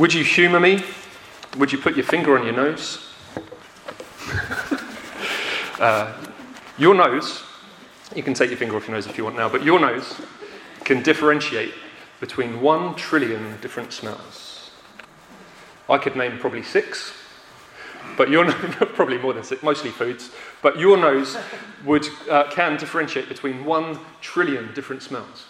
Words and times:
Would 0.00 0.14
you 0.14 0.24
humour 0.24 0.60
me? 0.60 0.82
Would 1.58 1.72
you 1.72 1.76
put 1.76 1.94
your 1.94 2.06
finger 2.06 2.38
on 2.38 2.46
your 2.46 2.54
nose? 2.54 3.06
uh, 5.78 6.16
your 6.78 6.94
nose, 6.94 7.42
you 8.16 8.22
can 8.22 8.32
take 8.32 8.48
your 8.48 8.56
finger 8.56 8.76
off 8.76 8.88
your 8.88 8.96
nose 8.96 9.06
if 9.06 9.18
you 9.18 9.24
want 9.24 9.36
now, 9.36 9.50
but 9.50 9.62
your 9.62 9.78
nose 9.78 10.18
can 10.84 11.02
differentiate 11.02 11.74
between 12.18 12.62
one 12.62 12.94
trillion 12.94 13.60
different 13.60 13.92
smells. 13.92 14.70
I 15.86 15.98
could 15.98 16.16
name 16.16 16.38
probably 16.38 16.62
six, 16.62 17.12
but 18.16 18.30
your 18.30 18.50
probably 18.94 19.18
more 19.18 19.34
than 19.34 19.44
six, 19.44 19.62
mostly 19.62 19.90
foods. 19.90 20.30
But 20.62 20.78
your 20.78 20.96
nose 20.96 21.36
would 21.84 22.08
uh, 22.30 22.50
can 22.50 22.78
differentiate 22.78 23.28
between 23.28 23.66
one 23.66 23.98
trillion 24.22 24.72
different 24.72 25.02
smells. 25.02 25.44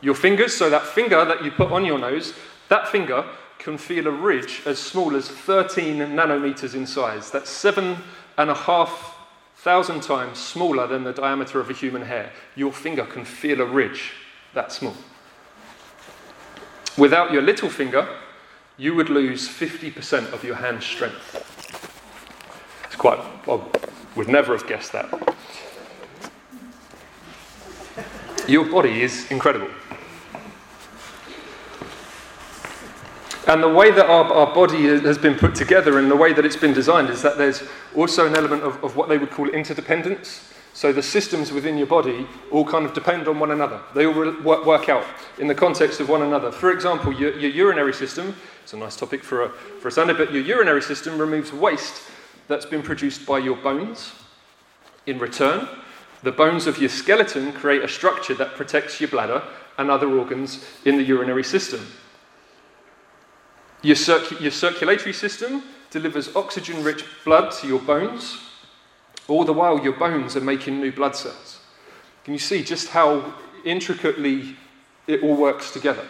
Your 0.00 0.14
fingers, 0.14 0.56
so 0.56 0.70
that 0.70 0.86
finger 0.86 1.24
that 1.24 1.44
you 1.44 1.50
put 1.50 1.72
on 1.72 1.84
your 1.84 1.98
nose, 1.98 2.34
that 2.74 2.88
finger 2.88 3.24
can 3.58 3.78
feel 3.78 4.08
a 4.08 4.10
ridge 4.10 4.62
as 4.66 4.80
small 4.80 5.14
as 5.14 5.28
13 5.28 5.98
nanometers 5.98 6.74
in 6.74 6.84
size. 6.84 7.30
That's 7.30 7.48
seven 7.48 7.98
and 8.36 8.50
a 8.50 8.54
half 8.54 9.16
thousand 9.58 10.02
times 10.02 10.40
smaller 10.40 10.88
than 10.88 11.04
the 11.04 11.12
diameter 11.12 11.60
of 11.60 11.70
a 11.70 11.72
human 11.72 12.02
hair. 12.02 12.32
Your 12.56 12.72
finger 12.72 13.04
can 13.04 13.24
feel 13.24 13.60
a 13.60 13.64
ridge 13.64 14.14
that 14.54 14.72
small. 14.72 14.96
Without 16.98 17.30
your 17.30 17.42
little 17.42 17.70
finger, 17.70 18.08
you 18.76 18.96
would 18.96 19.08
lose 19.08 19.48
50% 19.48 20.32
of 20.32 20.42
your 20.42 20.56
hand 20.56 20.82
strength. 20.82 21.30
It's 22.86 22.96
quite, 22.96 23.20
I 23.46 23.60
would 24.16 24.28
never 24.28 24.52
have 24.56 24.66
guessed 24.66 24.90
that. 24.90 25.08
Your 28.48 28.64
body 28.64 29.02
is 29.02 29.30
incredible. 29.30 29.70
And 33.46 33.62
the 33.62 33.68
way 33.68 33.90
that 33.90 34.06
our, 34.06 34.24
our 34.32 34.54
body 34.54 34.84
has 34.84 35.18
been 35.18 35.34
put 35.34 35.54
together 35.54 35.98
and 35.98 36.10
the 36.10 36.16
way 36.16 36.32
that 36.32 36.46
it's 36.46 36.56
been 36.56 36.72
designed 36.72 37.10
is 37.10 37.20
that 37.22 37.36
there's 37.36 37.62
also 37.94 38.26
an 38.26 38.34
element 38.34 38.62
of, 38.62 38.82
of 38.82 38.96
what 38.96 39.08
they 39.08 39.18
would 39.18 39.30
call 39.30 39.48
interdependence. 39.50 40.50
So 40.72 40.92
the 40.92 41.02
systems 41.02 41.52
within 41.52 41.76
your 41.76 41.86
body 41.86 42.26
all 42.50 42.64
kind 42.64 42.86
of 42.86 42.94
depend 42.94 43.28
on 43.28 43.38
one 43.38 43.50
another. 43.50 43.80
They 43.94 44.06
all 44.06 44.14
work, 44.14 44.64
work 44.64 44.88
out 44.88 45.04
in 45.38 45.46
the 45.46 45.54
context 45.54 46.00
of 46.00 46.08
one 46.08 46.22
another. 46.22 46.50
For 46.50 46.72
example, 46.72 47.12
your, 47.12 47.38
your 47.38 47.50
urinary 47.50 47.92
system, 47.92 48.34
it's 48.62 48.72
a 48.72 48.78
nice 48.78 48.96
topic 48.96 49.22
for 49.22 49.44
a, 49.44 49.48
for 49.50 49.88
a 49.88 49.92
Sunday, 49.92 50.14
but 50.14 50.32
your 50.32 50.42
urinary 50.42 50.82
system 50.82 51.18
removes 51.18 51.52
waste 51.52 52.02
that's 52.48 52.66
been 52.66 52.82
produced 52.82 53.26
by 53.26 53.38
your 53.38 53.56
bones. 53.56 54.12
In 55.06 55.18
return, 55.18 55.68
the 56.22 56.32
bones 56.32 56.66
of 56.66 56.78
your 56.78 56.88
skeleton 56.88 57.52
create 57.52 57.82
a 57.82 57.88
structure 57.88 58.34
that 58.34 58.54
protects 58.54 59.00
your 59.00 59.10
bladder 59.10 59.42
and 59.76 59.90
other 59.90 60.08
organs 60.08 60.64
in 60.86 60.96
the 60.96 61.02
urinary 61.02 61.44
system. 61.44 61.86
Your, 63.84 63.96
circ- 63.96 64.40
your 64.40 64.50
circulatory 64.50 65.12
system 65.12 65.62
delivers 65.90 66.34
oxygen 66.34 66.82
rich 66.82 67.04
blood 67.22 67.52
to 67.52 67.66
your 67.68 67.80
bones, 67.80 68.38
all 69.28 69.44
the 69.44 69.52
while 69.52 69.78
your 69.78 69.92
bones 69.92 70.36
are 70.36 70.40
making 70.40 70.80
new 70.80 70.90
blood 70.90 71.14
cells. 71.14 71.60
Can 72.24 72.32
you 72.32 72.40
see 72.40 72.64
just 72.64 72.88
how 72.88 73.34
intricately 73.64 74.56
it 75.06 75.22
all 75.22 75.36
works 75.36 75.70
together? 75.70 76.06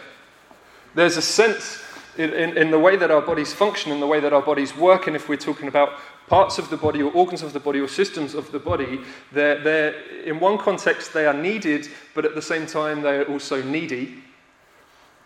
There's 0.95 1.17
a 1.17 1.21
sense 1.21 1.83
in, 2.17 2.31
in, 2.31 2.57
in, 2.57 2.71
the 2.71 2.79
way 2.79 2.95
that 2.95 3.11
our 3.11 3.21
bodies 3.21 3.53
function, 3.53 3.91
in 3.91 3.99
the 3.99 4.07
way 4.07 4.21
that 4.21 4.31
our 4.31 4.41
bodies 4.41 4.75
work, 4.77 5.07
and 5.07 5.15
if 5.15 5.27
we're 5.27 5.35
talking 5.35 5.67
about 5.67 5.89
parts 6.27 6.57
of 6.57 6.69
the 6.69 6.77
body 6.77 7.03
or 7.03 7.11
organs 7.11 7.41
of 7.41 7.51
the 7.51 7.59
body 7.59 7.79
or 7.79 7.89
systems 7.89 8.33
of 8.33 8.49
the 8.53 8.59
body, 8.59 9.01
they're, 9.33 9.61
they're, 9.61 10.01
in 10.21 10.39
one 10.39 10.57
context 10.57 11.13
they 11.13 11.25
are 11.25 11.33
needed, 11.33 11.89
but 12.13 12.23
at 12.23 12.35
the 12.35 12.41
same 12.41 12.65
time 12.65 13.01
they 13.01 13.17
are 13.17 13.25
also 13.25 13.61
needy. 13.61 14.23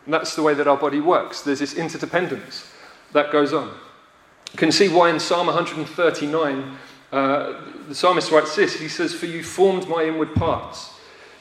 And 0.10 0.14
that's 0.16 0.36
the 0.36 0.42
way 0.42 0.56
that 0.56 0.68
our 0.68 0.76
body 0.76 1.00
works. 1.00 1.42
There's 1.42 1.60
this 1.60 1.76
interdependence 1.76 2.68
that 3.12 3.32
goes 3.32 3.54
on. 3.54 3.68
You 4.52 4.58
can 4.58 4.72
see 4.72 4.90
why 4.90 5.12
in 5.12 5.20
Psalm 5.20 5.46
139, 5.46 6.78
uh, 7.12 7.62
the 7.88 7.94
psalmist 7.94 8.32
writes 8.32 8.56
this 8.56 8.80
He 8.80 8.88
says, 8.88 9.14
For 9.14 9.28
you 9.28 9.44
formed 9.44 9.88
my 9.88 10.06
inward 10.06 10.34
parts. 10.34 10.96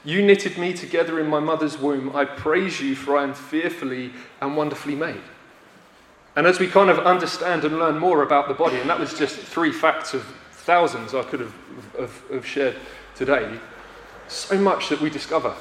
You 0.05 0.21
knitted 0.21 0.59
me 0.59 0.75
together 0.75 1.19
in 1.19 1.29
my 1.29 1.41
mother's 1.41 1.79
womb. 1.79 2.15
I 2.15 2.27
praise 2.27 2.79
you, 2.79 2.95
for 2.95 3.17
I 3.17 3.23
am 3.23 3.33
fearfully 3.33 4.13
and 4.43 4.55
wonderfully 4.55 4.95
made. 4.95 5.23
And 6.37 6.47
as 6.47 6.61
we 6.61 6.67
kind 6.67 6.91
of 6.91 6.99
understand 6.99 7.65
and 7.65 7.79
learn 7.79 7.97
more 7.97 8.23
about 8.23 8.49
the 8.49 8.55
body, 8.55 8.77
and 8.77 8.91
that 8.91 9.01
was 9.01 9.19
just 9.19 9.39
three 9.39 9.73
facts 9.73 10.13
of 10.13 10.27
thousands 10.51 11.15
I 11.15 11.23
could 11.23 11.41
have, 11.41 11.55
have, 11.99 12.23
have 12.31 12.47
shared 12.47 12.77
today, 13.15 13.51
so 14.29 14.59
much 14.59 14.91
that 14.91 15.01
we 15.01 15.09
discover, 15.09 15.55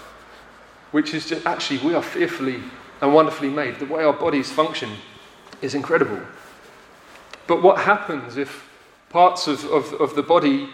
which 0.91 1.13
is 1.13 1.25
just 1.25 1.45
actually 1.45 1.77
we 1.77 1.93
are 1.93 2.03
fearfully 2.03 2.61
and 3.01 3.13
wonderfully 3.13 3.49
made. 3.49 3.79
The 3.79 3.85
way 3.85 4.03
our 4.03 4.13
bodies 4.13 4.51
function 4.51 4.91
is 5.61 5.75
incredible. 5.75 6.19
But 7.47 7.61
what 7.61 7.79
happens 7.79 8.37
if 8.37 8.69
parts 9.09 9.47
of, 9.47 9.63
of, 9.65 9.93
of 9.93 10.15
the 10.15 10.23
body 10.23 10.69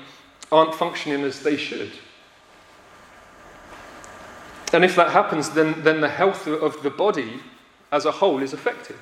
aren't 0.51 0.73
functioning 0.75 1.23
as 1.23 1.41
they 1.41 1.57
should? 1.57 1.91
And 4.73 4.83
if 4.83 4.95
that 4.95 5.12
happens, 5.12 5.51
then, 5.51 5.83
then 5.83 6.01
the 6.01 6.09
health 6.09 6.47
of 6.47 6.81
the 6.81 6.89
body 6.89 7.39
as 7.91 8.06
a 8.06 8.12
whole 8.12 8.41
is 8.41 8.53
affected. 8.53 8.95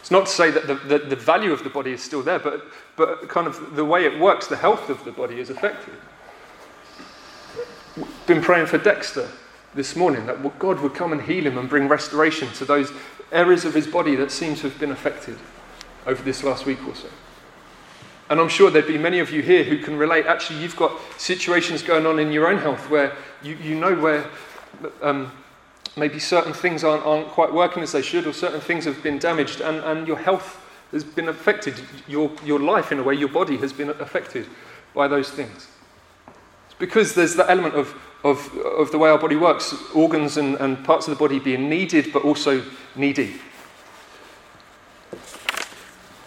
It's 0.00 0.10
not 0.10 0.26
to 0.26 0.32
say 0.32 0.50
that 0.50 0.66
the, 0.66 0.74
the, 0.74 0.98
the, 0.98 1.16
value 1.16 1.52
of 1.52 1.62
the 1.62 1.68
body 1.68 1.92
is 1.92 2.02
still 2.02 2.22
there, 2.22 2.38
but, 2.38 2.64
but 2.96 3.28
kind 3.28 3.46
of 3.46 3.76
the 3.76 3.84
way 3.84 4.06
it 4.06 4.18
works, 4.18 4.46
the 4.46 4.56
health 4.56 4.88
of 4.88 5.04
the 5.04 5.12
body 5.12 5.38
is 5.38 5.50
affected. 5.50 5.92
Been 8.26 8.40
praying 8.40 8.66
for 8.66 8.78
Dexter 8.78 9.28
this 9.74 9.94
morning 9.94 10.26
that 10.26 10.58
God 10.58 10.80
would 10.80 10.94
come 10.94 11.12
and 11.12 11.22
heal 11.22 11.46
him 11.46 11.58
and 11.58 11.68
bring 11.68 11.88
restoration 11.88 12.48
to 12.54 12.64
those 12.64 12.92
areas 13.30 13.64
of 13.64 13.74
his 13.74 13.86
body 13.86 14.16
that 14.16 14.30
seem 14.30 14.54
to 14.56 14.62
have 14.62 14.78
been 14.78 14.90
affected 14.90 15.38
over 16.06 16.22
this 16.22 16.42
last 16.42 16.66
week 16.66 16.84
or 16.86 16.94
so. 16.94 17.08
And 18.28 18.40
I'm 18.40 18.48
sure 18.48 18.70
there'd 18.70 18.86
be 18.86 18.98
many 18.98 19.18
of 19.18 19.30
you 19.32 19.42
here 19.42 19.64
who 19.64 19.78
can 19.78 19.96
relate. 19.96 20.26
Actually, 20.26 20.60
you've 20.60 20.76
got 20.76 20.92
situations 21.18 21.82
going 21.82 22.06
on 22.06 22.18
in 22.18 22.30
your 22.30 22.46
own 22.46 22.58
health 22.58 22.88
where 22.88 23.16
you, 23.42 23.56
you 23.56 23.74
know 23.74 23.94
where 23.94 24.26
um, 25.02 25.32
maybe 25.96 26.18
certain 26.18 26.52
things 26.52 26.84
aren't, 26.84 27.04
aren't 27.04 27.28
quite 27.28 27.52
working 27.52 27.82
as 27.82 27.92
they 27.92 28.02
should, 28.02 28.26
or 28.26 28.32
certain 28.32 28.60
things 28.60 28.84
have 28.84 29.02
been 29.02 29.18
damaged, 29.18 29.60
and, 29.60 29.78
and 29.78 30.06
your 30.06 30.16
health 30.16 30.64
has 30.92 31.02
been 31.02 31.28
affected. 31.28 31.74
Your, 32.06 32.30
your 32.44 32.60
life, 32.60 32.92
in 32.92 32.98
a 32.98 33.02
way, 33.02 33.14
your 33.14 33.28
body 33.28 33.56
has 33.58 33.72
been 33.72 33.90
affected 33.90 34.46
by 34.94 35.08
those 35.08 35.30
things. 35.30 35.68
It's 36.66 36.78
because 36.78 37.14
there's 37.14 37.34
that 37.36 37.50
element 37.50 37.74
of 37.74 37.94
of, 38.24 38.54
of 38.56 38.90
the 38.90 38.98
way 38.98 39.10
our 39.10 39.18
body 39.18 39.36
works, 39.36 39.74
organs 39.94 40.36
and, 40.36 40.56
and 40.56 40.84
parts 40.84 41.08
of 41.08 41.16
the 41.16 41.18
body 41.18 41.38
being 41.38 41.68
needed 41.68 42.12
but 42.12 42.24
also 42.24 42.62
needy. 42.94 43.40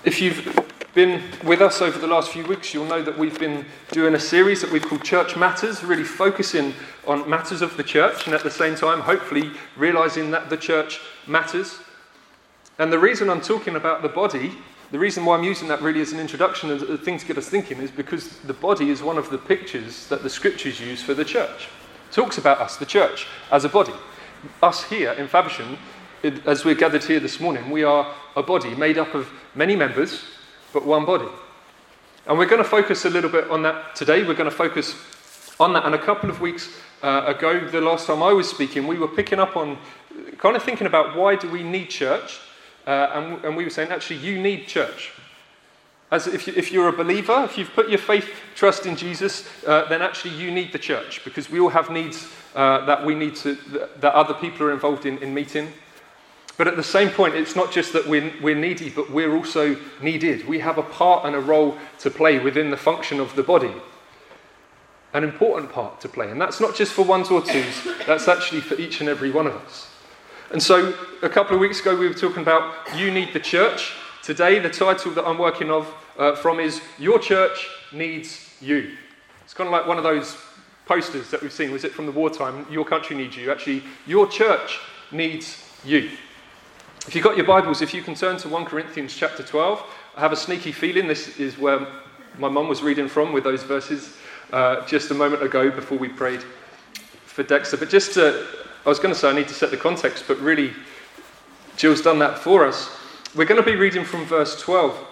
If 0.03 0.21
you've 0.21 0.59
been 0.93 1.23
with 1.43 1.61
us 1.61 1.81
over 1.81 1.97
the 1.97 2.07
last 2.07 2.31
few 2.31 2.45
weeks, 2.45 2.73
you'll 2.73 2.85
know 2.85 3.01
that 3.01 3.17
we've 3.17 3.39
been 3.39 3.65
doing 3.91 4.15
a 4.15 4.19
series 4.19 4.61
that 4.61 4.71
we've 4.71 4.85
called 4.85 5.03
Church 5.03 5.35
Matters, 5.35 5.83
really 5.83 6.03
focusing 6.03 6.73
on 7.07 7.27
matters 7.29 7.61
of 7.61 7.77
the 7.77 7.83
church 7.83 8.25
and 8.25 8.35
at 8.35 8.43
the 8.43 8.51
same 8.51 8.75
time, 8.75 8.99
hopefully, 8.99 9.51
realizing 9.75 10.31
that 10.31 10.49
the 10.49 10.57
church 10.57 10.99
matters. 11.25 11.79
And 12.79 12.91
the 12.91 12.99
reason 12.99 13.29
I'm 13.29 13.41
talking 13.41 13.75
about 13.75 14.01
the 14.01 14.09
body 14.09 14.51
the 14.93 14.99
reason 14.99 15.25
why 15.25 15.35
I'm 15.35 15.43
using 15.43 15.67
that 15.69 15.81
really 15.81 16.01
as 16.01 16.11
an 16.11 16.19
introduction 16.19 16.69
and 16.69 16.79
a 16.83 16.99
thing 16.99 17.17
to 17.17 17.25
get 17.25 17.35
us 17.39 17.49
thinking 17.49 17.79
is 17.79 17.89
because 17.89 18.37
the 18.41 18.53
body 18.53 18.91
is 18.91 19.01
one 19.01 19.17
of 19.17 19.27
the 19.31 19.39
pictures 19.39 20.05
that 20.09 20.21
the 20.21 20.29
scriptures 20.29 20.79
use 20.79 21.01
for 21.01 21.15
the 21.15 21.25
church 21.25 21.67
talks 22.13 22.37
about 22.37 22.59
us, 22.59 22.77
the 22.77 22.85
church, 22.85 23.27
as 23.51 23.65
a 23.65 23.69
body. 23.69 23.93
Us 24.61 24.83
here 24.83 25.11
in 25.13 25.27
Faversham, 25.27 25.77
as 26.45 26.63
we're 26.63 26.75
gathered 26.75 27.03
here 27.03 27.19
this 27.19 27.39
morning, 27.39 27.69
we 27.69 27.83
are 27.83 28.13
a 28.35 28.43
body 28.43 28.75
made 28.75 28.97
up 28.97 29.13
of 29.13 29.29
many 29.55 29.75
members, 29.75 30.23
but 30.71 30.85
one 30.85 31.05
body. 31.05 31.27
And 32.27 32.37
we're 32.37 32.45
going 32.45 32.63
to 32.63 32.69
focus 32.69 33.03
a 33.05 33.09
little 33.09 33.29
bit 33.29 33.49
on 33.49 33.63
that 33.63 33.95
today. 33.95 34.23
We're 34.23 34.35
going 34.35 34.49
to 34.49 34.55
focus 34.55 34.95
on 35.59 35.73
that. 35.73 35.85
And 35.85 35.95
a 35.95 35.99
couple 35.99 36.29
of 36.29 36.39
weeks 36.39 36.69
uh, 37.01 37.33
ago, 37.35 37.67
the 37.67 37.81
last 37.81 38.07
time 38.07 38.23
I 38.23 38.31
was 38.31 38.49
speaking, 38.49 38.87
we 38.87 38.97
were 38.97 39.09
picking 39.09 39.39
up 39.39 39.57
on 39.57 39.77
kind 40.37 40.55
of 40.55 40.63
thinking 40.63 40.87
about 40.87 41.17
why 41.17 41.35
do 41.35 41.49
we 41.49 41.63
need 41.63 41.89
church? 41.89 42.39
Uh, 42.87 43.09
and, 43.13 43.45
and 43.45 43.57
we 43.57 43.63
were 43.63 43.69
saying, 43.69 43.91
actually, 43.91 44.19
you 44.19 44.41
need 44.41 44.67
church. 44.67 45.11
As 46.13 46.27
if, 46.27 46.45
you, 46.45 46.53
if 46.55 46.71
you're 46.71 46.89
a 46.89 46.93
believer, 46.93 47.43
if 47.43 47.57
you've 47.57 47.73
put 47.73 47.89
your 47.89 47.97
faith, 47.97 48.29
trust 48.53 48.85
in 48.85 48.95
Jesus, 48.95 49.49
uh, 49.65 49.89
then 49.89 50.03
actually 50.03 50.35
you 50.35 50.51
need 50.51 50.71
the 50.71 50.77
church 50.77 51.23
because 51.23 51.49
we 51.49 51.59
all 51.59 51.69
have 51.69 51.89
needs 51.89 52.31
uh, 52.53 52.85
that 52.85 53.03
we 53.03 53.15
need 53.15 53.35
to, 53.37 53.55
that 53.97 54.13
other 54.13 54.35
people 54.35 54.67
are 54.67 54.71
involved 54.71 55.07
in, 55.07 55.17
in 55.23 55.33
meeting. 55.33 55.73
But 56.55 56.67
at 56.67 56.75
the 56.75 56.83
same 56.83 57.09
point, 57.09 57.33
it's 57.33 57.55
not 57.55 57.71
just 57.71 57.93
that 57.93 58.07
we're, 58.07 58.31
we're 58.43 58.53
needy, 58.53 58.91
but 58.91 59.09
we're 59.09 59.35
also 59.35 59.75
needed. 60.03 60.47
We 60.47 60.59
have 60.59 60.77
a 60.77 60.83
part 60.83 61.25
and 61.25 61.35
a 61.35 61.39
role 61.39 61.79
to 62.01 62.11
play 62.11 62.37
within 62.37 62.69
the 62.69 62.77
function 62.77 63.19
of 63.19 63.35
the 63.35 63.41
body. 63.41 63.73
An 65.13 65.23
important 65.23 65.71
part 65.71 65.99
to 66.01 66.09
play. 66.09 66.29
And 66.29 66.39
that's 66.39 66.59
not 66.59 66.75
just 66.75 66.93
for 66.93 67.03
ones 67.03 67.31
or 67.31 67.41
twos, 67.41 67.87
that's 68.05 68.27
actually 68.27 68.61
for 68.61 68.75
each 68.75 68.99
and 68.99 69.09
every 69.09 69.31
one 69.31 69.47
of 69.47 69.55
us. 69.55 69.89
And 70.51 70.61
so 70.61 70.93
a 71.23 71.29
couple 71.29 71.55
of 71.55 71.59
weeks 71.59 71.79
ago, 71.79 71.95
we 71.95 72.07
were 72.07 72.13
talking 72.13 72.43
about 72.43 72.71
you 72.95 73.09
need 73.09 73.33
the 73.33 73.39
church. 73.39 73.93
Today, 74.21 74.59
the 74.59 74.69
title 74.69 75.11
that 75.13 75.25
I'm 75.25 75.39
working 75.39 75.71
of 75.71 75.91
uh, 76.17 76.35
from 76.35 76.59
is 76.59 76.81
Your 76.99 77.19
Church 77.19 77.69
Needs 77.91 78.55
You. 78.61 78.95
It's 79.43 79.53
kind 79.53 79.67
of 79.67 79.71
like 79.71 79.87
one 79.87 79.97
of 79.97 80.03
those 80.03 80.37
posters 80.85 81.29
that 81.31 81.41
we've 81.41 81.53
seen. 81.53 81.71
Was 81.71 81.83
it 81.83 81.93
from 81.93 82.05
the 82.05 82.11
wartime? 82.11 82.65
Your 82.69 82.85
country 82.85 83.15
needs 83.15 83.37
you. 83.37 83.51
Actually, 83.51 83.83
your 84.05 84.27
church 84.27 84.79
needs 85.11 85.63
you. 85.85 86.11
if 87.07 87.15
you've 87.15 87.23
got 87.23 87.37
your 87.37 87.45
Bibles, 87.45 87.81
if 87.81 87.93
you 87.93 88.01
can 88.01 88.15
turn 88.15 88.37
to 88.37 88.49
1 88.49 88.65
Corinthians 88.65 89.15
chapter 89.15 89.43
12, 89.43 89.83
I 90.15 90.19
have 90.19 90.31
a 90.31 90.37
sneaky 90.37 90.71
feeling 90.71 91.07
this 91.07 91.39
is 91.39 91.57
where 91.57 91.87
my 92.37 92.49
mum 92.49 92.67
was 92.67 92.81
reading 92.81 93.07
from 93.07 93.33
with 93.33 93.43
those 93.43 93.63
verses 93.63 94.15
uh, 94.51 94.85
just 94.85 95.11
a 95.11 95.13
moment 95.13 95.43
ago 95.43 95.69
before 95.69 95.97
we 95.97 96.07
prayed 96.07 96.43
for 97.25 97.43
Dexter. 97.43 97.77
But 97.77 97.89
just 97.89 98.13
to, 98.13 98.45
I 98.85 98.89
was 98.89 98.99
going 98.99 99.13
to 99.13 99.19
say 99.19 99.29
I 99.29 99.33
need 99.33 99.47
to 99.47 99.53
set 99.53 99.71
the 99.71 99.77
context, 99.77 100.25
but 100.27 100.39
really, 100.39 100.73
Jill's 101.75 102.01
done 102.01 102.19
that 102.19 102.37
for 102.39 102.65
us. 102.65 102.89
We're 103.35 103.45
going 103.45 103.61
to 103.61 103.65
be 103.65 103.75
reading 103.75 104.05
from 104.05 104.25
verse 104.25 104.59
12 104.61 105.07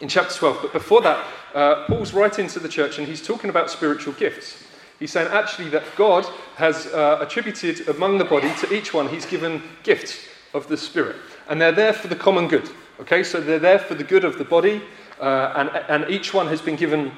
in 0.00 0.08
chapter 0.08 0.34
12. 0.34 0.58
But 0.62 0.72
before 0.72 1.02
that, 1.02 1.26
uh, 1.54 1.84
Paul's 1.86 2.12
writing 2.12 2.48
to 2.48 2.60
the 2.60 2.68
church 2.68 2.98
and 2.98 3.06
he's 3.06 3.24
talking 3.24 3.50
about 3.50 3.70
spiritual 3.70 4.14
gifts. 4.14 4.64
He's 4.98 5.12
saying 5.12 5.28
actually 5.32 5.68
that 5.70 5.84
God 5.96 6.26
has 6.56 6.86
uh, 6.86 7.18
attributed 7.20 7.88
among 7.88 8.18
the 8.18 8.24
body 8.24 8.52
to 8.60 8.72
each 8.72 8.94
one, 8.94 9.08
he's 9.08 9.26
given 9.26 9.62
gifts 9.82 10.26
of 10.54 10.68
the 10.68 10.76
Spirit 10.76 11.16
and 11.48 11.60
they're 11.60 11.72
there 11.72 11.92
for 11.92 12.08
the 12.08 12.16
common 12.16 12.48
good. 12.48 12.68
Okay, 13.00 13.22
so 13.22 13.40
they're 13.40 13.58
there 13.58 13.78
for 13.78 13.94
the 13.94 14.04
good 14.04 14.24
of 14.24 14.38
the 14.38 14.44
body, 14.44 14.82
uh, 15.20 15.52
and, 15.56 16.02
and 16.02 16.10
each 16.10 16.32
one 16.32 16.46
has 16.46 16.60
been 16.60 16.76
given 16.76 17.12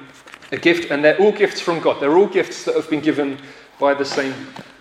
a 0.51 0.57
gift, 0.57 0.91
and 0.91 1.03
they're 1.03 1.17
all 1.19 1.31
gifts 1.31 1.59
from 1.59 1.79
God. 1.79 2.01
They're 2.01 2.17
all 2.17 2.27
gifts 2.27 2.65
that 2.65 2.75
have 2.75 2.89
been 2.89 3.01
given 3.01 3.37
by 3.79 3.93
the 3.93 4.05
same 4.05 4.33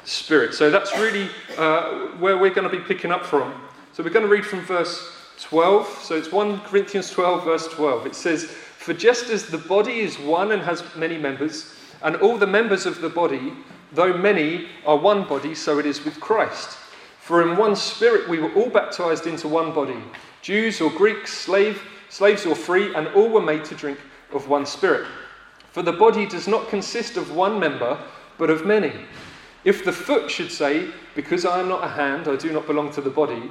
Spirit. 0.05 0.55
So 0.55 0.70
that's 0.70 0.96
really 0.99 1.31
uh, 1.56 2.08
where 2.19 2.37
we're 2.37 2.52
going 2.52 2.69
to 2.69 2.76
be 2.76 2.82
picking 2.82 3.11
up 3.11 3.25
from. 3.25 3.55
So 3.93 4.02
we're 4.02 4.11
going 4.11 4.26
to 4.26 4.31
read 4.31 4.44
from 4.44 4.61
verse 4.61 5.14
12. 5.41 5.87
So 6.03 6.17
it's 6.17 6.33
1 6.33 6.61
Corinthians 6.61 7.11
12, 7.11 7.45
verse 7.45 7.69
12. 7.69 8.07
It 8.07 8.15
says, 8.15 8.45
For 8.45 8.95
just 8.95 9.31
as 9.31 9.47
the 9.47 9.59
body 9.59 10.01
is 10.01 10.19
one 10.19 10.53
and 10.53 10.63
has 10.63 10.85
many 10.97 11.19
members, 11.19 11.75
and 12.03 12.17
all 12.17 12.37
the 12.37 12.47
members 12.47 12.87
of 12.87 13.01
the 13.01 13.09
body, 13.09 13.53
though 13.93 14.17
many, 14.17 14.69
are 14.87 14.97
one 14.97 15.25
body, 15.27 15.55
so 15.55 15.79
it 15.79 15.87
is 15.87 16.05
with 16.05 16.21
Christ. 16.21 16.79
For 17.21 17.43
in 17.43 17.57
one 17.57 17.75
spirit 17.75 18.29
we 18.29 18.39
were 18.39 18.53
all 18.53 18.69
baptized 18.69 19.27
into 19.27 19.49
one 19.49 19.73
body, 19.73 19.97
Jews 20.43 20.81
or 20.81 20.91
Greeks, 20.91 21.33
slave, 21.33 21.83
slaves 22.11 22.45
or 22.45 22.55
free, 22.55 22.95
and 22.95 23.09
all 23.09 23.31
were 23.31 23.41
made 23.41 23.65
to 23.67 23.75
drink 23.75 23.99
of 24.33 24.49
one 24.49 24.67
spirit. 24.67 25.07
For 25.71 25.83
the 25.83 25.93
body 25.93 26.27
does 26.27 26.47
not 26.47 26.69
consist 26.69 27.17
of 27.17 27.35
one 27.35 27.59
member, 27.59 27.99
but 28.37 28.51
of 28.51 28.67
many. 28.67 28.93
If 29.65 29.85
the 29.85 29.93
foot 29.93 30.31
should 30.31 30.53
say, 30.53 30.91
Because 31.15 31.45
I 31.47 31.61
am 31.61 31.69
not 31.69 31.83
a 31.83 31.89
hand, 31.89 32.29
I 32.29 32.37
do 32.37 32.53
not 32.53 32.67
belong 32.67 32.93
to 32.93 33.01
the 33.01 33.11
body, 33.11 33.51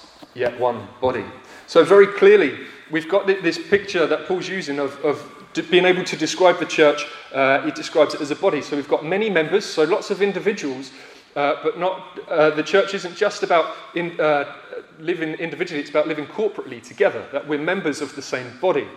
yet 0.33 0.59
one 0.59 0.87
body. 0.99 1.25
So, 1.67 1.83
very 1.83 2.07
clearly, 2.07 2.57
we've 2.89 3.09
got 3.09 3.27
this 3.27 3.57
picture 3.57 4.05
that 4.07 4.27
Paul's 4.27 4.49
using 4.49 4.79
of, 4.79 4.97
of 5.03 5.23
being 5.69 5.85
able 5.85 6.03
to 6.03 6.15
describe 6.15 6.59
the 6.59 6.65
church. 6.65 7.05
Uh, 7.33 7.61
he 7.61 7.71
describes 7.71 8.13
it 8.13 8.21
as 8.21 8.31
a 8.31 8.35
body. 8.35 8.61
So, 8.61 8.75
we've 8.75 8.87
got 8.87 9.05
many 9.05 9.29
members, 9.29 9.65
so 9.65 9.83
lots 9.83 10.11
of 10.11 10.21
individuals 10.21 10.91
uh, 11.35 11.55
but 11.63 11.79
not, 11.79 12.19
uh, 12.29 12.49
the 12.51 12.63
church 12.63 12.93
isn't 12.93 13.15
just 13.15 13.43
about 13.43 13.73
in, 13.95 14.19
uh, 14.19 14.53
living 14.99 15.33
individually, 15.35 15.79
it's 15.79 15.89
about 15.89 16.07
living 16.07 16.25
corporately 16.25 16.83
together, 16.83 17.25
that 17.31 17.47
we're 17.47 17.59
members 17.59 18.01
of 18.01 18.13
the 18.15 18.21
same 18.21 18.57
body. 18.59 18.87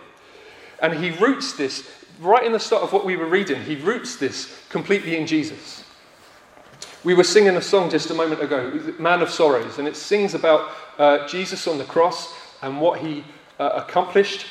And 0.81 0.93
he 0.93 1.11
roots 1.11 1.53
this, 1.53 1.89
right 2.19 2.45
in 2.45 2.51
the 2.51 2.59
start 2.59 2.83
of 2.83 2.91
what 2.91 3.05
we 3.05 3.15
were 3.15 3.27
reading, 3.27 3.63
he 3.63 3.75
roots 3.75 4.17
this 4.17 4.61
completely 4.69 5.15
in 5.15 5.27
Jesus. 5.27 5.84
We 7.05 7.13
were 7.13 7.23
singing 7.23 7.55
a 7.55 7.61
song 7.61 7.91
just 7.91 8.09
a 8.09 8.15
moment 8.15 8.41
ago, 8.41 8.81
Man 8.97 9.21
of 9.21 9.29
Sorrows, 9.29 9.77
and 9.77 9.87
it 9.87 9.95
sings 9.95 10.33
about 10.33 10.71
uh, 10.97 11.27
Jesus 11.27 11.67
on 11.67 11.77
the 11.77 11.83
cross 11.83 12.33
and 12.63 12.81
what 12.81 12.99
he 12.99 13.23
uh, 13.59 13.69
accomplished, 13.75 14.47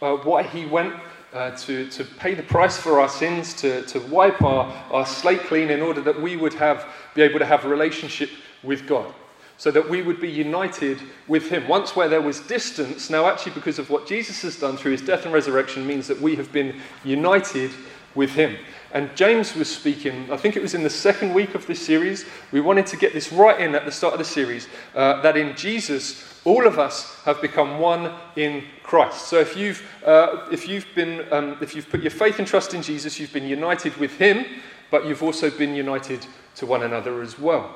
what 0.00 0.46
he 0.46 0.64
went 0.64 0.94
uh, 1.34 1.50
to, 1.58 1.86
to 1.90 2.04
pay 2.04 2.32
the 2.32 2.42
price 2.42 2.78
for 2.78 2.98
our 2.98 3.10
sins, 3.10 3.52
to, 3.56 3.82
to 3.82 4.00
wipe 4.06 4.40
our, 4.40 4.72
our 4.90 5.04
slate 5.04 5.42
clean 5.42 5.68
in 5.68 5.82
order 5.82 6.00
that 6.00 6.18
we 6.18 6.34
would 6.34 6.54
have, 6.54 6.86
be 7.14 7.20
able 7.20 7.38
to 7.40 7.44
have 7.44 7.66
a 7.66 7.68
relationship 7.68 8.30
with 8.62 8.86
God. 8.86 9.12
So 9.58 9.70
that 9.70 9.86
we 9.86 10.00
would 10.00 10.18
be 10.18 10.30
united 10.30 11.02
with 11.26 11.50
Him. 11.50 11.68
Once 11.68 11.94
where 11.94 12.08
there 12.08 12.22
was 12.22 12.40
distance, 12.40 13.10
now 13.10 13.26
actually 13.26 13.52
because 13.52 13.78
of 13.78 13.90
what 13.90 14.06
Jesus 14.06 14.40
has 14.40 14.58
done 14.58 14.78
through 14.78 14.92
His 14.92 15.02
death 15.02 15.26
and 15.26 15.34
resurrection, 15.34 15.86
means 15.86 16.06
that 16.06 16.22
we 16.22 16.36
have 16.36 16.50
been 16.52 16.80
united 17.04 17.70
with 18.14 18.30
Him. 18.30 18.56
And 18.92 19.14
James 19.14 19.54
was 19.54 19.68
speaking, 19.68 20.32
I 20.32 20.38
think 20.38 20.56
it 20.56 20.62
was 20.62 20.72
in 20.72 20.82
the 20.82 20.90
second 20.90 21.34
week 21.34 21.54
of 21.54 21.66
this 21.66 21.84
series. 21.84 22.24
We 22.52 22.60
wanted 22.60 22.86
to 22.86 22.96
get 22.96 23.12
this 23.12 23.30
right 23.32 23.60
in 23.60 23.74
at 23.74 23.84
the 23.84 23.92
start 23.92 24.14
of 24.14 24.18
the 24.18 24.24
series 24.24 24.66
uh, 24.94 25.20
that 25.20 25.36
in 25.36 25.54
Jesus, 25.56 26.40
all 26.44 26.66
of 26.66 26.78
us 26.78 27.14
have 27.24 27.42
become 27.42 27.80
one 27.80 28.10
in 28.36 28.64
Christ. 28.82 29.28
So 29.28 29.38
if 29.38 29.56
you've, 29.58 29.86
uh, 30.06 30.46
if 30.50 30.66
you've, 30.66 30.86
been, 30.94 31.30
um, 31.30 31.58
if 31.60 31.76
you've 31.76 31.90
put 31.90 32.00
your 32.00 32.10
faith 32.10 32.38
and 32.38 32.48
trust 32.48 32.72
in 32.72 32.80
Jesus, 32.80 33.20
you've 33.20 33.32
been 33.32 33.46
united 33.46 33.94
with 33.98 34.16
Him, 34.16 34.46
but 34.90 35.04
you've 35.04 35.22
also 35.22 35.50
been 35.50 35.74
united 35.74 36.26
to 36.56 36.64
one 36.64 36.82
another 36.82 37.20
as 37.20 37.38
well. 37.38 37.74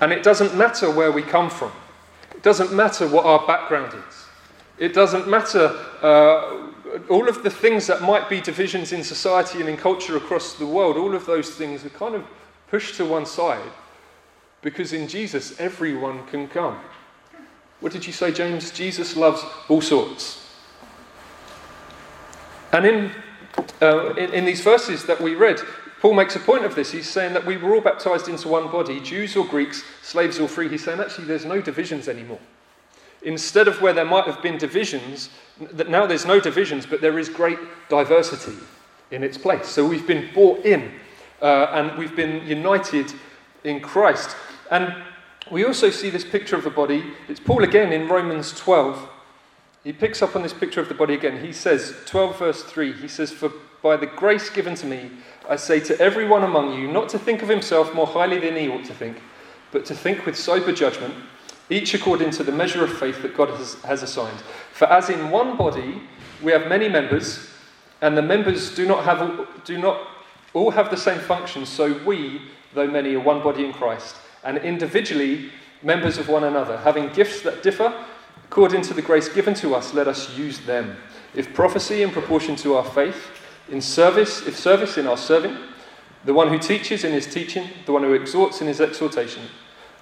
And 0.00 0.12
it 0.12 0.22
doesn't 0.22 0.56
matter 0.56 0.90
where 0.90 1.12
we 1.12 1.22
come 1.22 1.50
from, 1.50 1.72
it 2.34 2.42
doesn't 2.42 2.72
matter 2.72 3.06
what 3.06 3.26
our 3.26 3.46
background 3.46 3.92
is, 4.08 4.24
it 4.78 4.94
doesn't 4.94 5.28
matter. 5.28 5.78
Uh, 6.00 6.71
all 7.08 7.28
of 7.28 7.42
the 7.42 7.50
things 7.50 7.86
that 7.86 8.02
might 8.02 8.28
be 8.28 8.40
divisions 8.40 8.92
in 8.92 9.02
society 9.02 9.60
and 9.60 9.68
in 9.68 9.76
culture 9.76 10.16
across 10.16 10.54
the 10.54 10.66
world, 10.66 10.96
all 10.96 11.14
of 11.14 11.26
those 11.26 11.50
things 11.50 11.84
are 11.84 11.90
kind 11.90 12.14
of 12.14 12.24
pushed 12.68 12.96
to 12.96 13.04
one 13.04 13.26
side 13.26 13.70
because 14.62 14.92
in 14.92 15.08
Jesus, 15.08 15.58
everyone 15.60 16.24
can 16.26 16.48
come. 16.48 16.78
What 17.80 17.92
did 17.92 18.06
you 18.06 18.12
say, 18.12 18.30
James? 18.30 18.70
Jesus 18.70 19.16
loves 19.16 19.42
all 19.68 19.80
sorts. 19.80 20.48
And 22.72 22.86
in, 22.86 23.12
uh, 23.82 24.14
in, 24.14 24.32
in, 24.32 24.44
these 24.44 24.60
verses 24.60 25.04
that 25.06 25.20
we 25.20 25.34
read, 25.34 25.60
Paul 26.00 26.14
makes 26.14 26.36
a 26.36 26.40
point 26.40 26.64
of 26.64 26.74
this. 26.74 26.92
He's 26.92 27.08
saying 27.08 27.34
that 27.34 27.44
we 27.44 27.56
were 27.56 27.74
all 27.74 27.80
baptized 27.80 28.28
into 28.28 28.48
one 28.48 28.70
body, 28.70 29.00
Jews 29.00 29.36
or 29.36 29.44
Greeks, 29.44 29.82
slaves 30.00 30.38
or 30.38 30.48
free. 30.48 30.68
He's 30.68 30.84
saying 30.84 31.00
actually 31.00 31.26
there's 31.26 31.44
no 31.44 31.60
divisions 31.60 32.08
anymore. 32.08 32.40
Instead 33.24 33.68
of 33.68 33.80
where 33.80 33.92
there 33.92 34.04
might 34.04 34.24
have 34.24 34.42
been 34.42 34.58
divisions, 34.58 35.30
that 35.60 35.88
now 35.88 36.06
there's 36.06 36.26
no 36.26 36.40
divisions, 36.40 36.86
but 36.86 37.00
there 37.00 37.18
is 37.18 37.28
great 37.28 37.58
diversity 37.88 38.56
in 39.10 39.22
its 39.22 39.38
place. 39.38 39.68
So 39.68 39.86
we've 39.86 40.06
been 40.06 40.32
brought 40.32 40.64
in 40.64 40.92
uh, 41.40 41.66
and 41.72 41.96
we've 41.98 42.16
been 42.16 42.46
united 42.46 43.12
in 43.64 43.80
Christ. 43.80 44.36
And 44.70 44.94
we 45.50 45.64
also 45.64 45.90
see 45.90 46.10
this 46.10 46.24
picture 46.24 46.56
of 46.56 46.64
the 46.64 46.70
body. 46.70 47.04
It's 47.28 47.40
Paul 47.40 47.64
again 47.64 47.92
in 47.92 48.08
Romans 48.08 48.52
12. 48.58 49.08
He 49.84 49.92
picks 49.92 50.22
up 50.22 50.36
on 50.36 50.42
this 50.42 50.52
picture 50.52 50.80
of 50.80 50.88
the 50.88 50.94
body 50.94 51.14
again. 51.14 51.44
He 51.44 51.52
says, 51.52 51.94
12 52.06 52.38
verse 52.38 52.62
3, 52.62 52.92
he 52.92 53.08
says, 53.08 53.32
For 53.32 53.52
by 53.82 53.96
the 53.96 54.06
grace 54.06 54.48
given 54.48 54.74
to 54.76 54.86
me, 54.86 55.10
I 55.48 55.56
say 55.56 55.80
to 55.80 56.00
everyone 56.00 56.44
among 56.44 56.78
you, 56.78 56.90
not 56.90 57.08
to 57.10 57.18
think 57.18 57.42
of 57.42 57.48
himself 57.48 57.92
more 57.94 58.06
highly 58.06 58.38
than 58.38 58.56
he 58.56 58.68
ought 58.68 58.84
to 58.84 58.94
think, 58.94 59.20
but 59.72 59.84
to 59.86 59.94
think 59.94 60.24
with 60.24 60.36
sober 60.36 60.72
judgment 60.72 61.14
each 61.70 61.94
according 61.94 62.30
to 62.30 62.42
the 62.42 62.52
measure 62.52 62.84
of 62.84 62.92
faith 62.98 63.22
that 63.22 63.36
God 63.36 63.50
has, 63.50 63.74
has 63.82 64.02
assigned. 64.02 64.40
For 64.72 64.86
as 64.86 65.10
in 65.10 65.30
one 65.30 65.56
body 65.56 66.02
we 66.42 66.52
have 66.52 66.68
many 66.68 66.88
members, 66.88 67.48
and 68.00 68.16
the 68.16 68.22
members 68.22 68.74
do 68.74 68.86
not, 68.86 69.04
have, 69.04 69.64
do 69.64 69.78
not 69.78 70.08
all 70.54 70.70
have 70.70 70.90
the 70.90 70.96
same 70.96 71.20
function, 71.20 71.64
so 71.64 71.98
we, 72.04 72.42
though 72.74 72.88
many, 72.88 73.14
are 73.14 73.20
one 73.20 73.42
body 73.42 73.64
in 73.64 73.72
Christ, 73.72 74.16
and 74.44 74.58
individually 74.58 75.50
members 75.82 76.18
of 76.18 76.28
one 76.28 76.44
another, 76.44 76.78
having 76.78 77.08
gifts 77.10 77.42
that 77.42 77.62
differ 77.62 77.92
according 78.44 78.82
to 78.82 78.92
the 78.92 79.00
grace 79.00 79.30
given 79.30 79.54
to 79.54 79.74
us, 79.74 79.94
let 79.94 80.06
us 80.06 80.36
use 80.36 80.58
them. 80.60 80.94
If 81.34 81.54
prophecy 81.54 82.02
in 82.02 82.10
proportion 82.10 82.54
to 82.56 82.74
our 82.74 82.84
faith, 82.84 83.30
in 83.70 83.80
service, 83.80 84.46
if 84.46 84.58
service 84.58 84.98
in 84.98 85.06
our 85.06 85.16
serving, 85.16 85.56
the 86.26 86.34
one 86.34 86.48
who 86.48 86.58
teaches 86.58 87.04
in 87.04 87.12
his 87.12 87.26
teaching, 87.26 87.68
the 87.86 87.92
one 87.92 88.02
who 88.02 88.12
exhorts 88.12 88.60
in 88.60 88.66
his 88.66 88.80
exhortation 88.80 89.42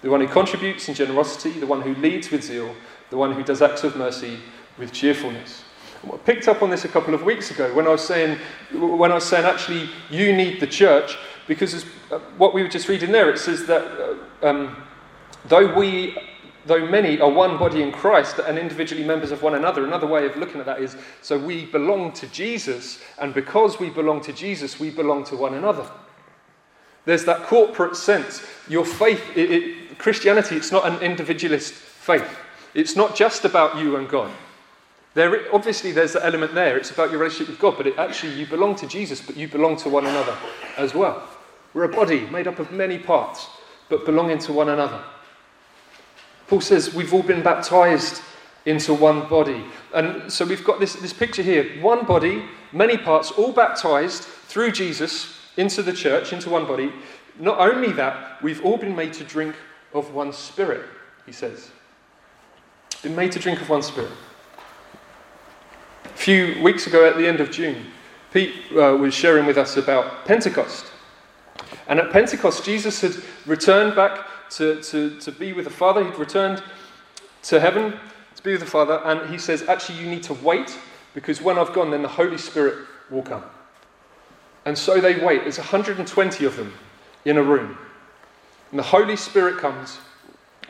the 0.03 0.11
one 0.11 0.21
who 0.21 0.29
contributes 0.29 0.89
in 0.89 0.95
generosity, 0.95 1.51
the 1.59 1.67
one 1.67 1.83
who 1.83 1.95
leads 1.97 2.31
with 2.31 2.45
zeal, 2.45 2.75
the 3.11 3.17
one 3.17 3.33
who 3.33 3.43
does 3.43 3.63
acts 3.63 3.85
of 3.85 3.97
mercy 3.97 4.39
with 4.79 4.93
cheerfulness. 4.93 5.65
I 6.05 6.17
picked 6.17 6.49
up 6.49 6.63
on 6.63 6.71
this 6.71 6.85
a 6.87 6.89
couple 6.89 7.13
of 7.13 7.25
weeks 7.25 7.51
ago 7.51 7.75
when 7.75 7.87
I 7.87 7.91
was 7.91 8.03
saying, 8.03 8.39
when 8.73 9.13
I 9.13 9.17
was 9.17 9.25
saying 9.25 9.45
actually 9.45 9.91
you 10.11 10.35
need 10.35 10.59
the 10.59 10.67
church 10.67 11.19
because 11.47 11.85
uh, 12.11 12.19
what 12.39 12.55
we 12.55 12.63
were 12.63 12.69
just 12.69 12.89
reading 12.89 13.13
there 13.13 13.29
it 13.29 13.39
says 13.39 13.67
that 13.67 13.83
uh, 14.43 14.47
um, 14.49 14.83
though 15.47 15.75
we 15.79 16.17
though 16.67 16.87
many 16.87 17.21
are 17.21 17.31
one 17.31 17.59
body 17.59 17.83
in 17.83 17.93
Christ 17.93 18.39
and 18.39 18.59
individually 18.59 19.05
members 19.05 19.31
of 19.31 19.43
one 19.43 19.55
another, 19.55 19.85
another 19.85 20.07
way 20.07 20.27
of 20.27 20.37
looking 20.37 20.61
at 20.61 20.67
that 20.67 20.81
is 20.81 20.97
so 21.23 21.39
we 21.39 21.67
belong 21.67 22.13
to 22.13 22.27
Jesus, 22.29 23.01
and 23.19 23.33
because 23.33 23.81
we 23.81 23.91
belong 23.91 24.21
to 24.23 24.33
Jesus, 24.33 24.79
we 24.79 24.91
belong 24.91 25.25
to 25.25 25.37
one 25.37 25.55
another. 25.55 25.91
There's 27.07 27.25
that 27.25 27.45
corporate 27.45 27.97
sense. 27.97 28.47
Your 28.69 28.85
faith, 28.85 29.25
it, 29.35 29.51
it, 29.51 29.79
Christianity, 30.01 30.57
it's 30.57 30.73
not 30.73 30.87
an 30.87 31.01
individualist 31.01 31.73
faith. 31.73 32.39
It's 32.75 32.97
not 32.97 33.15
just 33.15 33.45
about 33.45 33.77
you 33.79 33.97
and 33.97 34.09
God. 34.09 34.31
There, 35.15 35.53
obviously, 35.53 35.93
there's 35.93 36.13
the 36.13 36.25
element 36.25 36.55
there. 36.55 36.77
It's 36.77 36.91
about 36.91 37.11
your 37.11 37.19
relationship 37.19 37.49
with 37.49 37.59
God, 37.59 37.77
but 37.77 37.87
it 37.87 37.99
actually, 37.99 38.33
you 38.35 38.47
belong 38.47 38.77
to 38.77 38.87
Jesus, 38.87 39.21
but 39.21 39.37
you 39.37 39.49
belong 39.49 39.77
to 39.79 39.89
one 39.89 40.07
another 40.07 40.37
as 40.77 40.95
well. 40.95 41.29
We're 41.75 41.85
a 41.85 41.89
body 41.89 42.27
made 42.27 42.47
up 42.47 42.59
of 42.59 42.71
many 42.73 42.99
parts, 42.99 43.49
but 43.89 44.07
belonging 44.07 44.39
to 44.39 44.53
one 44.53 44.69
another. 44.69 45.03
Paul 46.47 46.61
says 46.61 46.95
we've 46.95 47.13
all 47.13 47.23
been 47.23 47.43
baptized 47.43 48.23
into 48.67 48.95
one 48.95 49.29
body. 49.29 49.65
And 49.95 50.33
so 50.33 50.45
we've 50.45 50.65
got 50.65 50.81
this, 50.81 50.95
this 50.95 51.13
picture 51.13 51.43
here 51.43 51.81
one 51.81 52.05
body, 52.07 52.45
many 52.73 52.97
parts, 52.97 53.31
all 53.33 53.53
baptized 53.53 54.23
through 54.23 54.73
Jesus 54.73 55.37
into 55.57 55.83
the 55.83 55.93
church, 55.93 56.33
into 56.33 56.51
one 56.51 56.67
body. 56.67 56.93
Not 57.39 57.59
only 57.59 57.93
that, 57.93 58.43
we've 58.43 58.65
all 58.65 58.77
been 58.77 58.95
made 58.95 59.13
to 59.15 59.25
drink 59.25 59.55
of 59.93 60.15
one 60.15 60.33
spirit, 60.33 60.85
he 61.27 61.33
says. 61.33 61.71
Been 63.03 63.17
made 63.17 63.33
to 63.33 63.39
drink 63.39 63.61
of 63.61 63.69
one 63.69 63.83
spirit. 63.83 64.13
A 66.05 66.09
few 66.09 66.63
weeks 66.63 66.87
ago, 66.87 67.07
at 67.07 67.17
the 67.17 67.27
end 67.27 67.41
of 67.41 67.51
June, 67.51 67.87
Pete 68.33 68.55
uh, 68.73 68.97
was 68.97 69.15
sharing 69.15 69.47
with 69.47 69.59
us 69.59 69.77
about 69.77 70.25
Pentecost. 70.25 70.87
And 71.89 71.99
at 71.99 72.11
Pentecost, 72.11 72.65
Jesus 72.65 73.01
had 73.01 73.17
returned 73.47 73.97
back 73.97 74.27
to, 74.51 74.83
to, 74.83 75.19
to 75.19 75.33
be 75.33 75.53
with 75.53 75.65
the 75.65 75.71
Father. 75.71 76.05
He'd 76.05 76.19
returned 76.19 76.63
to 77.43 77.59
heaven 77.59 77.99
to 78.37 78.43
be 78.43 78.53
with 78.53 78.61
the 78.61 78.67
Father. 78.67 79.01
And 79.05 79.31
he 79.31 79.39
says, 79.39 79.63
Actually, 79.69 79.99
you 79.99 80.07
need 80.07 80.23
to 80.25 80.35
wait 80.35 80.79
because 81.15 81.41
when 81.41 81.59
I've 81.59 81.73
gone, 81.73 81.91
then 81.91 82.03
the 82.03 82.09
Holy 82.09 82.39
Spirit 82.39 82.87
will 83.11 83.23
come. 83.23 83.45
And 84.65 84.77
so 84.77 85.01
they 85.01 85.25
wait. 85.25 85.43
There's 85.43 85.59
120 85.59 86.45
of 86.45 86.57
them 86.57 86.73
in 87.25 87.39
a 87.39 87.43
room. 87.43 87.77
And 88.71 88.79
the 88.79 88.85
Holy 88.85 89.17
Spirit 89.17 89.59
comes, 89.59 89.99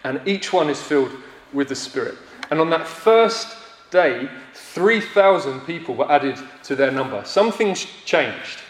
and 0.05 0.21
each 0.27 0.53
one 0.53 0.71
is 0.71 0.81
filled 0.81 1.13
with 1.53 1.69
the 1.69 1.75
Spirit. 1.75 2.17
And 2.51 2.61
on 2.61 2.71
that 2.71 2.87
first 2.87 3.57
day, 3.91 4.29
3,000 4.55 5.61
people 5.63 5.95
were 5.95 6.11
added 6.11 6.39
to 6.65 6.77
their 6.77 6.91
number. 6.91 7.25
Something's 7.25 7.87
changed. 8.05 8.61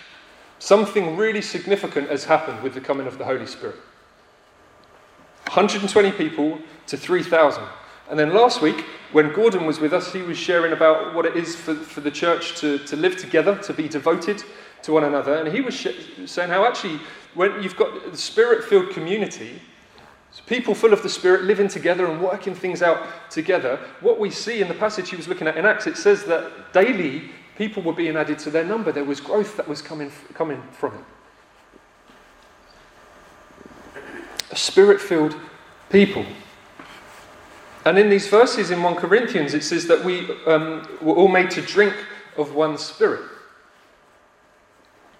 Something 0.58 1.16
really 1.16 1.42
significant 1.42 2.10
has 2.10 2.24
happened 2.24 2.62
with 2.62 2.74
the 2.74 2.80
coming 2.80 3.06
of 3.06 3.18
the 3.18 3.24
Holy 3.24 3.46
Spirit. 3.46 3.76
120 5.46 6.12
people 6.12 6.58
to 6.86 6.96
3,000. 6.96 7.62
And 8.10 8.18
then 8.18 8.34
last 8.34 8.60
week, 8.60 8.84
when 9.12 9.32
Gordon 9.32 9.66
was 9.66 9.80
with 9.80 9.92
us, 9.92 10.12
he 10.12 10.22
was 10.22 10.36
sharing 10.36 10.72
about 10.72 11.14
what 11.14 11.26
it 11.26 11.36
is 11.36 11.56
for, 11.56 11.74
for 11.74 12.00
the 12.00 12.10
church 12.10 12.56
to, 12.60 12.78
to 12.78 12.96
live 12.96 13.16
together, 13.16 13.56
to 13.56 13.72
be 13.72 13.88
devoted 13.88 14.42
to 14.82 14.92
one 14.92 15.04
another. 15.04 15.36
And 15.36 15.52
he 15.52 15.60
was 15.60 15.74
sh- 15.74 15.88
saying 16.26 16.50
how 16.50 16.64
actually, 16.64 17.00
when 17.34 17.62
you've 17.62 17.76
got 17.76 18.10
the 18.10 18.16
spirit 18.16 18.64
filled 18.64 18.90
community, 18.90 19.60
people 20.46 20.74
full 20.74 20.92
of 20.92 21.02
the 21.02 21.08
Spirit 21.08 21.42
living 21.44 21.68
together 21.68 22.06
and 22.06 22.20
working 22.20 22.54
things 22.54 22.82
out 22.82 23.30
together, 23.30 23.78
what 24.00 24.18
we 24.18 24.30
see 24.30 24.60
in 24.60 24.68
the 24.68 24.74
passage 24.74 25.10
he 25.10 25.16
was 25.16 25.28
looking 25.28 25.46
at 25.46 25.56
in 25.56 25.64
Acts, 25.66 25.86
it 25.86 25.96
says 25.96 26.24
that 26.24 26.72
daily 26.72 27.30
people 27.56 27.82
were 27.82 27.92
being 27.92 28.16
added 28.16 28.38
to 28.40 28.50
their 28.50 28.64
number. 28.64 28.92
There 28.92 29.04
was 29.04 29.20
growth 29.20 29.56
that 29.56 29.68
was 29.68 29.82
coming, 29.82 30.10
coming 30.34 30.62
from 30.72 30.94
it. 30.94 31.04
A 34.50 34.56
spirit 34.56 35.00
filled 35.00 35.36
people. 35.90 36.24
And 37.84 37.98
in 37.98 38.10
these 38.10 38.26
verses 38.28 38.70
in 38.70 38.82
1 38.82 38.96
Corinthians, 38.96 39.54
it 39.54 39.64
says 39.64 39.86
that 39.86 40.04
we 40.04 40.30
um, 40.46 40.86
were 41.00 41.14
all 41.14 41.28
made 41.28 41.50
to 41.52 41.62
drink 41.62 41.94
of 42.36 42.54
one 42.54 42.76
spirit. 42.76 43.22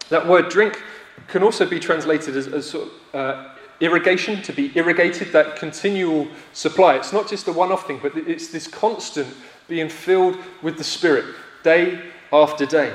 That 0.08 0.26
word 0.26 0.48
drink 0.48 0.82
can 1.28 1.42
also 1.42 1.66
be 1.66 1.78
translated 1.78 2.36
as, 2.36 2.48
as 2.48 2.68
sort 2.68 2.88
of, 2.88 3.14
uh, 3.14 3.48
irrigation, 3.80 4.42
to 4.42 4.52
be 4.52 4.72
irrigated, 4.74 5.32
that 5.32 5.56
continual 5.56 6.28
supply. 6.52 6.96
It's 6.96 7.12
not 7.12 7.28
just 7.28 7.48
a 7.48 7.52
one 7.52 7.72
off 7.72 7.86
thing, 7.86 7.98
but 8.02 8.16
it's 8.16 8.48
this 8.48 8.66
constant 8.66 9.28
being 9.68 9.88
filled 9.88 10.36
with 10.62 10.76
the 10.76 10.84
Spirit 10.84 11.24
day 11.62 12.00
after 12.32 12.66
day. 12.66 12.92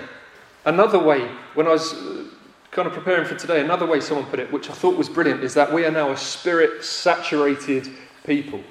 Another 0.65 0.99
way, 0.99 1.27
when 1.53 1.67
I 1.67 1.71
was 1.71 1.93
uh, 1.93 2.25
kind 2.71 2.87
of 2.87 2.93
preparing 2.93 3.25
for 3.25 3.35
today, 3.35 3.61
another 3.61 3.85
way 3.85 3.99
someone 3.99 4.25
put 4.25 4.39
it, 4.39 4.51
which 4.51 4.69
I 4.69 4.73
thought 4.73 4.97
was 4.97 5.09
brilliant, 5.09 5.43
is 5.43 5.53
that 5.53 5.71
we 5.71 5.85
are 5.85 5.91
now 5.91 6.11
a 6.11 6.17
spirit 6.17 6.83
saturated 6.83 7.89
people. 8.25 8.61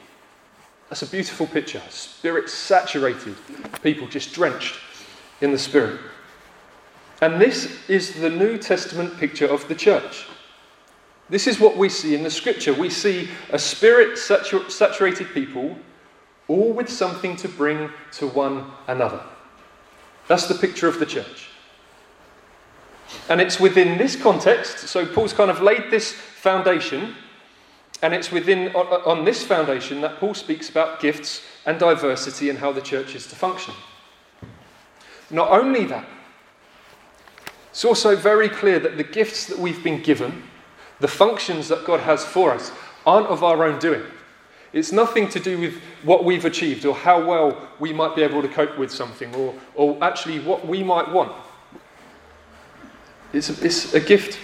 That's 0.89 1.03
a 1.03 1.07
beautiful 1.07 1.47
picture. 1.47 1.81
Spirit 1.89 2.51
saturated 2.51 3.37
people, 3.83 4.07
just 4.07 4.35
drenched 4.35 4.77
in 5.41 5.51
the 5.53 5.59
Spirit. 5.59 6.01
And 7.21 7.41
this 7.41 7.89
is 7.89 8.15
the 8.15 8.31
New 8.31 8.59
Testament 8.59 9.17
picture 9.19 9.47
of 9.47 9.67
the 9.69 9.75
church. 9.75 10.27
This 11.31 11.47
is 11.47 11.59
what 11.59 11.77
we 11.77 11.89
see 11.89 12.15
in 12.15 12.23
the 12.23 12.31
scripture. 12.31 12.75
We 12.75 12.91
see 12.91 13.29
a 13.51 13.59
spirit 13.59 14.19
saturated 14.19 15.33
people, 15.33 15.77
all 16.49 16.73
with 16.73 16.91
something 16.91 17.37
to 17.37 17.49
bring 17.49 17.91
to 18.13 18.27
one 18.27 18.71
another. 18.89 19.23
That's 20.29 20.47
the 20.47 20.55
picture 20.55 20.89
of 20.89 20.99
the 20.99 21.07
church. 21.07 21.49
And 23.29 23.41
it's 23.41 23.61
within 23.61 23.97
this 23.97 24.17
context, 24.17 24.89
so 24.89 25.07
Paul's 25.07 25.33
kind 25.33 25.51
of 25.51 25.61
laid 25.61 25.91
this 25.91 26.13
foundation, 26.13 27.15
and 28.03 28.13
it's 28.13 28.31
within 28.31 28.75
on, 28.75 29.25
this 29.25 29.45
foundation 29.45 30.01
that 30.03 30.19
Paul 30.19 30.35
speaks 30.35 30.69
about 30.69 31.01
gifts 31.01 31.43
and 31.65 31.79
diversity 31.79 32.51
and 32.51 32.59
how 32.59 32.73
the 32.73 32.83
church 32.83 33.15
is 33.15 33.27
to 33.29 33.37
function. 33.37 33.73
Not 35.31 35.51
only 35.51 35.87
that, 35.87 36.07
it's 37.75 37.85
also 37.85 38.15
very 38.15 38.49
clear 38.49 38.79
that 38.79 38.97
the 38.97 39.03
gifts 39.03 39.47
that 39.47 39.59
we've 39.59 39.83
been 39.83 40.01
given 40.01 40.45
the 41.01 41.09
functions 41.09 41.67
that 41.67 41.85
God 41.85 41.99
has 41.99 42.25
for 42.25 42.53
us 42.53 42.71
aren't 43.05 43.27
of 43.27 43.43
our 43.43 43.65
own 43.65 43.81
doing. 43.81 44.05
It's 44.73 44.93
nothing 44.93 45.29
to 45.31 45.41
do 45.41 45.59
with 45.59 45.75
what 46.05 46.25
we've 46.25 46.45
achieved 46.45 46.87
or 46.87 46.95
how 46.95 47.27
well 47.27 47.69
we 47.81 47.93
might 47.93 48.15
be 48.15 48.23
able 48.23 48.43
to 48.43 48.49
cope 48.49 48.79
with 48.79 48.93
something 48.93 49.35
or, 49.35 49.55
or 49.75 49.99
actually 50.03 50.39
what 50.39 50.65
we 50.69 50.85
might 50.85 51.11
want. 51.11 51.33
It's 53.33 53.51
a, 53.51 53.67
it's 53.67 53.93
a 53.93 54.01
gift 54.01 54.39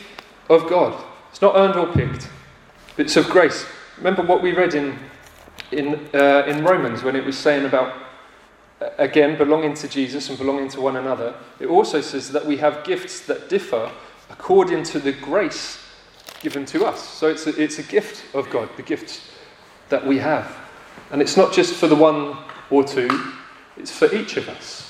of 0.49 0.69
God. 0.69 1.01
It's 1.31 1.41
not 1.41 1.55
earned 1.55 1.77
or 1.77 1.87
picked, 1.87 2.29
it's 2.99 3.17
of 3.17 3.31
grace. 3.31 3.65
Remember 3.97 4.23
what 4.23 4.43
we 4.43 4.51
read 4.51 4.75
in, 4.75 4.99
in, 5.71 6.11
uh, 6.13 6.47
in 6.49 6.65
Romans 6.65 7.05
when 7.05 7.15
it 7.15 7.25
was 7.25 7.39
saying 7.39 7.65
about, 7.65 7.95
again, 8.99 9.37
belonging 9.37 9.75
to 9.75 9.89
Jesus 9.89 10.29
and 10.29 10.39
belonging 10.39 10.69
to 10.71 10.81
one 10.81 10.97
another. 10.97 11.35
It 11.59 11.67
also 11.67 12.01
says 12.01 12.31
that 12.33 12.47
we 12.47 12.57
have 12.59 12.85
gifts 12.85 13.27
that 13.27 13.49
differ 13.49 13.91
according 14.31 14.85
to 14.85 14.99
the 14.99 15.13
grace 15.13 15.79
given 16.41 16.65
to 16.67 16.87
us. 16.87 17.07
So 17.07 17.29
it's 17.29 17.47
a, 17.47 17.63
it's 17.63 17.79
a 17.79 17.83
gift 17.83 18.35
of 18.35 18.49
God, 18.51 18.69
the 18.77 18.83
gifts 18.83 19.31
that 19.91 20.07
we 20.07 20.19
have. 20.19 20.57
And 21.11 21.21
it's 21.21 21.37
not 21.37 21.53
just 21.53 21.75
for 21.75 21.87
the 21.87 21.97
one 21.97 22.37
or 22.71 22.85
two, 22.85 23.09
it's 23.77 23.91
for 23.91 24.13
each 24.15 24.37
of 24.37 24.49
us. 24.49 24.87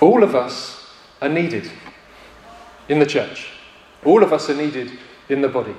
All 0.00 0.22
of 0.22 0.34
us 0.34 0.88
are 1.20 1.28
needed 1.28 1.70
in 2.88 2.98
the 2.98 3.06
church, 3.06 3.48
all 4.04 4.22
of 4.22 4.32
us 4.32 4.48
are 4.48 4.54
needed 4.54 4.92
in 5.28 5.40
the 5.40 5.48
body. 5.48 5.74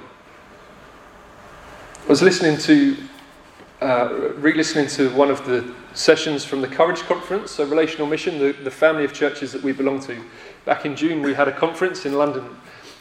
I 2.04 2.10
was 2.10 2.22
listening 2.22 2.58
to, 2.60 2.98
uh, 3.82 4.32
re 4.36 4.54
listening 4.54 4.88
to 4.88 5.10
one 5.12 5.30
of 5.30 5.46
the 5.46 5.74
sessions 5.98 6.46
from 6.46 6.62
the 6.62 6.68
Courage 6.68 7.01
Conference, 7.01 7.51
so 7.51 7.66
Relational 7.66 8.08
Mission, 8.08 8.39
the, 8.39 8.51
the 8.51 8.72
family 8.72 9.04
of 9.04 9.13
churches 9.13 9.51
that 9.51 9.63
we 9.63 9.72
belong 9.72 10.00
to. 10.01 10.24
Back 10.66 10.86
in 10.86 10.96
June, 10.96 11.22
we 11.22 11.34
had 11.34 11.48
a 11.48 11.58
conference 11.58 12.06
in 12.06 12.13
London 12.13 12.56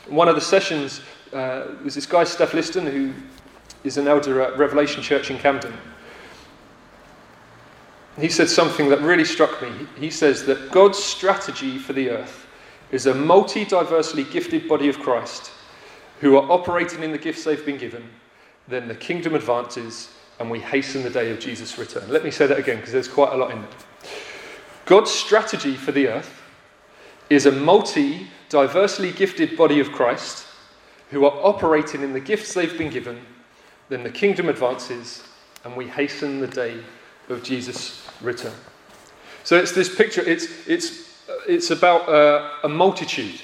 one 0.08 0.28
of 0.28 0.34
the 0.34 0.40
sessions 0.40 1.00
uh, 1.32 1.66
was 1.82 1.94
this 1.94 2.06
guy, 2.06 2.24
Steph 2.24 2.54
Liston, 2.54 2.86
who 2.86 3.12
is 3.84 3.96
an 3.96 4.06
elder 4.06 4.40
at 4.40 4.56
Revelation 4.58 5.02
Church 5.02 5.30
in 5.30 5.38
Camden. 5.38 5.72
He 8.18 8.28
said 8.28 8.48
something 8.48 8.88
that 8.88 9.00
really 9.00 9.24
struck 9.24 9.60
me. 9.60 9.70
He 9.98 10.10
says 10.10 10.46
that 10.46 10.70
God's 10.70 10.98
strategy 10.98 11.78
for 11.78 11.92
the 11.92 12.10
earth 12.10 12.46
is 12.90 13.06
a 13.06 13.14
multi 13.14 13.64
diversely 13.64 14.24
gifted 14.24 14.68
body 14.68 14.88
of 14.88 14.98
Christ 15.00 15.50
who 16.20 16.36
are 16.36 16.50
operating 16.50 17.02
in 17.02 17.12
the 17.12 17.18
gifts 17.18 17.44
they've 17.44 17.66
been 17.66 17.76
given. 17.76 18.08
Then 18.68 18.88
the 18.88 18.94
kingdom 18.94 19.34
advances 19.34 20.14
and 20.38 20.50
we 20.50 20.60
hasten 20.60 21.02
the 21.02 21.10
day 21.10 21.30
of 21.30 21.40
Jesus' 21.40 21.78
return. 21.78 22.08
Let 22.08 22.24
me 22.24 22.30
say 22.30 22.46
that 22.46 22.58
again 22.58 22.76
because 22.76 22.92
there's 22.92 23.08
quite 23.08 23.32
a 23.32 23.36
lot 23.36 23.50
in 23.50 23.60
there. 23.60 23.70
God's 24.84 25.10
strategy 25.10 25.74
for 25.74 25.92
the 25.92 26.08
earth 26.08 26.42
is 27.30 27.46
a 27.46 27.52
multi 27.52 28.28
diversely 28.48 29.10
gifted 29.10 29.56
body 29.56 29.80
of 29.80 29.90
Christ 29.92 30.46
who 31.10 31.24
are 31.24 31.32
operating 31.44 32.02
in 32.02 32.12
the 32.12 32.20
gifts 32.20 32.54
they've 32.54 32.76
been 32.76 32.90
given, 32.90 33.20
then 33.88 34.02
the 34.02 34.10
kingdom 34.10 34.48
advances 34.48 35.22
and 35.64 35.76
we 35.76 35.86
hasten 35.86 36.40
the 36.40 36.46
day 36.46 36.78
of 37.28 37.42
Jesus' 37.42 38.06
return. 38.20 38.52
So 39.44 39.56
it's 39.56 39.72
this 39.72 39.94
picture, 39.94 40.22
it's, 40.22 40.66
it's, 40.66 41.22
it's 41.48 41.70
about 41.70 42.08
uh, 42.08 42.50
a 42.64 42.68
multitude. 42.68 43.40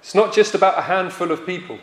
It's 0.00 0.14
not 0.14 0.32
just 0.32 0.54
about 0.54 0.78
a 0.78 0.82
handful 0.82 1.30
of 1.30 1.44
people. 1.46 1.78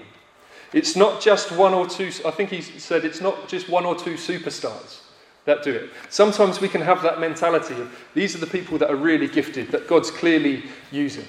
It's 0.74 0.96
not 0.96 1.22
just 1.22 1.52
one 1.52 1.74
or 1.74 1.88
two, 1.88 2.12
I 2.26 2.32
think 2.32 2.50
he 2.50 2.62
said 2.62 3.06
it's 3.06 3.22
not 3.22 3.48
just 3.48 3.70
one 3.70 3.86
or 3.86 3.96
two 3.96 4.16
superstars 4.16 5.02
that 5.46 5.64
do 5.64 5.74
it. 5.74 5.90
Sometimes 6.10 6.60
we 6.60 6.68
can 6.68 6.82
have 6.82 7.02
that 7.04 7.20
mentality 7.22 7.74
of 7.76 7.90
these 8.14 8.36
are 8.36 8.40
the 8.40 8.48
people 8.48 8.78
that 8.80 8.90
are 8.90 8.98
really 8.98 9.28
gifted, 9.28 9.70
that 9.72 9.88
God's 9.88 10.12
clearly 10.12 10.64
using. 10.92 11.26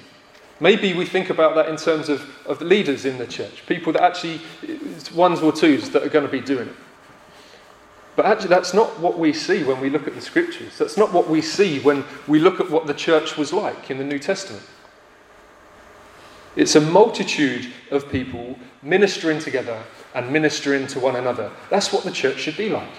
Maybe 0.59 0.93
we 0.93 1.05
think 1.05 1.29
about 1.29 1.55
that 1.55 1.69
in 1.69 1.77
terms 1.77 2.09
of, 2.09 2.29
of 2.45 2.61
leaders 2.61 3.05
in 3.05 3.17
the 3.17 3.25
church, 3.25 3.65
people 3.65 3.93
that 3.93 4.03
actually, 4.03 4.41
it's 4.61 5.11
ones 5.11 5.39
or 5.39 5.53
twos 5.53 5.89
that 5.91 6.03
are 6.03 6.09
going 6.09 6.25
to 6.25 6.31
be 6.31 6.41
doing 6.41 6.67
it. 6.67 6.75
But 8.17 8.25
actually, 8.25 8.49
that's 8.49 8.73
not 8.73 8.99
what 8.99 9.17
we 9.17 9.31
see 9.31 9.63
when 9.63 9.79
we 9.79 9.89
look 9.89 10.05
at 10.05 10.13
the 10.13 10.19
scriptures. 10.19 10.77
That's 10.77 10.97
not 10.97 11.13
what 11.13 11.29
we 11.29 11.41
see 11.41 11.79
when 11.79 12.03
we 12.27 12.39
look 12.39 12.59
at 12.59 12.69
what 12.69 12.85
the 12.85 12.93
church 12.93 13.37
was 13.37 13.53
like 13.53 13.89
in 13.89 13.97
the 13.97 14.03
New 14.03 14.19
Testament. 14.19 14.61
It's 16.55 16.75
a 16.75 16.81
multitude 16.81 17.71
of 17.91 18.09
people 18.09 18.57
ministering 18.81 19.39
together 19.39 19.81
and 20.15 20.31
ministering 20.31 20.87
to 20.87 20.99
one 20.99 21.15
another. 21.15 21.51
That's 21.69 21.93
what 21.93 22.03
the 22.03 22.11
church 22.11 22.39
should 22.39 22.57
be 22.57 22.69
like. 22.69 22.95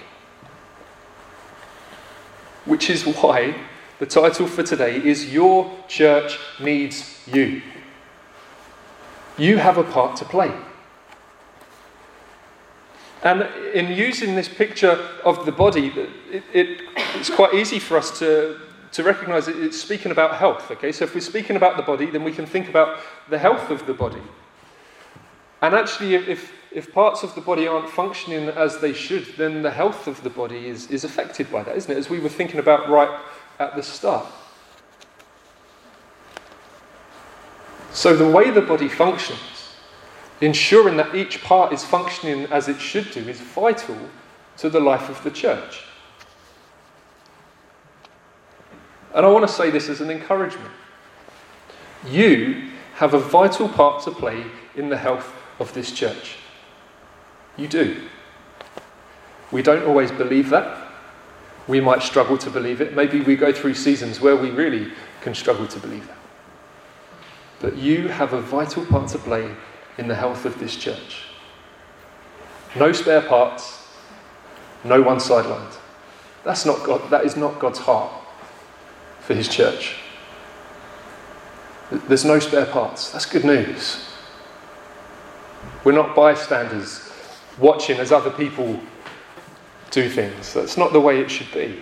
Which 2.64 2.90
is 2.90 3.04
why 3.04 3.56
the 3.98 4.06
title 4.06 4.46
for 4.46 4.62
today 4.62 4.96
is 4.96 5.32
Your 5.32 5.70
Church 5.88 6.38
Needs 6.60 7.20
You. 7.26 7.62
You 9.36 9.58
have 9.58 9.78
a 9.78 9.84
part 9.84 10.16
to 10.16 10.24
play. 10.24 10.52
And 13.22 13.42
in 13.74 13.92
using 13.92 14.34
this 14.34 14.48
picture 14.48 14.98
of 15.24 15.44
the 15.44 15.52
body, 15.52 15.88
it, 16.30 16.42
it, 16.54 16.82
it's 17.16 17.28
quite 17.28 17.52
easy 17.54 17.78
for 17.78 17.98
us 17.98 18.18
to, 18.18 18.58
to 18.92 19.02
recognize 19.02 19.46
that 19.46 19.56
it's 19.56 19.80
speaking 19.80 20.10
about 20.10 20.36
health. 20.36 20.70
Okay, 20.70 20.92
so 20.92 21.04
if 21.04 21.14
we're 21.14 21.20
speaking 21.20 21.56
about 21.56 21.76
the 21.76 21.82
body, 21.82 22.06
then 22.06 22.24
we 22.24 22.32
can 22.32 22.46
think 22.46 22.68
about 22.68 22.98
the 23.28 23.38
health 23.38 23.70
of 23.70 23.86
the 23.86 23.94
body. 23.94 24.22
And 25.62 25.74
actually, 25.74 26.14
if, 26.14 26.52
if 26.72 26.92
parts 26.92 27.22
of 27.22 27.34
the 27.34 27.40
body 27.40 27.66
aren't 27.66 27.88
functioning 27.88 28.48
as 28.48 28.78
they 28.78 28.92
should, 28.92 29.26
then 29.36 29.62
the 29.62 29.70
health 29.70 30.06
of 30.06 30.22
the 30.22 30.30
body 30.30 30.66
is, 30.66 30.90
is 30.90 31.04
affected 31.04 31.50
by 31.52 31.62
that, 31.62 31.76
isn't 31.76 31.90
it? 31.90 31.98
As 31.98 32.08
we 32.08 32.18
were 32.18 32.28
thinking 32.28 32.58
about 32.58 32.88
right 32.88 33.20
at 33.58 33.76
the 33.76 33.82
start. 33.82 34.26
So, 37.92 38.16
the 38.16 38.28
way 38.28 38.50
the 38.50 38.62
body 38.62 38.88
functions, 38.88 39.74
ensuring 40.40 40.96
that 40.96 41.14
each 41.14 41.42
part 41.42 41.72
is 41.72 41.84
functioning 41.84 42.44
as 42.50 42.68
it 42.68 42.80
should 42.80 43.10
do, 43.10 43.20
is 43.20 43.40
vital 43.40 43.98
to 44.58 44.70
the 44.70 44.80
life 44.80 45.08
of 45.08 45.22
the 45.24 45.30
church. 45.30 45.84
And 49.20 49.26
I 49.26 49.30
want 49.30 49.46
to 49.46 49.52
say 49.52 49.68
this 49.68 49.90
as 49.90 50.00
an 50.00 50.08
encouragement. 50.10 50.72
You 52.08 52.70
have 52.94 53.12
a 53.12 53.18
vital 53.18 53.68
part 53.68 54.02
to 54.04 54.12
play 54.12 54.46
in 54.74 54.88
the 54.88 54.96
health 54.96 55.30
of 55.58 55.74
this 55.74 55.92
church. 55.92 56.36
You 57.58 57.68
do. 57.68 58.00
We 59.52 59.60
don't 59.60 59.84
always 59.84 60.10
believe 60.10 60.48
that. 60.48 60.90
We 61.68 61.82
might 61.82 62.00
struggle 62.00 62.38
to 62.38 62.48
believe 62.48 62.80
it. 62.80 62.96
Maybe 62.96 63.20
we 63.20 63.36
go 63.36 63.52
through 63.52 63.74
seasons 63.74 64.22
where 64.22 64.36
we 64.36 64.48
really 64.52 64.90
can 65.20 65.34
struggle 65.34 65.66
to 65.66 65.78
believe 65.78 66.06
that. 66.06 66.16
But 67.60 67.76
you 67.76 68.08
have 68.08 68.32
a 68.32 68.40
vital 68.40 68.86
part 68.86 69.10
to 69.10 69.18
play 69.18 69.54
in 69.98 70.08
the 70.08 70.14
health 70.14 70.46
of 70.46 70.58
this 70.58 70.74
church. 70.74 71.24
No 72.74 72.90
spare 72.92 73.20
parts, 73.20 73.86
no 74.82 75.02
one 75.02 75.18
sidelined. 75.18 75.76
That's 76.42 76.64
not 76.64 76.82
God, 76.84 77.10
that 77.10 77.26
is 77.26 77.36
not 77.36 77.58
God's 77.58 77.80
heart 77.80 78.19
for 79.30 79.36
his 79.36 79.46
church. 79.46 79.94
There's 82.08 82.24
no 82.24 82.40
spare 82.40 82.66
parts. 82.66 83.12
That's 83.12 83.26
good 83.26 83.44
news. 83.44 84.04
We're 85.84 85.92
not 85.92 86.16
bystanders 86.16 87.08
watching 87.56 88.00
as 88.00 88.10
other 88.10 88.30
people 88.30 88.80
do 89.92 90.08
things. 90.08 90.52
That's 90.52 90.76
not 90.76 90.92
the 90.92 90.98
way 90.98 91.20
it 91.20 91.30
should 91.30 91.46
be. 91.52 91.80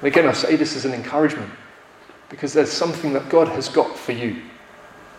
And 0.00 0.08
again, 0.08 0.26
I 0.26 0.32
say 0.32 0.56
this 0.56 0.74
as 0.74 0.84
an 0.86 0.92
encouragement 0.92 1.52
because 2.30 2.52
there's 2.52 2.72
something 2.72 3.12
that 3.12 3.28
God 3.28 3.46
has 3.46 3.68
got 3.68 3.96
for 3.96 4.10
you, 4.10 4.42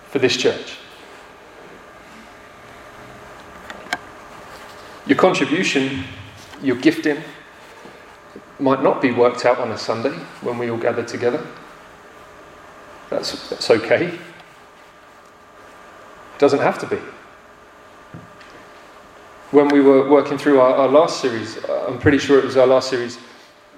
for 0.10 0.20
this 0.20 0.36
church. 0.36 0.80
Your 5.08 5.18
contribution, 5.18 6.04
your 6.62 6.76
gifting, 6.76 7.24
might 8.60 8.84
not 8.84 9.02
be 9.02 9.12
worked 9.12 9.46
out 9.46 9.60
on 9.60 9.72
a 9.72 9.78
Sunday 9.78 10.14
when 10.42 10.58
we 10.58 10.70
all 10.70 10.78
gather 10.78 11.04
together. 11.04 11.46
That's, 13.10 13.50
that's 13.50 13.70
okay. 13.70 14.08
It 14.08 14.20
doesn't 16.40 16.60
have 16.60 16.80
to 16.80 16.88
be. 16.88 17.00
When 19.52 19.68
we 19.68 19.82
were 19.82 20.10
working 20.10 20.38
through 20.38 20.60
our, 20.60 20.74
our 20.76 20.88
last 20.88 21.22
series, 21.22 21.58
uh, 21.66 21.86
I'm 21.88 22.00
pretty 22.00 22.18
sure 22.18 22.40
it 22.40 22.46
was 22.46 22.58
our 22.58 22.66
last 22.66 22.90
series, 22.90 23.20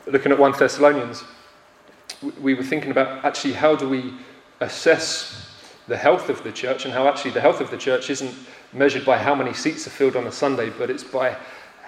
looking 0.08 0.32
at 0.32 0.40
1 0.40 0.54
Thessalonians, 0.58 1.24
we 2.42 2.54
were 2.54 2.64
thinking 2.64 2.92
about 2.92 3.26
actually 3.26 3.54
how 3.54 3.76
do 3.76 3.90
we 3.90 4.14
assess 4.62 5.52
the 5.88 5.98
health 5.98 6.30
of 6.30 6.44
the 6.44 6.52
church 6.52 6.86
and 6.86 6.94
how 6.94 7.08
actually 7.08 7.32
the 7.32 7.42
health 7.42 7.62
of 7.62 7.70
the 7.70 7.78
church 7.78 8.10
isn't 8.10 8.34
measured 8.74 9.06
by 9.06 9.18
how 9.18 9.36
many 9.36 9.54
seats 9.54 9.86
are 9.86 9.92
filled 9.92 10.16
on 10.16 10.26
a 10.28 10.32
Sunday, 10.32 10.70
but 10.70 10.90
it's 10.90 11.04
by 11.04 11.36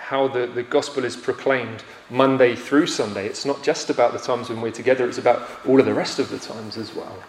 how 0.08 0.26
the, 0.26 0.48
the 0.48 0.63
gospel 0.63 1.04
is 1.04 1.17
proclaimed 1.17 1.84
Monday 2.10 2.56
through 2.56 2.88
Sunday. 2.88 3.26
It's 3.26 3.43
not 3.43 3.62
just 3.62 3.89
about 3.89 4.13
the 4.13 4.20
times 4.20 4.48
when 4.48 4.62
we're 4.62 4.72
together, 4.72 5.06
it's 5.06 5.17
about 5.17 5.50
all 5.67 5.82
of 5.82 5.86
the 5.86 5.93
rest 5.93 6.17
of 6.17 6.30
the 6.30 6.39
times 6.39 6.78
as 6.78 6.96
well. 6.96 7.22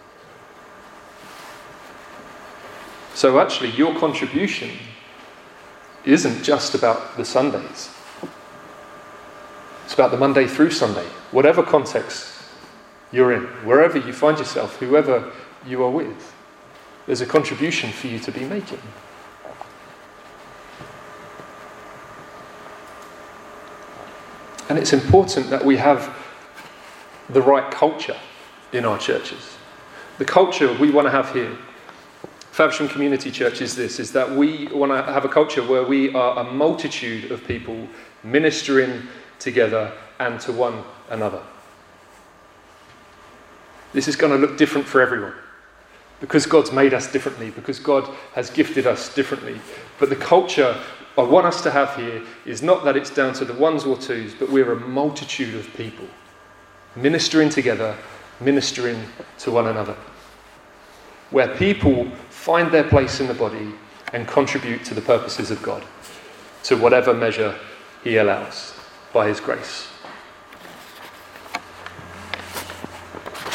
So, 3.14 3.40
actually, 3.40 3.70
your 3.70 3.98
contribution 3.98 4.70
isn't 6.04 6.44
just 6.44 6.76
about 6.76 7.16
the 7.16 7.24
Sundays, 7.24 7.90
it's 9.84 9.94
about 9.94 10.12
the 10.12 10.16
Monday 10.16 10.46
through 10.46 10.70
Sunday, 10.70 11.06
whatever 11.32 11.64
context 11.64 12.32
you're 13.10 13.32
in, 13.32 13.42
wherever 13.66 13.98
you 13.98 14.12
find 14.12 14.38
yourself, 14.38 14.76
whoever 14.76 15.32
you 15.66 15.82
are 15.82 15.90
with. 15.90 16.32
There's 17.06 17.22
a 17.22 17.26
contribution 17.26 17.90
for 17.90 18.06
you 18.06 18.20
to 18.20 18.30
be 18.30 18.44
making. 18.44 18.82
And 24.68 24.78
it's 24.78 24.92
important 24.92 25.50
that 25.50 25.64
we 25.64 25.76
have 25.76 26.14
the 27.30 27.42
right 27.42 27.70
culture 27.70 28.16
in 28.72 28.84
our 28.84 28.98
churches. 28.98 29.56
The 30.18 30.24
culture 30.24 30.72
we 30.74 30.90
want 30.90 31.06
to 31.06 31.10
have 31.10 31.32
here, 31.32 31.56
Faversham 32.50 32.88
Community 32.88 33.30
Church, 33.30 33.60
is 33.60 33.76
this 33.76 34.00
is 34.00 34.12
that 34.12 34.30
we 34.30 34.66
want 34.68 34.92
to 34.92 35.12
have 35.12 35.24
a 35.24 35.28
culture 35.28 35.62
where 35.62 35.84
we 35.84 36.12
are 36.14 36.38
a 36.40 36.44
multitude 36.52 37.30
of 37.30 37.44
people 37.46 37.88
ministering 38.22 39.02
together 39.38 39.92
and 40.18 40.40
to 40.40 40.52
one 40.52 40.82
another. 41.10 41.42
This 43.92 44.08
is 44.08 44.16
going 44.16 44.32
to 44.32 44.38
look 44.38 44.58
different 44.58 44.86
for 44.86 45.00
everyone 45.00 45.34
because 46.20 46.46
God's 46.46 46.72
made 46.72 46.92
us 46.92 47.10
differently, 47.10 47.50
because 47.50 47.78
God 47.78 48.08
has 48.34 48.50
gifted 48.50 48.86
us 48.86 49.14
differently. 49.14 49.60
But 49.98 50.08
the 50.08 50.16
culture 50.16 50.76
I 51.18 51.22
want 51.22 51.46
us 51.46 51.62
to 51.62 51.72
have 51.72 51.96
here 51.96 52.22
is 52.46 52.62
not 52.62 52.84
that 52.84 52.96
it's 52.96 53.10
down 53.10 53.34
to 53.34 53.44
the 53.44 53.54
ones 53.54 53.84
or 53.84 53.98
twos, 53.98 54.34
but 54.34 54.50
we're 54.50 54.70
a 54.70 54.78
multitude 54.78 55.56
of 55.56 55.66
people 55.74 56.06
ministering 56.94 57.48
together, 57.48 57.96
ministering 58.40 59.02
to 59.38 59.50
one 59.50 59.66
another. 59.66 59.96
Where 61.30 61.48
people 61.56 62.08
find 62.30 62.70
their 62.70 62.84
place 62.84 63.18
in 63.18 63.26
the 63.26 63.34
body 63.34 63.74
and 64.12 64.28
contribute 64.28 64.84
to 64.84 64.94
the 64.94 65.00
purposes 65.00 65.50
of 65.50 65.60
God, 65.60 65.84
to 66.62 66.76
whatever 66.76 67.12
measure 67.12 67.58
He 68.04 68.18
allows 68.18 68.74
by 69.12 69.26
His 69.26 69.40
grace. 69.40 69.88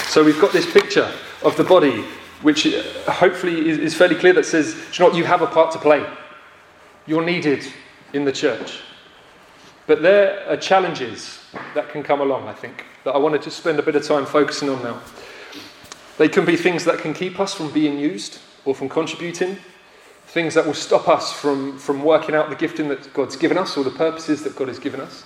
So 0.10 0.22
we've 0.22 0.40
got 0.40 0.52
this 0.52 0.72
picture 0.72 1.10
of 1.44 1.56
the 1.56 1.64
body, 1.64 2.04
which 2.42 2.68
uh, 2.68 2.84
hopefully 3.10 3.70
is 3.70 3.96
fairly 3.96 4.16
clear 4.16 4.34
that 4.34 4.46
says, 4.46 4.76
you 5.00 5.16
you 5.16 5.24
have 5.24 5.42
a 5.42 5.48
part 5.48 5.72
to 5.72 5.80
play. 5.80 6.06
You're 7.06 7.26
needed 7.26 7.66
in 8.14 8.26
the 8.26 8.32
church. 8.32 8.80
But 9.88 10.02
there 10.02 10.48
are 10.50 10.56
challenges 10.56 11.40
that 11.76 11.90
can 11.90 12.04
come 12.04 12.22
along, 12.22 12.48
I 12.48 12.54
think, 12.54 12.86
that 13.04 13.12
I 13.12 13.18
wanted 13.18 13.42
to 13.42 13.52
spend 13.52 13.80
a 13.80 13.84
bit 13.84 13.96
of 13.96 14.04
time 14.04 14.26
focusing 14.26 14.70
on 14.70 14.82
now. 14.82 15.02
They 16.18 16.30
can 16.30 16.46
be 16.46 16.56
things 16.56 16.86
that 16.86 17.00
can 17.00 17.14
keep 17.14 17.40
us 17.40 17.54
from 17.54 17.72
being 17.72 17.98
used 17.98 18.40
or 18.66 18.74
from 18.74 18.88
contributing, 18.88 19.58
things 20.28 20.54
that 20.54 20.66
will 20.66 20.74
stop 20.74 21.10
us 21.10 21.34
from, 21.34 21.78
from 21.78 22.04
working 22.04 22.34
out 22.34 22.50
the 22.50 22.56
gifting 22.56 22.88
that 22.90 23.14
God's 23.14 23.36
given 23.36 23.58
us 23.58 23.76
or 23.76 23.84
the 23.84 23.92
purposes 23.92 24.44
that 24.44 24.56
God 24.56 24.70
has 24.70 24.80
given 24.80 25.02
us. 25.02 25.26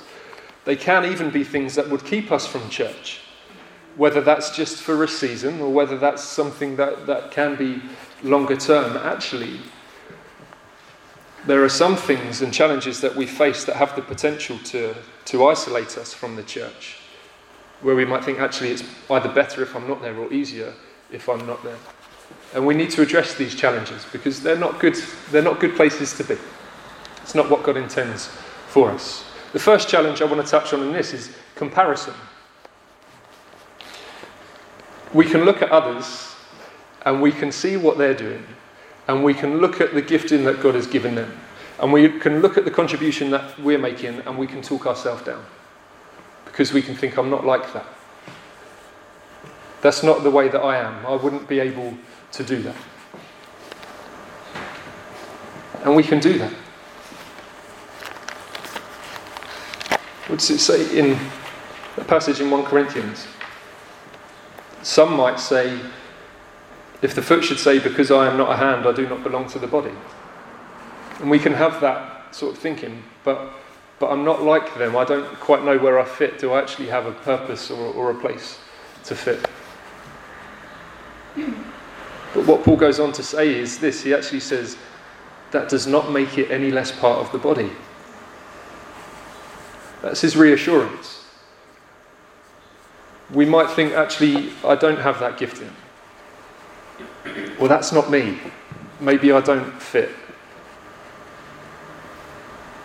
They 0.65 0.75
can 0.75 1.05
even 1.05 1.29
be 1.29 1.43
things 1.43 1.75
that 1.75 1.89
would 1.89 2.03
keep 2.03 2.31
us 2.31 2.47
from 2.47 2.67
church, 2.69 3.21
whether 3.95 4.21
that's 4.21 4.55
just 4.55 4.81
for 4.81 5.03
a 5.03 5.07
season 5.07 5.61
or 5.61 5.71
whether 5.71 5.97
that's 5.97 6.23
something 6.23 6.75
that, 6.77 7.05
that 7.05 7.31
can 7.31 7.55
be 7.55 7.81
longer 8.23 8.55
term. 8.57 8.97
Actually, 8.97 9.59
there 11.47 11.63
are 11.63 11.69
some 11.69 11.95
things 11.95 12.41
and 12.41 12.53
challenges 12.53 12.99
that 13.01 13.15
we 13.15 13.25
face 13.25 13.63
that 13.63 13.77
have 13.77 13.95
the 13.95 14.01
potential 14.01 14.59
to, 14.65 14.93
to 15.25 15.47
isolate 15.47 15.97
us 15.97 16.13
from 16.13 16.35
the 16.35 16.43
church, 16.43 16.97
where 17.81 17.95
we 17.95 18.03
might 18.03 18.23
think 18.23 18.39
actually 18.39 18.69
it's 18.71 18.83
either 19.09 19.29
better 19.29 19.63
if 19.63 19.73
I'm 19.73 19.87
not 19.87 20.01
there 20.01 20.15
or 20.17 20.31
easier 20.31 20.73
if 21.09 21.29
I'm 21.29 21.45
not 21.47 21.63
there. 21.63 21.77
And 22.53 22.65
we 22.65 22.75
need 22.75 22.91
to 22.91 23.01
address 23.01 23.35
these 23.35 23.55
challenges 23.55 24.05
because 24.11 24.43
they're 24.43 24.57
not 24.57 24.79
good, 24.79 24.95
they're 25.31 25.41
not 25.41 25.61
good 25.61 25.75
places 25.75 26.13
to 26.17 26.23
be. 26.25 26.37
It's 27.21 27.33
not 27.35 27.49
what 27.49 27.63
God 27.63 27.77
intends 27.77 28.27
for 28.67 28.91
us. 28.91 29.23
The 29.53 29.59
first 29.59 29.87
challenge 29.87 30.21
I 30.21 30.25
want 30.25 30.45
to 30.45 30.49
touch 30.49 30.73
on 30.73 30.81
in 30.81 30.91
this 30.91 31.13
is 31.13 31.31
comparison. 31.55 32.13
We 35.13 35.25
can 35.25 35.45
look 35.45 35.61
at 35.61 35.69
others 35.71 36.35
and 37.05 37.21
we 37.21 37.31
can 37.31 37.53
see 37.53 37.77
what 37.77 37.97
they're 37.97 38.13
doing, 38.13 38.45
and 39.07 39.23
we 39.23 39.33
can 39.33 39.59
look 39.59 39.79
at 39.79 39.93
the 39.93 40.01
gifting 40.01 40.43
that 40.45 40.61
God 40.61 40.75
has 40.75 40.87
given 40.87 41.15
them, 41.15 41.31
and 41.79 41.93
we 41.93 42.09
can 42.19 42.41
look 42.41 42.57
at 42.57 42.65
the 42.65 42.71
contribution 42.71 43.29
that 43.31 43.57
we're 43.59 43.77
making, 43.77 44.19
and 44.25 44.37
we 44.37 44.47
can 44.47 44.61
talk 44.61 44.85
ourselves 44.85 45.23
down 45.23 45.45
because 46.45 46.73
we 46.73 46.81
can 46.81 46.95
think, 46.95 47.17
I'm 47.17 47.29
not 47.29 47.45
like 47.45 47.71
that. 47.73 47.85
That's 49.81 50.01
not 50.01 50.23
the 50.23 50.31
way 50.31 50.47
that 50.49 50.59
I 50.59 50.77
am. 50.77 51.05
I 51.05 51.15
wouldn't 51.15 51.47
be 51.47 51.59
able 51.59 51.95
to 52.31 52.43
do 52.43 52.61
that. 52.63 52.75
And 55.83 55.95
we 55.95 56.03
can 56.03 56.19
do 56.19 56.37
that. 56.39 56.51
What 60.27 60.39
does 60.39 60.49
it 60.49 60.59
say 60.59 60.97
in 60.97 61.17
a 61.95 62.03
passage 62.03 62.41
in 62.41 62.49
1 62.49 62.65
Corinthians? 62.65 63.27
Some 64.81 65.15
might 65.15 65.39
say, 65.39 65.79
if 67.01 67.13
the 67.13 67.21
foot 67.21 67.43
should 67.43 67.59
say, 67.59 67.79
Because 67.79 68.11
I 68.11 68.27
am 68.29 68.37
not 68.37 68.51
a 68.51 68.57
hand, 68.57 68.85
I 68.87 68.91
do 68.91 69.07
not 69.07 69.23
belong 69.23 69.47
to 69.49 69.59
the 69.59 69.67
body. 69.67 69.93
And 71.19 71.29
we 71.29 71.39
can 71.39 71.53
have 71.53 71.81
that 71.81 72.35
sort 72.35 72.55
of 72.55 72.59
thinking, 72.59 73.03
but, 73.23 73.51
but 73.99 74.11
I'm 74.11 74.23
not 74.23 74.43
like 74.43 74.77
them. 74.77 74.95
I 74.95 75.03
don't 75.03 75.27
quite 75.39 75.63
know 75.63 75.77
where 75.77 75.99
I 75.99 76.05
fit. 76.05 76.39
Do 76.39 76.53
I 76.53 76.61
actually 76.61 76.87
have 76.89 77.05
a 77.05 77.11
purpose 77.11 77.71
or, 77.71 77.93
or 77.93 78.11
a 78.11 78.15
place 78.15 78.59
to 79.05 79.15
fit? 79.15 79.39
But 81.35 82.45
what 82.45 82.63
Paul 82.63 82.75
goes 82.75 82.99
on 82.99 83.11
to 83.13 83.23
say 83.23 83.55
is 83.55 83.79
this 83.79 84.03
he 84.03 84.13
actually 84.13 84.41
says, 84.41 84.77
that 85.51 85.69
does 85.69 85.87
not 85.87 86.11
make 86.11 86.37
it 86.37 86.51
any 86.51 86.71
less 86.71 86.91
part 86.91 87.19
of 87.19 87.31
the 87.31 87.37
body. 87.37 87.71
That's 90.01 90.21
his 90.21 90.35
reassurance. 90.35 91.25
We 93.31 93.45
might 93.45 93.69
think, 93.71 93.93
actually, 93.93 94.51
I 94.63 94.75
don't 94.75 94.99
have 94.99 95.19
that 95.19 95.37
gifting. 95.37 95.71
Well, 97.59 97.69
that's 97.69 97.91
not 97.91 98.09
me. 98.09 98.37
Maybe 98.99 99.31
I 99.31 99.41
don't 99.41 99.71
fit. 99.81 100.09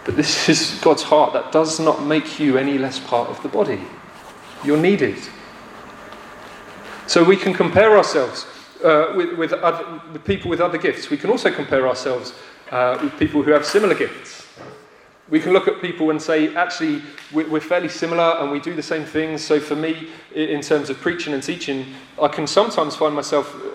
But 0.05 0.16
this 0.16 0.48
is 0.48 0.81
God's 0.83 1.02
heart. 1.02 1.33
That 1.33 1.52
does 1.52 1.78
not 1.81 2.05
make 2.05 2.38
you 2.38 2.59
any 2.59 2.78
less 2.78 2.98
part 2.98 3.28
of 3.28 3.42
the 3.42 3.48
body. 3.48 3.81
You're 4.64 4.81
needed. 4.81 5.18
So 7.07 7.22
we 7.24 7.37
can 7.37 7.52
compare 7.52 7.96
ourselves 7.96 8.46
uh, 8.85 9.12
with, 9.16 9.37
with, 9.37 9.52
other, 9.52 10.00
with, 10.12 10.24
people 10.24 10.50
with 10.50 10.61
other 10.61 10.78
gifts. 10.78 11.11
We 11.11 11.16
can 11.16 11.31
also 11.31 11.50
compare 11.50 11.87
ourselves 11.88 12.33
uh, 12.70 12.98
with 13.02 13.18
people 13.18 13.42
who 13.42 13.50
have 13.50 13.66
similar 13.66 13.94
gifts. 13.94 14.46
We 15.28 15.40
can 15.40 15.52
look 15.52 15.66
at 15.66 15.81
people 15.81 16.11
and 16.11 16.20
say, 16.20 16.55
actually, 16.55 17.00
we're 17.33 17.61
fairly 17.61 17.88
similar 17.88 18.37
and 18.38 18.50
we 18.50 18.61
do 18.61 18.74
the 18.74 18.83
same 18.83 19.05
things. 19.05 19.42
So, 19.42 19.61
for 19.61 19.74
me, 19.74 20.09
in 20.35 20.61
terms 20.61 20.90
of 20.90 20.98
preaching 20.98 21.33
and 21.33 21.42
teaching, 21.42 21.87
I 22.20 22.28
can 22.28 22.46
sometimes 22.46 22.96
find 22.96 23.14
myself 23.14 23.55
uh, 23.55 23.71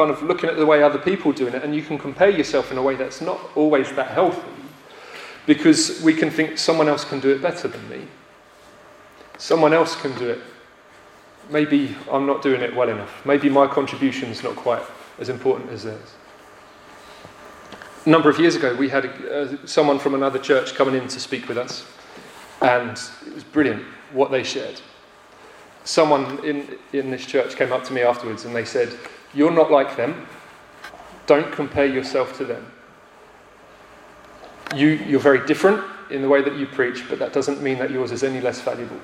kind 0.00 0.10
of 0.10 0.22
looking 0.22 0.48
at 0.48 0.56
the 0.56 0.66
way 0.66 0.82
other 0.82 0.98
people 0.98 1.30
are 1.32 1.34
doing 1.34 1.54
it, 1.54 1.62
and 1.62 1.74
you 1.74 1.82
can 1.82 1.98
compare 1.98 2.30
yourself 2.30 2.72
in 2.72 2.78
a 2.78 2.82
way 2.82 2.94
that's 2.94 3.20
not 3.20 3.38
always 3.54 3.92
that 3.92 4.08
healthy 4.08 4.40
because 5.46 6.00
we 6.02 6.14
can 6.14 6.30
think 6.30 6.58
someone 6.58 6.88
else 6.88 7.04
can 7.04 7.20
do 7.20 7.30
it 7.30 7.42
better 7.42 7.68
than 7.68 7.88
me. 7.88 8.06
Someone 9.38 9.72
else 9.72 9.94
can 10.00 10.16
do 10.18 10.28
it 10.28 10.40
maybe 11.50 11.94
I'm 12.10 12.26
not 12.26 12.42
doing 12.42 12.60
it 12.60 12.74
well 12.74 12.88
enough. 12.88 13.24
Maybe 13.26 13.48
my 13.48 13.66
contribution's 13.66 14.42
not 14.42 14.56
quite 14.56 14.82
as 15.18 15.28
important 15.28 15.70
as 15.70 15.84
theirs. 15.84 16.14
A 18.06 18.08
number 18.08 18.30
of 18.30 18.38
years 18.38 18.56
ago, 18.56 18.74
we 18.74 18.88
had 18.88 19.06
uh, 19.06 19.66
someone 19.66 19.98
from 19.98 20.14
another 20.14 20.38
church 20.38 20.74
coming 20.74 20.94
in 20.94 21.08
to 21.08 21.20
speak 21.20 21.48
with 21.48 21.58
us, 21.58 21.84
and 22.62 22.98
it 23.26 23.34
was 23.34 23.44
brilliant 23.44 23.82
what 24.12 24.30
they 24.30 24.42
shared. 24.42 24.80
Someone 25.84 26.42
in, 26.44 26.78
in 26.92 27.10
this 27.10 27.26
church 27.26 27.56
came 27.56 27.72
up 27.72 27.84
to 27.84 27.92
me 27.92 28.02
afterwards 28.02 28.44
and 28.44 28.54
they 28.54 28.64
said, 28.64 28.96
You're 29.34 29.50
not 29.50 29.70
like 29.70 29.96
them. 29.96 30.26
Don't 31.26 31.52
compare 31.52 31.86
yourself 31.86 32.36
to 32.38 32.44
them. 32.44 32.66
You, 34.74 34.88
you're 34.88 35.20
very 35.20 35.46
different 35.46 35.84
in 36.10 36.22
the 36.22 36.28
way 36.28 36.42
that 36.42 36.56
you 36.56 36.66
preach, 36.66 37.08
but 37.08 37.18
that 37.18 37.32
doesn't 37.32 37.62
mean 37.62 37.78
that 37.78 37.90
yours 37.90 38.12
is 38.12 38.22
any 38.22 38.40
less 38.40 38.60
valuable. 38.60 39.00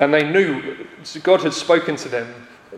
And 0.00 0.12
they 0.14 0.30
knew, 0.30 0.86
God 1.22 1.42
had 1.42 1.52
spoken 1.52 1.96
to 1.96 2.08
them 2.08 2.32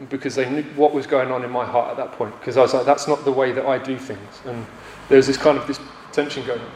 because 0.08 0.34
they 0.34 0.48
knew 0.48 0.62
what 0.74 0.92
was 0.92 1.06
going 1.06 1.30
on 1.30 1.44
in 1.44 1.50
my 1.50 1.64
heart 1.64 1.90
at 1.90 1.96
that 1.96 2.12
point. 2.12 2.38
Because 2.40 2.56
I 2.56 2.62
was 2.62 2.72
like, 2.72 2.86
that's 2.86 3.06
not 3.06 3.24
the 3.24 3.32
way 3.32 3.52
that 3.52 3.66
I 3.66 3.78
do 3.78 3.98
things. 3.98 4.40
And 4.46 4.64
there 5.08 5.16
was 5.16 5.26
this 5.26 5.36
kind 5.36 5.58
of 5.58 5.66
this 5.66 5.80
tension 6.12 6.46
going 6.46 6.60
on. 6.60 6.70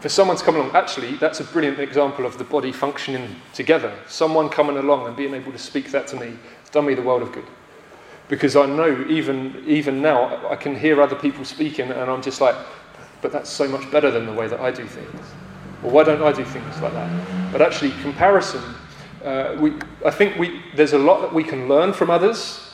For 0.00 0.08
someone 0.08 0.36
to 0.36 0.44
come 0.44 0.56
along, 0.56 0.76
actually, 0.76 1.16
that's 1.16 1.40
a 1.40 1.44
brilliant 1.44 1.80
example 1.80 2.24
of 2.24 2.38
the 2.38 2.44
body 2.44 2.70
functioning 2.70 3.34
together. 3.52 3.92
Someone 4.06 4.48
coming 4.48 4.76
along 4.76 5.06
and 5.06 5.16
being 5.16 5.34
able 5.34 5.50
to 5.50 5.58
speak 5.58 5.90
that 5.90 6.06
to 6.08 6.16
me 6.16 6.36
has 6.60 6.70
done 6.70 6.86
me 6.86 6.94
the 6.94 7.02
world 7.02 7.22
of 7.22 7.32
good. 7.32 7.46
Because 8.28 8.56
I 8.56 8.66
know 8.66 9.06
even, 9.08 9.62
even 9.66 10.02
now, 10.02 10.48
I 10.48 10.56
can 10.56 10.78
hear 10.78 11.00
other 11.00 11.16
people 11.16 11.44
speaking, 11.44 11.90
and 11.90 12.10
I'm 12.10 12.22
just 12.22 12.40
like, 12.40 12.56
but 13.22 13.32
that's 13.32 13.50
so 13.50 13.66
much 13.66 13.90
better 13.90 14.10
than 14.10 14.26
the 14.26 14.32
way 14.32 14.46
that 14.48 14.60
I 14.60 14.70
do 14.70 14.86
things. 14.86 15.20
Well, 15.82 15.92
why 15.92 16.04
don't 16.04 16.22
I 16.22 16.32
do 16.32 16.44
things 16.44 16.80
like 16.80 16.92
that? 16.92 17.52
But 17.52 17.62
actually, 17.62 17.92
comparison 18.02 18.62
uh, 19.24 19.56
we, 19.58 19.72
I 20.04 20.10
think 20.10 20.38
we, 20.38 20.62
there's 20.74 20.92
a 20.92 20.98
lot 20.98 21.20
that 21.22 21.34
we 21.34 21.42
can 21.42 21.68
learn 21.68 21.92
from 21.92 22.10
others. 22.10 22.64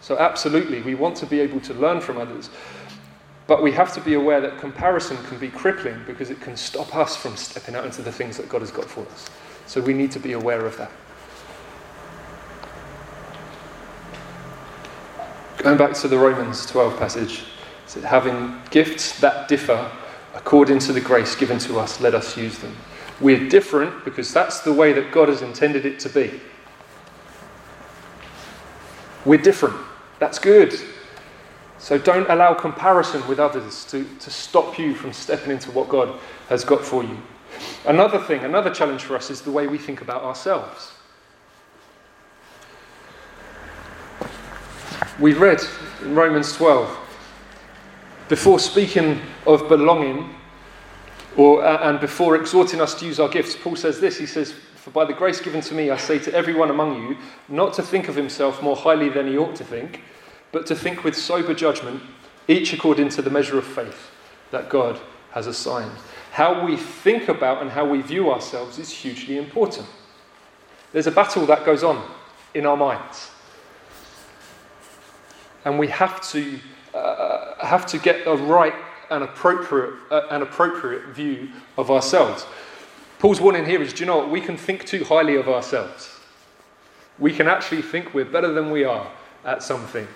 So, 0.00 0.18
absolutely, 0.18 0.82
we 0.82 0.94
want 0.94 1.16
to 1.16 1.26
be 1.26 1.40
able 1.40 1.60
to 1.60 1.74
learn 1.74 2.00
from 2.00 2.18
others. 2.18 2.50
But 3.46 3.62
we 3.62 3.72
have 3.72 3.92
to 3.94 4.00
be 4.00 4.14
aware 4.14 4.40
that 4.40 4.58
comparison 4.58 5.16
can 5.24 5.38
be 5.38 5.48
crippling 5.48 6.00
because 6.06 6.30
it 6.30 6.40
can 6.40 6.56
stop 6.56 6.94
us 6.94 7.16
from 7.16 7.36
stepping 7.36 7.74
out 7.74 7.84
into 7.84 8.02
the 8.02 8.12
things 8.12 8.36
that 8.36 8.48
God 8.48 8.60
has 8.60 8.70
got 8.70 8.84
for 8.84 9.06
us. 9.06 9.30
So, 9.66 9.80
we 9.80 9.94
need 9.94 10.10
to 10.12 10.20
be 10.20 10.32
aware 10.32 10.66
of 10.66 10.76
that. 10.76 10.92
Going 15.64 15.78
back 15.78 15.94
to 15.94 16.08
the 16.08 16.18
Romans 16.18 16.66
12 16.66 16.98
passage, 16.98 17.44
it 17.96 18.04
having 18.04 18.60
gifts 18.68 19.18
that 19.20 19.48
differ 19.48 19.90
according 20.34 20.78
to 20.80 20.92
the 20.92 21.00
grace 21.00 21.34
given 21.34 21.58
to 21.60 21.78
us, 21.78 22.02
let 22.02 22.14
us 22.14 22.36
use 22.36 22.58
them. 22.58 22.76
We're 23.18 23.48
different 23.48 24.04
because 24.04 24.30
that's 24.30 24.60
the 24.60 24.74
way 24.74 24.92
that 24.92 25.10
God 25.10 25.30
has 25.30 25.40
intended 25.40 25.86
it 25.86 25.98
to 26.00 26.10
be. 26.10 26.38
We're 29.24 29.40
different. 29.40 29.76
That's 30.18 30.38
good. 30.38 30.74
So 31.78 31.96
don't 31.96 32.28
allow 32.28 32.52
comparison 32.52 33.26
with 33.26 33.40
others 33.40 33.86
to, 33.86 34.04
to 34.20 34.30
stop 34.30 34.78
you 34.78 34.94
from 34.94 35.14
stepping 35.14 35.52
into 35.52 35.70
what 35.70 35.88
God 35.88 36.20
has 36.50 36.62
got 36.62 36.84
for 36.84 37.02
you. 37.02 37.16
Another 37.86 38.18
thing, 38.18 38.40
another 38.40 38.68
challenge 38.68 39.04
for 39.04 39.16
us 39.16 39.30
is 39.30 39.40
the 39.40 39.50
way 39.50 39.66
we 39.66 39.78
think 39.78 40.02
about 40.02 40.24
ourselves. 40.24 40.93
We 45.20 45.32
read 45.32 45.62
in 46.02 46.16
Romans 46.16 46.52
12, 46.56 46.98
before 48.28 48.58
speaking 48.58 49.20
of 49.46 49.68
belonging, 49.68 50.34
or, 51.36 51.64
uh, 51.64 51.88
and 51.88 52.00
before 52.00 52.34
exhorting 52.34 52.80
us 52.80 52.94
to 52.98 53.06
use 53.06 53.20
our 53.20 53.28
gifts, 53.28 53.54
Paul 53.54 53.76
says 53.76 54.00
this 54.00 54.18
He 54.18 54.26
says, 54.26 54.52
For 54.74 54.90
by 54.90 55.04
the 55.04 55.12
grace 55.12 55.40
given 55.40 55.60
to 55.60 55.74
me, 55.74 55.90
I 55.90 55.98
say 55.98 56.18
to 56.18 56.34
everyone 56.34 56.70
among 56.70 57.00
you, 57.00 57.16
not 57.48 57.74
to 57.74 57.82
think 57.82 58.08
of 58.08 58.16
himself 58.16 58.60
more 58.60 58.74
highly 58.74 59.08
than 59.08 59.28
he 59.28 59.38
ought 59.38 59.54
to 59.56 59.64
think, 59.64 60.00
but 60.50 60.66
to 60.66 60.74
think 60.74 61.04
with 61.04 61.14
sober 61.14 61.54
judgment, 61.54 62.02
each 62.48 62.72
according 62.72 63.10
to 63.10 63.22
the 63.22 63.30
measure 63.30 63.56
of 63.56 63.64
faith 63.64 64.10
that 64.50 64.68
God 64.68 64.98
has 65.30 65.46
assigned. 65.46 65.96
How 66.32 66.66
we 66.66 66.76
think 66.76 67.28
about 67.28 67.62
and 67.62 67.70
how 67.70 67.84
we 67.88 68.00
view 68.02 68.32
ourselves 68.32 68.80
is 68.80 68.90
hugely 68.90 69.38
important. 69.38 69.86
There's 70.92 71.06
a 71.06 71.12
battle 71.12 71.46
that 71.46 71.64
goes 71.64 71.84
on 71.84 72.04
in 72.52 72.66
our 72.66 72.76
minds. 72.76 73.30
And 75.64 75.78
we 75.78 75.88
have 75.88 76.20
to, 76.30 76.58
uh, 76.94 77.64
have 77.64 77.86
to 77.86 77.98
get 77.98 78.26
a 78.26 78.36
right 78.36 78.74
and 79.10 79.24
appropriate, 79.24 79.94
uh, 80.10 80.22
an 80.30 80.42
appropriate 80.42 81.06
view 81.08 81.48
of 81.76 81.90
ourselves. 81.90 82.46
Paul's 83.18 83.40
warning 83.40 83.64
here 83.64 83.80
is 83.80 83.92
do 83.92 84.00
you 84.00 84.06
know 84.06 84.18
what? 84.18 84.30
We 84.30 84.40
can 84.40 84.56
think 84.56 84.84
too 84.84 85.04
highly 85.04 85.36
of 85.36 85.48
ourselves. 85.48 86.10
We 87.18 87.32
can 87.32 87.46
actually 87.46 87.82
think 87.82 88.12
we're 88.12 88.24
better 88.24 88.52
than 88.52 88.70
we 88.70 88.84
are 88.84 89.10
at 89.44 89.62
some 89.62 89.86
things. 89.86 90.08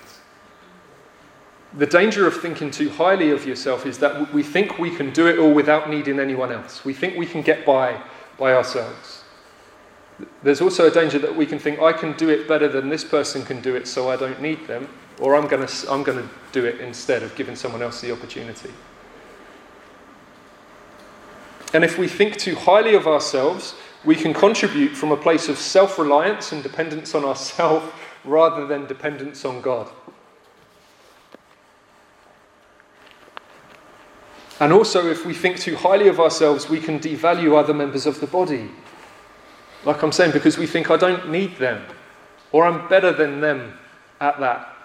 The 1.75 1.87
danger 1.87 2.27
of 2.27 2.41
thinking 2.41 2.71
too 2.71 2.89
highly 2.91 3.31
of 3.31 3.47
yourself 3.47 3.87
is 3.87 3.99
that 3.99 4.33
we 4.33 4.43
think 4.43 4.79
we 4.79 4.95
can 4.95 5.13
do 5.13 5.27
it 5.27 5.39
all 5.39 5.53
without 5.53 5.89
needing 5.89 6.19
anyone 6.19 6.51
else. 6.51 6.85
We 6.85 6.95
think 6.95 7.17
we 7.17 7.27
can 7.27 7.43
get 7.43 7.65
by 7.65 8.01
by 8.39 8.55
ourselves. 8.55 9.25
There's 10.43 10.61
also 10.61 10.87
a 10.87 10.91
danger 10.91 11.19
that 11.19 11.35
we 11.35 11.47
can 11.47 11.59
think, 11.59 11.81
I 11.81 11.93
can 11.93 12.13
do 12.15 12.29
it 12.29 12.49
better 12.49 12.69
than 12.69 12.89
this 12.89 13.05
person 13.05 13.45
can 13.45 13.61
do 13.61 13.77
it, 13.77 13.87
so 13.87 14.11
I 14.11 14.17
don't 14.17 14.41
need 14.41 14.67
them 14.67 14.89
or 15.21 15.35
I'm 15.35 15.49
going 15.49 15.67
to 15.67 15.91
I'm 15.91 16.03
going 16.03 16.19
to 16.19 16.29
do 16.53 16.65
it 16.65 16.81
instead 16.81 17.23
of 17.23 17.35
giving 17.35 17.57
someone 17.57 17.83
else 17.83 18.01
the 18.01 18.13
opportunity. 18.13 18.71
And 21.75 21.85
if 21.85 21.99
we 21.99 22.09
think 22.09 22.37
too 22.37 22.55
highly 22.55 22.95
of 22.95 23.07
ourselves, 23.07 23.75
we 24.05 24.15
can 24.15 24.33
contribute 24.33 24.97
from 24.97 25.13
a 25.13 25.17
place 25.17 25.49
of 25.49 25.59
self 25.59 25.99
reliance 25.99 26.53
and 26.53 26.63
dependence 26.63 27.15
on 27.15 27.25
ourselves 27.25 27.87
rather 28.25 28.67
than 28.67 28.87
dependence 28.87 29.45
on 29.45 29.61
God. 29.61 29.89
And 34.61 34.73
also, 34.73 35.09
if 35.09 35.25
we 35.25 35.35
think 35.35 35.59
too 35.59 35.77
highly 35.77 36.09
of 36.09 36.19
ourselves, 36.19 36.69
we 36.69 36.81
can 36.81 36.99
devalue 36.99 37.57
other 37.57 37.75
members 37.75 38.07
of 38.07 38.19
the 38.21 38.27
body. 38.27 38.71
Like 39.85 40.03
I'm 40.03 40.11
saying, 40.11 40.33
because 40.33 40.59
we 40.59 40.67
think 40.67 40.91
I 40.91 40.97
don't 40.97 41.31
need 41.31 41.57
them, 41.59 41.85
or 42.51 42.67
I'm 42.67 42.89
better 42.89 43.13
than 43.13 43.41
them 43.41 43.79
at 44.21 44.41
that. 44.41 44.78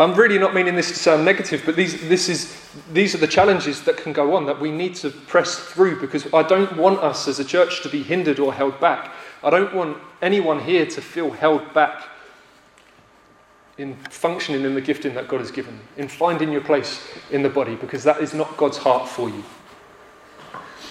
I'm 0.00 0.14
really 0.14 0.38
not 0.38 0.54
meaning 0.54 0.76
this 0.76 0.88
to 0.88 0.94
sound 0.94 1.26
negative, 1.26 1.62
but 1.66 1.76
these, 1.76 2.08
this 2.08 2.30
is, 2.30 2.56
these 2.90 3.14
are 3.14 3.18
the 3.18 3.26
challenges 3.26 3.82
that 3.82 3.98
can 3.98 4.14
go 4.14 4.34
on 4.34 4.46
that 4.46 4.58
we 4.58 4.70
need 4.70 4.94
to 4.96 5.10
press 5.10 5.58
through 5.58 6.00
because 6.00 6.32
I 6.32 6.42
don't 6.42 6.74
want 6.78 7.00
us 7.00 7.28
as 7.28 7.38
a 7.38 7.44
church 7.44 7.82
to 7.82 7.90
be 7.90 8.02
hindered 8.02 8.38
or 8.38 8.54
held 8.54 8.80
back. 8.80 9.12
I 9.44 9.50
don't 9.50 9.74
want 9.74 9.98
anyone 10.22 10.58
here 10.58 10.86
to 10.86 11.02
feel 11.02 11.30
held 11.30 11.74
back 11.74 12.08
in 13.76 13.94
functioning 14.08 14.64
in 14.64 14.74
the 14.74 14.80
gifting 14.80 15.12
that 15.14 15.28
God 15.28 15.40
has 15.40 15.50
given, 15.50 15.78
in 15.98 16.08
finding 16.08 16.50
your 16.50 16.62
place 16.62 17.06
in 17.30 17.42
the 17.42 17.50
body, 17.50 17.74
because 17.74 18.02
that 18.04 18.22
is 18.22 18.32
not 18.32 18.56
God's 18.56 18.78
heart 18.78 19.06
for 19.06 19.28
you. 19.28 19.44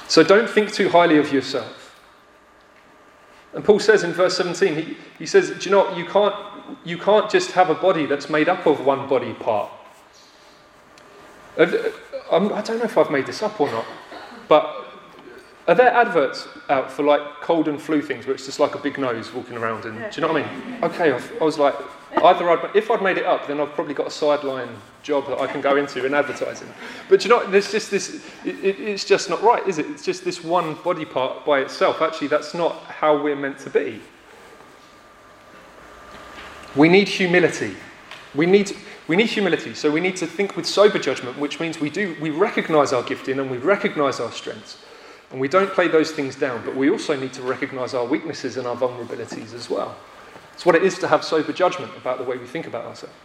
So 0.08 0.24
don't 0.24 0.50
think 0.50 0.72
too 0.72 0.90
highly 0.90 1.18
of 1.18 1.34
yourself. 1.34 1.79
And 3.54 3.64
Paul 3.64 3.80
says 3.80 4.04
in 4.04 4.14
verse 4.14 4.38
17, 4.38 4.76
he, 4.76 4.98
he 5.18 5.26
says, 5.26 5.50
Do 5.50 5.70
you 5.70 5.72
know? 5.72 5.96
You 5.96 6.06
can't, 6.06 6.36
you 6.84 6.98
can't 6.98 7.30
just 7.30 7.52
have 7.52 7.70
a 7.70 7.76
body 7.76 8.06
that's 8.06 8.30
made 8.30 8.48
up 8.48 8.66
of 8.66 8.86
one 8.86 9.08
body 9.08 9.34
part. 9.34 9.72
Uh, 11.58 11.66
I 12.32 12.62
don't 12.62 12.78
know 12.78 12.86
if 12.86 12.98
I've 12.98 13.10
made 13.10 13.26
this 13.26 13.42
up 13.42 13.60
or 13.60 13.70
not, 13.72 13.86
but 14.48 14.79
are 15.70 15.76
there 15.76 15.94
adverts 15.94 16.48
out 16.70 16.92
for 16.92 17.04
like 17.04 17.22
cold 17.42 17.68
and 17.68 17.80
flu 17.80 18.02
things 18.02 18.26
where 18.26 18.34
it's 18.34 18.48
just 18.48 18.60
like 18.60 18.74
a 18.74 18.80
big 18.80 18.98
nose 18.98 19.32
walking 19.32 19.56
around? 19.56 19.86
And 19.86 20.00
do 20.12 20.20
you 20.20 20.28
know 20.28 20.34
what 20.34 20.44
I 20.44 20.72
mean? 20.72 20.84
Okay, 20.84 21.12
I 21.12 21.44
was 21.44 21.60
like, 21.60 21.76
either 22.24 22.50
I'd, 22.50 22.76
if 22.76 22.90
I'd 22.90 23.04
made 23.04 23.20
it 23.20 23.26
up, 23.26 23.46
then 23.46 23.60
I've 23.60 23.74
probably 23.74 23.94
got 23.94 24.08
a 24.08 24.12
sideline 24.12 24.70
job 25.04 25.28
that 25.28 25.40
I 25.40 25.46
can 25.46 25.62
go 25.62 25.76
into 25.76 26.04
in 26.08 26.16
advertising. 26.16 26.68
But 27.08 27.24
you 27.24 27.30
know, 27.30 27.46
there's 27.52 27.72
just 27.72 27.92
this. 27.92 28.16
It, 28.44 28.66
it, 28.66 28.80
it's 28.80 29.06
just 29.06 29.30
not 29.30 29.44
right, 29.44 29.66
is 29.68 29.78
it? 29.78 29.86
It's 29.92 30.04
just 30.04 30.26
this 30.26 30.44
one 30.44 30.74
body 30.84 31.06
part 31.06 31.46
by 31.46 31.60
itself. 31.60 32.02
Actually, 32.02 32.30
that's 32.30 32.56
not 32.56 32.76
how 32.86 33.22
we're 33.22 33.36
meant 33.36 33.60
to 33.60 33.70
be. 33.70 34.02
We 36.76 36.90
need 36.90 37.08
humility. 37.08 37.76
We 38.34 38.48
need, 38.48 38.76
we 39.08 39.16
need 39.16 39.28
humility. 39.28 39.76
So 39.76 39.92
we 39.92 40.00
need 40.00 40.16
to 40.16 40.26
think 40.26 40.56
with 40.56 40.66
sober 40.66 40.98
judgment, 40.98 41.38
which 41.38 41.60
means 41.60 41.80
we 41.80 41.92
do 41.92 42.16
we 42.20 42.32
recognise 42.32 42.92
our 42.92 43.04
gifting 43.04 43.38
and 43.38 43.52
we 43.52 43.58
recognise 43.58 44.20
our 44.20 44.32
strengths. 44.32 44.80
And 45.32 45.40
we 45.40 45.48
don't 45.48 45.72
play 45.72 45.88
those 45.88 46.12
things 46.12 46.36
down, 46.36 46.64
but 46.66 46.76
we 46.76 46.90
also 46.90 47.16
need 47.20 47.34
to 47.34 47.42
recognize 47.44 47.94
our 47.94 48.06
weaknesses 48.06 48.58
and 48.58 48.66
our 48.66 48.76
vulnerabilities 48.76 49.54
as 49.54 49.70
well. 49.70 49.96
It's 50.54 50.66
what 50.66 50.76
it 50.76 50.84
is 50.84 50.98
to 51.00 51.08
have 51.08 51.24
sober 51.24 51.54
judgment 51.54 51.92
about 51.96 52.18
the 52.18 52.24
way 52.24 52.38
we 52.38 52.48
think 52.48 52.68
about 52.68 52.86
ourselves. 52.86 53.16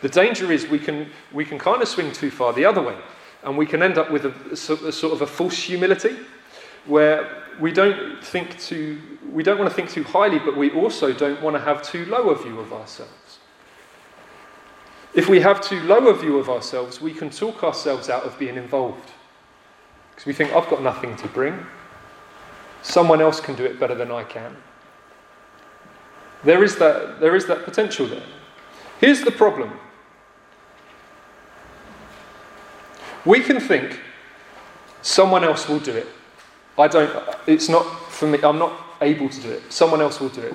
The 0.00 0.08
danger 0.08 0.50
is 0.50 0.66
we 0.66 0.78
can, 0.78 1.10
we 1.32 1.44
can 1.44 1.58
kind 1.58 1.82
of 1.82 1.88
swing 1.88 2.10
too 2.12 2.30
far 2.30 2.52
the 2.52 2.64
other 2.64 2.80
way, 2.80 2.96
and 3.42 3.56
we 3.56 3.66
can 3.66 3.82
end 3.82 3.98
up 3.98 4.10
with 4.10 4.24
a, 4.24 4.52
a, 4.52 4.56
sort 4.56 5.12
of 5.12 5.20
a 5.22 5.26
false 5.26 5.62
humility 5.62 6.16
where 6.86 7.44
we 7.60 7.70
don't 7.70 8.24
think 8.24 8.58
too, 8.58 8.98
we 9.30 9.42
don't 9.42 9.58
want 9.58 9.68
to 9.68 9.76
think 9.76 9.90
too 9.90 10.04
highly, 10.04 10.38
but 10.38 10.56
we 10.56 10.70
also 10.70 11.12
don't 11.12 11.42
want 11.42 11.54
to 11.54 11.60
have 11.60 11.82
too 11.82 12.06
low 12.06 12.30
a 12.30 12.42
view 12.42 12.58
of 12.58 12.72
ourselves. 12.72 13.38
If 15.12 15.28
we 15.28 15.40
have 15.40 15.60
too 15.60 15.80
low 15.80 16.08
a 16.08 16.14
view 16.14 16.38
of 16.38 16.48
ourselves, 16.48 17.00
we 17.00 17.12
can 17.12 17.30
talk 17.30 17.62
ourselves 17.62 18.08
out 18.08 18.24
of 18.24 18.38
being 18.38 18.56
involved. 18.56 19.10
Because 20.20 20.26
we 20.26 20.34
think, 20.34 20.54
I've 20.54 20.68
got 20.68 20.82
nothing 20.82 21.16
to 21.16 21.28
bring. 21.28 21.58
Someone 22.82 23.22
else 23.22 23.40
can 23.40 23.54
do 23.54 23.64
it 23.64 23.80
better 23.80 23.94
than 23.94 24.12
I 24.12 24.22
can. 24.22 24.54
There 26.44 26.62
is 26.62 26.76
that, 26.76 27.20
there 27.20 27.34
is 27.34 27.46
that 27.46 27.64
potential 27.64 28.06
there. 28.06 28.22
Here's 29.00 29.22
the 29.22 29.30
problem 29.30 29.72
we 33.24 33.40
can 33.40 33.60
think 33.60 33.98
someone 35.00 35.42
else 35.42 35.66
will 35.66 35.80
do 35.80 35.92
it. 35.92 36.08
I 36.78 36.86
don't, 36.86 37.10
it's 37.46 37.70
not 37.70 37.84
for 38.10 38.26
me, 38.26 38.40
I'm 38.42 38.58
not 38.58 38.78
able 39.00 39.30
to 39.30 39.40
do 39.40 39.50
it. 39.50 39.72
Someone 39.72 40.02
else 40.02 40.20
will 40.20 40.28
do 40.28 40.42
it. 40.42 40.54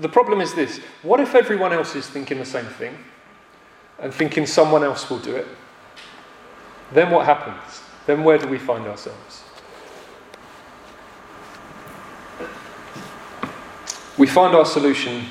The 0.00 0.08
problem 0.08 0.40
is 0.40 0.54
this 0.54 0.78
what 1.02 1.20
if 1.20 1.34
everyone 1.34 1.74
else 1.74 1.94
is 1.96 2.06
thinking 2.06 2.38
the 2.38 2.46
same 2.46 2.64
thing 2.64 2.96
and 3.98 4.12
thinking 4.12 4.46
someone 4.46 4.82
else 4.82 5.10
will 5.10 5.18
do 5.18 5.36
it? 5.36 5.46
Then 6.94 7.10
what 7.10 7.26
happens? 7.26 7.85
Then 8.06 8.24
where 8.24 8.38
do 8.38 8.46
we 8.46 8.58
find 8.58 8.86
ourselves? 8.86 9.42
We 14.16 14.26
find 14.26 14.54
our 14.54 14.64
solution 14.64 15.24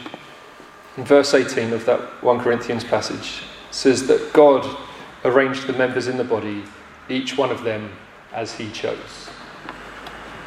in 0.97 1.05
verse 1.05 1.33
18 1.33 1.73
of 1.73 1.85
that 1.85 1.99
1 2.23 2.39
Corinthians 2.39 2.83
passage. 2.83 3.43
It 3.69 3.73
says 3.73 4.07
that 4.07 4.31
God 4.33 4.77
arranged 5.23 5.65
the 5.65 5.73
members 5.73 6.07
in 6.07 6.17
the 6.17 6.23
body, 6.23 6.63
each 7.09 7.37
one 7.37 7.49
of 7.49 7.63
them 7.63 7.91
as 8.31 8.53
he 8.53 8.69
chose. 8.71 9.29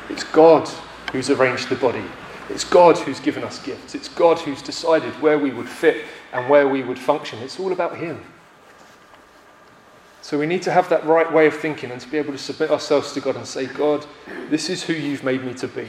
It's 0.08 0.24
God 0.24 0.68
who's 1.12 1.30
arranged 1.30 1.68
the 1.68 1.76
body. 1.76 2.04
It's 2.48 2.64
God 2.64 2.96
who's 2.98 3.20
given 3.20 3.44
us 3.44 3.62
gifts. 3.62 3.94
It's 3.94 4.08
God 4.08 4.38
who's 4.38 4.62
decided 4.62 5.12
where 5.20 5.38
we 5.38 5.50
would 5.50 5.68
fit 5.68 6.06
and 6.32 6.48
where 6.48 6.66
we 6.66 6.82
would 6.82 6.98
function. 6.98 7.38
It's 7.40 7.60
all 7.60 7.72
about 7.72 7.96
Him. 7.96 8.22
So 10.22 10.38
we 10.38 10.46
need 10.46 10.62
to 10.62 10.72
have 10.72 10.88
that 10.90 11.04
right 11.06 11.30
way 11.32 11.46
of 11.46 11.56
thinking 11.56 11.90
and 11.90 12.00
to 12.00 12.08
be 12.08 12.18
able 12.18 12.32
to 12.32 12.38
submit 12.38 12.70
ourselves 12.70 13.12
to 13.12 13.20
God 13.20 13.36
and 13.36 13.46
say, 13.46 13.66
God, 13.66 14.04
this 14.50 14.68
is 14.68 14.82
who 14.82 14.92
you've 14.92 15.24
made 15.24 15.44
me 15.44 15.54
to 15.54 15.68
be. 15.68 15.88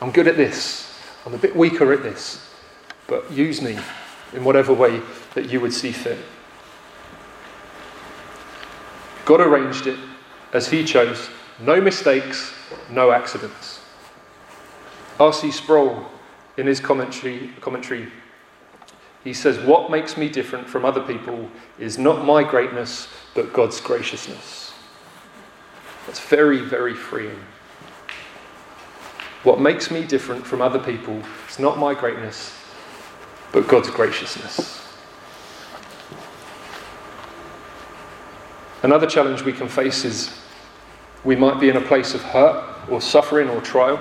I'm 0.00 0.10
good 0.12 0.28
at 0.28 0.36
this. 0.36 0.92
I'm 1.24 1.34
a 1.34 1.38
bit 1.38 1.56
weaker 1.56 1.92
at 1.92 2.02
this. 2.02 2.54
But 3.06 3.30
use 3.32 3.62
me 3.62 3.78
in 4.32 4.44
whatever 4.44 4.72
way 4.72 5.00
that 5.34 5.50
you 5.50 5.60
would 5.60 5.72
see 5.72 5.92
fit. 5.92 6.18
God 9.24 9.40
arranged 9.40 9.86
it 9.86 9.98
as 10.52 10.68
He 10.68 10.84
chose. 10.84 11.28
No 11.58 11.80
mistakes, 11.80 12.52
no 12.90 13.10
accidents. 13.12 13.80
R.C. 15.18 15.50
Sproul, 15.50 16.06
in 16.56 16.66
his 16.66 16.80
commentary, 16.80 17.50
commentary 17.60 18.08
he 19.26 19.34
says, 19.34 19.58
What 19.58 19.90
makes 19.90 20.16
me 20.16 20.28
different 20.28 20.68
from 20.68 20.84
other 20.84 21.00
people 21.00 21.50
is 21.80 21.98
not 21.98 22.24
my 22.24 22.44
greatness, 22.44 23.08
but 23.34 23.52
God's 23.52 23.80
graciousness. 23.80 24.72
That's 26.06 26.20
very, 26.20 26.60
very 26.60 26.94
freeing. 26.94 27.40
What 29.42 29.60
makes 29.60 29.90
me 29.90 30.04
different 30.04 30.46
from 30.46 30.62
other 30.62 30.78
people 30.78 31.20
is 31.48 31.58
not 31.58 31.76
my 31.76 31.92
greatness, 31.92 32.56
but 33.52 33.66
God's 33.66 33.90
graciousness. 33.90 34.80
Another 38.84 39.08
challenge 39.08 39.42
we 39.42 39.52
can 39.52 39.66
face 39.66 40.04
is 40.04 40.38
we 41.24 41.34
might 41.34 41.58
be 41.58 41.68
in 41.68 41.76
a 41.76 41.80
place 41.80 42.14
of 42.14 42.22
hurt 42.22 42.88
or 42.88 43.00
suffering 43.00 43.48
or 43.48 43.60
trial. 43.60 44.00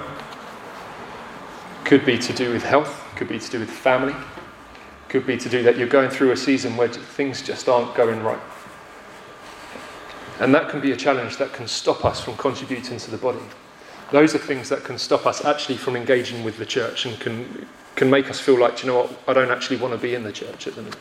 Could 1.83 2.05
be 2.05 2.19
to 2.19 2.33
do 2.33 2.51
with 2.51 2.61
health, 2.61 3.03
could 3.15 3.27
be 3.27 3.39
to 3.39 3.49
do 3.49 3.59
with 3.59 3.71
family, 3.71 4.13
could 5.09 5.25
be 5.25 5.37
to 5.37 5.49
do 5.49 5.63
that 5.63 5.77
you're 5.77 5.87
going 5.87 6.09
through 6.09 6.31
a 6.31 6.37
season 6.37 6.75
where 6.77 6.87
things 6.87 7.41
just 7.41 7.69
aren't 7.69 7.93
going 7.95 8.21
right. 8.23 8.39
And 10.39 10.53
that 10.53 10.69
can 10.69 10.81
be 10.81 10.91
a 10.91 10.95
challenge 10.95 11.37
that 11.37 11.53
can 11.53 11.67
stop 11.67 12.03
us 12.03 12.19
from 12.19 12.35
contributing 12.35 12.97
to 12.97 13.11
the 13.11 13.17
body. 13.17 13.39
Those 14.11 14.35
are 14.35 14.39
things 14.39 14.69
that 14.69 14.83
can 14.83 14.97
stop 14.97 15.25
us 15.25 15.45
actually 15.45 15.77
from 15.77 15.95
engaging 15.95 16.43
with 16.43 16.57
the 16.57 16.65
church 16.65 17.05
and 17.05 17.19
can, 17.19 17.67
can 17.95 18.09
make 18.09 18.29
us 18.29 18.39
feel 18.39 18.59
like, 18.59 18.83
you 18.83 18.89
know 18.89 19.03
what, 19.03 19.19
I 19.27 19.33
don't 19.33 19.51
actually 19.51 19.77
want 19.77 19.93
to 19.93 19.97
be 19.97 20.13
in 20.13 20.23
the 20.23 20.31
church 20.31 20.67
at 20.67 20.75
the 20.75 20.81
minute. 20.81 20.99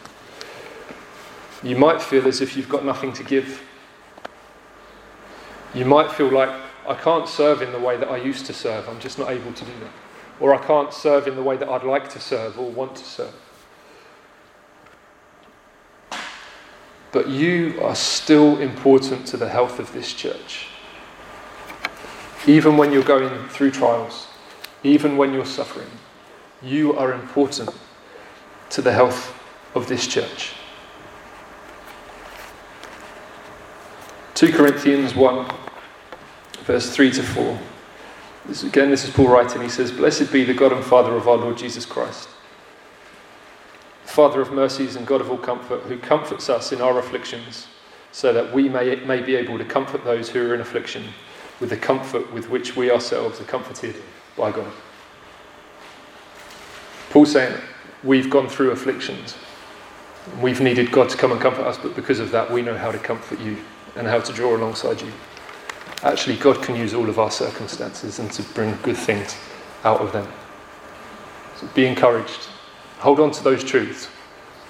You 1.63 1.77
might 1.77 2.01
feel 2.01 2.27
as 2.29 2.41
if 2.41 2.57
you've 2.57 2.69
got 2.69 2.85
nothing 2.85 3.13
to 3.15 3.25
give. 3.25 3.63
You 5.75 5.85
might 5.85 6.13
feel 6.13 6.31
like, 6.31 6.51
I 6.87 6.95
can't 6.95 7.29
serve 7.29 7.63
in 7.63 7.73
the 7.73 7.79
way 7.79 7.97
that 7.97 8.09
I 8.09 8.19
used 8.19 8.47
to 8.47 8.53
serve, 8.53 8.89
I'm 8.89 9.01
just 9.01 9.19
not 9.19 9.31
able 9.31 9.53
to 9.53 9.65
do 9.65 9.73
that. 9.81 9.93
Or 10.41 10.55
I 10.55 10.65
can't 10.65 10.93
serve 10.93 11.27
in 11.27 11.37
the 11.37 11.43
way 11.43 11.57
that 11.57 11.69
I'd 11.69 11.85
like 11.85 12.11
to 12.11 12.21
serve 12.21 12.59
or 12.59 12.71
want 12.71 12.97
to 12.97 13.05
serve. 13.05 13.35
But 17.15 17.29
you 17.29 17.79
are 17.81 17.95
still 17.95 18.59
important 18.59 19.25
to 19.25 19.37
the 19.37 19.49
health 19.49 19.79
of 19.79 19.91
this 19.93 20.13
church. 20.13 20.67
Even 22.45 22.77
when 22.77 22.93
you're 22.93 23.05
going 23.05 23.49
through 23.51 23.71
trials, 23.71 24.27
even 24.83 25.17
when 25.17 25.33
you're 25.33 25.47
suffering, 25.47 25.87
you 26.61 26.93
are 26.95 27.13
important 27.13 27.71
to 28.71 28.83
the 28.83 28.93
health 28.93 29.33
of 29.77 29.87
this 29.87 30.09
church. 30.09 30.55
2 34.35 34.53
Corinthians 34.53 35.15
1, 35.15 35.55
verse 36.65 36.91
3 36.91 37.13
to 37.13 37.23
4. 37.23 37.61
This, 38.47 38.65
again, 38.65 38.91
this 38.91 39.05
is 39.05 39.11
Paul 39.11 39.29
writing. 39.29 39.63
He 39.63 39.69
says, 39.69 39.93
Blessed 39.93 40.33
be 40.33 40.43
the 40.43 40.53
God 40.53 40.73
and 40.73 40.85
Father 40.85 41.15
of 41.15 41.29
our 41.29 41.37
Lord 41.37 41.57
Jesus 41.57 41.87
Christ 41.87 42.29
Father 44.15 44.41
of 44.41 44.53
mercies 44.53 44.95
and 44.95 45.09
God 45.09 45.21
of 45.21 45.29
all 45.29 45.37
comfort, 45.37 45.81
who 45.81 45.99
comforts 45.99 46.49
us 46.49 46.71
in 46.71 46.81
our 46.81 47.01
afflictions, 47.01 47.67
so 48.13 48.33
that 48.33 48.55
we 48.55 48.69
may, 48.69 48.95
may 49.05 49.21
be 49.21 49.35
able 49.35 49.59
to 49.59 49.65
comfort 49.65 50.05
those 50.05 50.29
who 50.29 50.41
are 50.49 50.55
in 50.55 50.61
affliction 50.61 51.03
with 51.59 51.71
the 51.71 51.77
comfort 51.77 52.33
with 52.33 52.49
which 52.49 52.77
we 52.77 52.93
ourselves 52.93 53.41
are 53.41 53.45
comforted 53.45 53.97
by 54.37 54.53
God. 54.53 54.71
Paul's 57.11 57.33
saying 57.33 57.61
we've 58.05 58.31
gone 58.31 58.49
through 58.49 58.71
afflictions. 58.71 59.35
We've 60.41 60.61
needed 60.61 60.93
God 60.93 61.09
to 61.09 61.17
come 61.17 61.33
and 61.33 61.41
comfort 61.41 61.67
us, 61.67 61.77
but 61.77 61.97
because 61.97 62.21
of 62.21 62.31
that, 62.31 62.49
we 62.49 62.63
know 62.63 62.79
how 62.79 62.93
to 62.93 62.99
comfort 62.99 63.41
you 63.41 63.57
and 63.97 64.07
how 64.07 64.21
to 64.21 64.33
draw 64.33 64.57
alongside 64.57 65.03
you. 65.03 65.11
Actually, 66.05 66.37
God 66.37 66.63
can 66.63 66.77
use 66.77 66.95
all 66.95 67.09
of 67.09 67.19
our 67.19 67.33
circumstances 67.33 68.21
and 68.21 68.31
to 68.31 68.45
bring 68.55 68.79
good 68.85 68.97
things 68.97 69.37
out 69.83 70.01
of 70.01 70.13
them. 70.13 70.29
So 71.57 71.67
be 71.75 71.89
encouraged 71.89 72.51
Hold 72.99 73.21
on 73.21 73.31
to 73.33 73.45
those 73.45 73.63
truths 73.63 74.09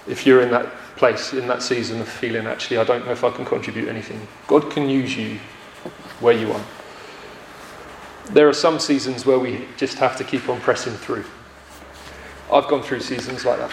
if 0.06 0.26
you're 0.26 0.42
in 0.42 0.50
that 0.50 0.66
place 0.96 1.32
in 1.32 1.46
that 1.48 1.62
season 1.62 2.00
of 2.00 2.08
feeling 2.08 2.46
actually, 2.46 2.78
I 2.78 2.84
don't 2.84 3.04
know 3.04 3.12
if 3.12 3.24
I 3.24 3.30
can 3.30 3.44
contribute 3.44 3.88
anything. 3.88 4.26
God 4.46 4.70
can 4.70 4.88
use 4.88 5.16
you 5.16 5.38
where 6.20 6.36
you 6.36 6.52
are. 6.52 6.64
There 8.30 8.48
are 8.48 8.54
some 8.54 8.78
seasons 8.78 9.26
where 9.26 9.38
we 9.38 9.66
just 9.76 9.98
have 9.98 10.16
to 10.16 10.24
keep 10.24 10.48
on 10.48 10.60
pressing 10.60 10.94
through. 10.94 11.24
I've 12.52 12.68
gone 12.68 12.82
through 12.82 13.00
seasons 13.00 13.44
like 13.44 13.58
that. 13.58 13.72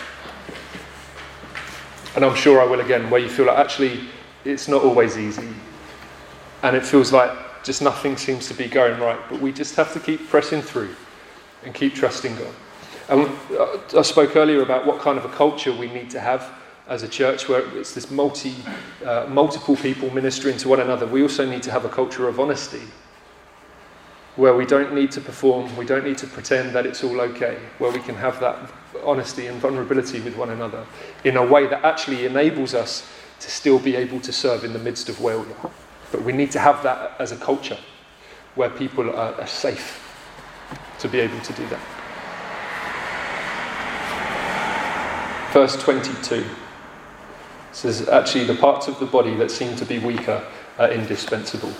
And 2.15 2.25
I'm 2.25 2.35
sure 2.35 2.61
I 2.61 2.65
will 2.65 2.81
again, 2.81 3.09
where 3.09 3.21
you 3.21 3.29
feel 3.29 3.45
like 3.45 3.57
actually 3.57 4.01
it's 4.43 4.67
not 4.67 4.83
always 4.83 5.17
easy. 5.17 5.47
And 6.63 6.75
it 6.75 6.85
feels 6.85 7.13
like 7.13 7.63
just 7.63 7.81
nothing 7.81 8.17
seems 8.17 8.47
to 8.47 8.53
be 8.53 8.67
going 8.67 8.99
right. 8.99 9.19
But 9.29 9.39
we 9.39 9.51
just 9.51 9.75
have 9.75 9.93
to 9.93 9.99
keep 9.99 10.27
pressing 10.27 10.61
through 10.61 10.95
and 11.63 11.73
keep 11.73 11.93
trusting 11.93 12.35
God. 12.35 12.53
And 13.11 13.29
I 13.97 14.03
spoke 14.03 14.37
earlier 14.37 14.61
about 14.61 14.85
what 14.85 15.01
kind 15.01 15.17
of 15.17 15.25
a 15.25 15.29
culture 15.29 15.73
we 15.73 15.91
need 15.91 16.09
to 16.11 16.19
have 16.21 16.49
as 16.87 17.03
a 17.03 17.09
church 17.09 17.49
where 17.49 17.61
it's 17.77 17.93
this 17.93 18.09
multi, 18.09 18.55
uh, 19.05 19.25
multiple 19.29 19.75
people 19.75 20.09
ministering 20.11 20.55
to 20.59 20.69
one 20.69 20.79
another. 20.79 21.05
We 21.05 21.21
also 21.21 21.45
need 21.45 21.61
to 21.63 21.71
have 21.71 21.83
a 21.83 21.89
culture 21.89 22.29
of 22.29 22.39
honesty 22.39 22.81
where 24.37 24.55
we 24.55 24.65
don't 24.65 24.93
need 24.93 25.11
to 25.11 25.19
perform, 25.19 25.75
we 25.75 25.85
don't 25.85 26.05
need 26.05 26.17
to 26.19 26.27
pretend 26.27 26.73
that 26.73 26.85
it's 26.85 27.03
all 27.03 27.19
okay, 27.19 27.59
where 27.79 27.91
we 27.91 27.99
can 27.99 28.15
have 28.15 28.39
that 28.39 28.57
honesty 29.03 29.47
and 29.47 29.59
vulnerability 29.59 30.21
with 30.21 30.37
one 30.37 30.49
another 30.49 30.85
in 31.25 31.35
a 31.35 31.45
way 31.45 31.67
that 31.67 31.83
actually 31.83 32.25
enables 32.25 32.73
us 32.73 33.05
to 33.41 33.51
still 33.51 33.77
be 33.77 33.97
able 33.97 34.21
to 34.21 34.31
serve 34.31 34.63
in 34.63 34.71
the 34.71 34.79
midst 34.79 35.09
of 35.09 35.19
where 35.19 35.37
we 35.37 35.51
are. 35.63 35.71
But 36.13 36.21
we 36.23 36.31
need 36.31 36.51
to 36.51 36.59
have 36.59 36.81
that 36.83 37.17
as 37.19 37.33
a 37.33 37.37
culture 37.37 37.77
where 38.55 38.69
people 38.69 39.09
are, 39.09 39.33
are 39.33 39.47
safe 39.47 39.99
to 40.99 41.09
be 41.09 41.19
able 41.19 41.41
to 41.41 41.53
do 41.53 41.67
that. 41.67 42.00
Verse 45.51 45.75
22 45.81 46.45
says, 47.71 48.07
Actually, 48.07 48.45
the 48.45 48.55
parts 48.55 48.87
of 48.87 48.99
the 48.99 49.05
body 49.05 49.35
that 49.35 49.51
seem 49.51 49.75
to 49.75 49.85
be 49.85 49.99
weaker 49.99 50.45
are 50.77 50.89
indispensable. 50.89 51.73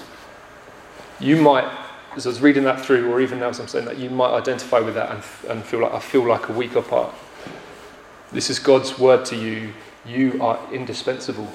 You 1.19 1.37
might 1.37 1.69
as 2.15 2.25
I 2.25 2.29
was 2.29 2.41
reading 2.41 2.63
that 2.65 2.83
through, 2.83 3.09
or 3.11 3.21
even 3.21 3.39
now 3.39 3.49
as 3.49 3.59
I'm 3.59 3.67
saying 3.67 3.85
that, 3.85 3.97
you 3.97 4.09
might 4.09 4.31
identify 4.31 4.79
with 4.79 4.95
that 4.95 5.11
and, 5.11 5.23
and 5.49 5.63
feel 5.63 5.81
like 5.81 5.93
I 5.93 5.99
feel 5.99 6.27
like 6.27 6.49
a 6.49 6.51
weaker 6.51 6.81
part. 6.81 7.13
This 8.31 8.49
is 8.49 8.59
God's 8.59 8.99
word 8.99 9.25
to 9.25 9.35
you. 9.35 9.73
You 10.05 10.41
are 10.41 10.59
indispensable. 10.73 11.49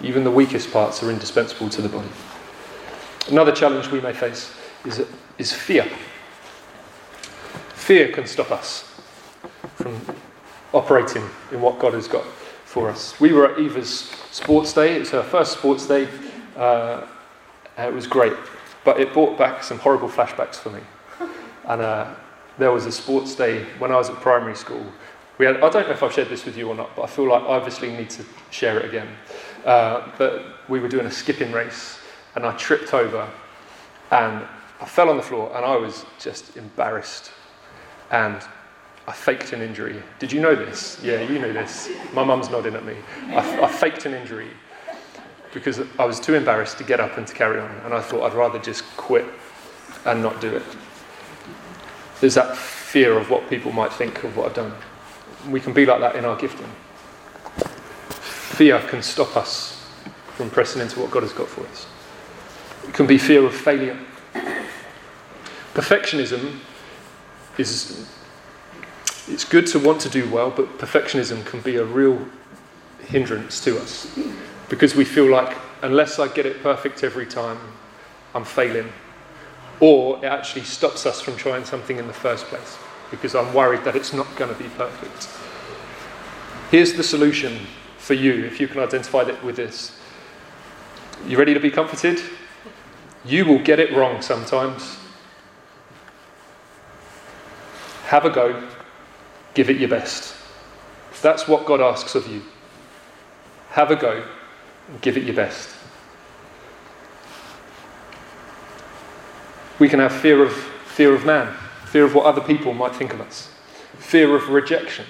Even 0.00 0.22
the 0.22 0.30
weakest 0.30 0.72
parts 0.72 1.02
are 1.02 1.10
indispensable 1.10 1.68
to 1.70 1.82
the 1.82 1.88
body. 1.88 2.08
Another 3.28 3.52
challenge 3.52 3.88
we 3.88 4.00
may 4.00 4.12
face 4.12 4.54
is, 4.84 5.04
is 5.38 5.52
fear. 5.52 5.88
Fear 7.74 8.12
can 8.12 8.26
stop 8.26 8.50
us 8.50 8.94
from 9.76 10.00
operating 10.74 11.22
in 11.52 11.60
what 11.60 11.78
God 11.78 11.94
has 11.94 12.08
got 12.08 12.24
for 12.64 12.90
us. 12.90 13.18
We 13.20 13.32
were 13.32 13.52
at 13.52 13.58
Eva's 13.58 14.10
sports 14.30 14.72
day. 14.72 14.96
It's 14.96 15.10
her 15.10 15.22
first 15.22 15.52
sports 15.52 15.86
day. 15.86 16.08
Uh, 16.56 17.06
it 17.78 17.92
was 17.92 18.06
great. 18.06 18.34
But 18.84 19.00
it 19.00 19.12
brought 19.12 19.38
back 19.38 19.62
some 19.62 19.78
horrible 19.78 20.08
flashbacks 20.08 20.56
for 20.56 20.70
me. 20.70 20.80
And 21.66 21.80
uh, 21.80 22.14
there 22.58 22.72
was 22.72 22.86
a 22.86 22.92
sports 22.92 23.34
day 23.34 23.64
when 23.78 23.90
I 23.90 23.96
was 23.96 24.10
at 24.10 24.16
primary 24.16 24.56
school. 24.56 24.84
We 25.38 25.46
had, 25.46 25.56
I 25.56 25.70
don't 25.70 25.86
know 25.86 25.92
if 25.92 26.02
I've 26.02 26.12
shared 26.12 26.28
this 26.28 26.44
with 26.44 26.56
you 26.56 26.68
or 26.68 26.74
not, 26.74 26.94
but 26.94 27.02
I 27.02 27.06
feel 27.06 27.28
like 27.28 27.42
I 27.42 27.46
obviously 27.46 27.90
need 27.90 28.10
to 28.10 28.24
share 28.50 28.78
it 28.78 28.84
again. 28.84 29.08
Uh, 29.64 30.10
but 30.18 30.44
we 30.68 30.78
were 30.78 30.88
doing 30.88 31.06
a 31.06 31.10
skipping 31.10 31.50
race, 31.52 31.98
and 32.36 32.44
I 32.44 32.54
tripped 32.56 32.92
over, 32.94 33.28
and 34.10 34.44
I 34.80 34.84
fell 34.84 35.08
on 35.08 35.16
the 35.16 35.22
floor, 35.22 35.50
and 35.56 35.64
I 35.64 35.76
was 35.76 36.04
just 36.20 36.56
embarrassed. 36.56 37.32
And 38.10 38.42
I 39.06 39.12
faked 39.12 39.52
an 39.52 39.60
injury. 39.60 40.02
Did 40.18 40.32
you 40.32 40.40
know 40.40 40.54
this? 40.54 40.98
Yeah, 41.02 41.20
you 41.20 41.38
know 41.38 41.52
this. 41.52 41.90
My 42.14 42.24
mum's 42.24 42.50
nodding 42.50 42.74
at 42.74 42.84
me. 42.84 42.96
I, 43.28 43.64
I 43.64 43.68
faked 43.68 44.06
an 44.06 44.14
injury 44.14 44.48
because 45.52 45.80
I 45.98 46.04
was 46.04 46.18
too 46.18 46.34
embarrassed 46.34 46.78
to 46.78 46.84
get 46.84 47.00
up 47.00 47.18
and 47.18 47.26
to 47.26 47.34
carry 47.34 47.60
on. 47.60 47.70
And 47.84 47.92
I 47.92 48.00
thought 48.00 48.24
I'd 48.24 48.36
rather 48.36 48.58
just 48.58 48.84
quit 48.96 49.26
and 50.06 50.22
not 50.22 50.40
do 50.40 50.56
it. 50.56 50.62
There's 52.20 52.34
that 52.34 52.56
fear 52.56 53.18
of 53.18 53.28
what 53.28 53.48
people 53.50 53.72
might 53.72 53.92
think 53.92 54.24
of 54.24 54.36
what 54.36 54.46
I've 54.46 54.54
done. 54.54 54.72
We 55.48 55.60
can 55.60 55.74
be 55.74 55.84
like 55.84 56.00
that 56.00 56.16
in 56.16 56.24
our 56.24 56.36
gifting. 56.36 56.70
Fear 58.10 58.78
can 58.88 59.02
stop 59.02 59.36
us 59.36 59.90
from 60.36 60.48
pressing 60.48 60.80
into 60.80 61.00
what 61.00 61.10
God 61.10 61.22
has 61.22 61.32
got 61.32 61.48
for 61.48 61.66
us. 61.66 61.86
It 62.88 62.94
can 62.94 63.06
be 63.06 63.18
fear 63.18 63.44
of 63.44 63.54
failure. 63.54 63.98
Perfectionism 65.74 66.58
is 67.58 68.08
it's 69.28 69.44
good 69.44 69.66
to 69.68 69.78
want 69.78 70.00
to 70.02 70.08
do 70.08 70.28
well, 70.30 70.50
but 70.50 70.78
perfectionism 70.78 71.44
can 71.46 71.60
be 71.60 71.76
a 71.76 71.84
real 71.84 72.26
hindrance 73.00 73.62
to 73.64 73.78
us 73.78 74.18
because 74.68 74.94
we 74.94 75.04
feel 75.04 75.30
like 75.30 75.56
unless 75.82 76.18
I 76.18 76.28
get 76.28 76.46
it 76.46 76.62
perfect 76.62 77.04
every 77.04 77.26
time, 77.26 77.58
I'm 78.34 78.44
failing. 78.44 78.90
Or 79.80 80.18
it 80.18 80.24
actually 80.24 80.64
stops 80.64 81.04
us 81.06 81.20
from 81.20 81.36
trying 81.36 81.64
something 81.64 81.98
in 81.98 82.06
the 82.06 82.12
first 82.12 82.46
place 82.46 82.78
because 83.10 83.34
I'm 83.34 83.52
worried 83.52 83.84
that 83.84 83.96
it's 83.96 84.12
not 84.12 84.34
going 84.36 84.52
to 84.54 84.60
be 84.60 84.68
perfect. 84.70 85.28
Here's 86.70 86.94
the 86.94 87.02
solution 87.02 87.66
for 87.98 88.14
you 88.14 88.44
if 88.44 88.60
you 88.60 88.68
can 88.68 88.80
identify 88.80 89.22
it 89.22 89.42
with 89.42 89.56
this. 89.56 89.98
You 91.26 91.38
ready 91.38 91.54
to 91.54 91.60
be 91.60 91.70
comforted? 91.70 92.20
You 93.24 93.44
will 93.44 93.60
get 93.60 93.78
it 93.78 93.92
wrong 93.92 94.20
sometimes. 94.22 94.98
Have 98.06 98.24
a 98.24 98.30
go, 98.30 98.68
give 99.54 99.70
it 99.70 99.78
your 99.78 99.88
best. 99.88 100.34
That's 101.22 101.48
what 101.48 101.64
God 101.64 101.80
asks 101.80 102.14
of 102.14 102.26
you. 102.28 102.42
Have 103.70 103.90
a 103.90 103.96
go, 103.96 104.24
give 105.00 105.16
it 105.16 105.24
your 105.24 105.34
best. 105.34 105.74
We 109.78 109.88
can 109.88 109.98
have 110.00 110.12
fear 110.12 110.42
of, 110.42 110.52
fear 110.52 111.14
of 111.14 111.24
man, 111.24 111.52
fear 111.86 112.04
of 112.04 112.14
what 112.14 112.26
other 112.26 112.40
people 112.40 112.74
might 112.74 112.94
think 112.94 113.12
of 113.12 113.20
us, 113.20 113.50
fear 113.98 114.34
of 114.36 114.48
rejection. 114.48 115.06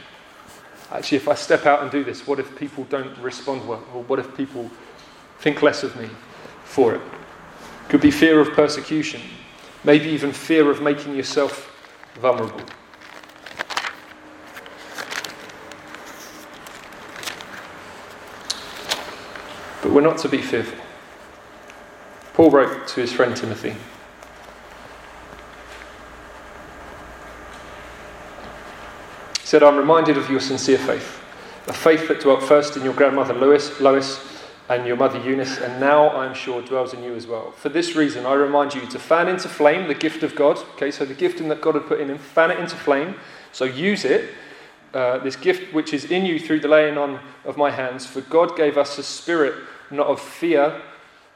Actually, 0.90 1.16
if 1.16 1.28
I 1.28 1.34
step 1.34 1.66
out 1.66 1.82
and 1.82 1.90
do 1.90 2.04
this, 2.04 2.26
what 2.26 2.38
if 2.38 2.56
people 2.56 2.84
don't 2.84 3.16
respond 3.18 3.66
well? 3.66 3.84
Or 3.92 4.02
what 4.04 4.18
if 4.18 4.34
people 4.36 4.70
think 5.40 5.60
less 5.62 5.82
of 5.82 5.94
me 6.00 6.08
for 6.64 6.94
it? 6.94 7.00
Could 7.88 8.00
be 8.00 8.10
fear 8.10 8.40
of 8.40 8.52
persecution, 8.52 9.20
maybe 9.82 10.06
even 10.06 10.32
fear 10.32 10.70
of 10.70 10.80
making 10.80 11.16
yourself 11.16 11.70
vulnerable. 12.20 12.64
We're 19.94 20.00
not 20.00 20.18
to 20.18 20.28
be 20.28 20.42
fearful. 20.42 20.78
Paul 22.32 22.50
wrote 22.50 22.88
to 22.88 23.00
his 23.00 23.12
friend 23.12 23.36
Timothy. 23.36 23.76
He 29.40 29.46
said, 29.46 29.62
I'm 29.62 29.76
reminded 29.76 30.18
of 30.18 30.28
your 30.28 30.40
sincere 30.40 30.78
faith, 30.78 31.22
a 31.68 31.72
faith 31.72 32.08
that 32.08 32.20
dwelt 32.20 32.42
first 32.42 32.76
in 32.76 32.82
your 32.82 32.92
grandmother 32.92 33.34
Lois, 33.34 33.80
Lois 33.80 34.42
and 34.68 34.84
your 34.84 34.96
mother 34.96 35.20
Eunice, 35.20 35.58
and 35.58 35.78
now 35.78 36.08
I 36.08 36.26
am 36.26 36.34
sure 36.34 36.60
dwells 36.60 36.92
in 36.92 37.04
you 37.04 37.14
as 37.14 37.28
well. 37.28 37.52
For 37.52 37.68
this 37.68 37.94
reason, 37.94 38.26
I 38.26 38.32
remind 38.32 38.74
you 38.74 38.80
to 38.86 38.98
fan 38.98 39.28
into 39.28 39.48
flame 39.48 39.86
the 39.86 39.94
gift 39.94 40.24
of 40.24 40.34
God. 40.34 40.58
Okay, 40.74 40.90
so 40.90 41.04
the 41.04 41.14
gift 41.14 41.38
that 41.46 41.60
God 41.60 41.76
had 41.76 41.86
put 41.86 42.00
in 42.00 42.08
him, 42.08 42.18
fan 42.18 42.50
it 42.50 42.58
into 42.58 42.74
flame. 42.74 43.14
So 43.52 43.64
use 43.64 44.04
it 44.04 44.30
uh, 44.94 45.18
this 45.18 45.36
gift 45.36 45.74
which 45.74 45.92
is 45.92 46.04
in 46.04 46.24
you 46.24 46.38
through 46.38 46.60
the 46.60 46.68
laying 46.68 46.96
on 46.96 47.20
of 47.44 47.56
my 47.56 47.70
hands. 47.70 48.06
For 48.06 48.20
God 48.22 48.56
gave 48.56 48.78
us 48.78 48.96
a 48.96 49.02
spirit 49.02 49.54
not 49.94 50.08
of 50.08 50.20
fear, 50.20 50.80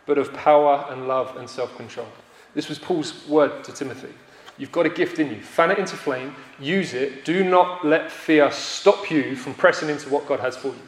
but 0.07 0.18
of 0.18 0.33
power 0.35 0.87
and 0.90 1.09
love 1.09 1.37
and 1.37 1.49
self 1.49 1.77
control. 1.77 2.09
This 2.55 2.68
was 2.68 2.79
Paul's 2.79 3.27
word 3.29 3.64
to 3.64 3.73
Timothy. 3.73 4.12
You've 4.57 4.73
got 4.73 4.87
a 4.87 4.90
gift 4.90 5.18
in 5.18 5.31
you. 5.31 5.40
Fan 5.40 5.71
it 5.71 5.79
into 5.79 5.97
flame, 5.97 6.35
use 6.59 6.92
it. 6.92 7.25
Do 7.25 7.44
not 7.44 7.87
let 7.87 8.11
fear 8.11 8.51
stop 8.51 9.11
you 9.11 9.37
from 9.37 9.55
pressing 9.55 9.89
into 9.89 10.09
what 10.09 10.26
God 10.26 10.41
has 10.41 10.57
for 10.57 10.68
you. 10.68 10.82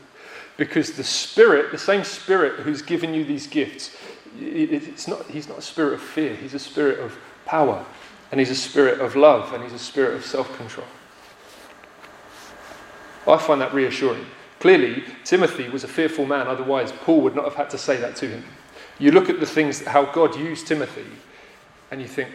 Because 0.57 0.93
the 0.93 1.05
Spirit, 1.05 1.71
the 1.71 1.79
same 1.79 2.03
Spirit 2.03 2.61
who's 2.61 2.83
given 2.83 3.15
you 3.15 3.25
these 3.25 3.47
gifts, 3.47 3.97
it's 4.39 5.09
not, 5.09 5.25
he's 5.27 5.49
not 5.49 5.59
a 5.59 5.63
spirit 5.63 5.95
of 5.95 6.03
fear, 6.03 6.35
he's 6.37 6.55
a 6.55 6.59
spirit 6.59 7.01
of 7.01 7.17
power, 7.47 7.85
and 8.31 8.39
he's 8.39 8.51
a 8.51 8.55
spirit 8.55 9.01
of 9.01 9.17
love, 9.17 9.53
and 9.53 9.63
he's 9.63 9.73
a 9.73 9.79
spirit 9.79 10.15
of 10.15 10.25
self 10.25 10.55
control. 10.57 10.87
I 13.27 13.37
find 13.39 13.61
that 13.61 13.75
reassuring. 13.75 14.27
Clearly, 14.61 15.03
Timothy 15.25 15.71
was 15.71 15.85
a 15.85 15.89
fearful 15.89 16.27
man, 16.27 16.47
otherwise, 16.47 16.93
Paul 16.93 17.23
would 17.23 17.35
not 17.35 17.47
have 17.47 17.55
had 17.55 17.71
to 17.71 17.79
say 17.79 17.97
that 17.97 18.15
to 18.17 18.29
him. 18.29 18.45
You 18.99 19.11
look 19.11 19.31
at 19.31 19.41
the 19.41 19.47
things, 19.47 19.85
how 19.85 20.05
God 20.05 20.37
used 20.37 20.67
Timothy, 20.67 21.07
and 21.91 22.01
you 22.01 22.07
think, 22.07 22.29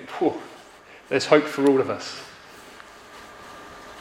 there's 1.07 1.27
hope 1.27 1.43
for 1.43 1.69
all 1.69 1.79
of 1.79 1.91
us. 1.91 2.19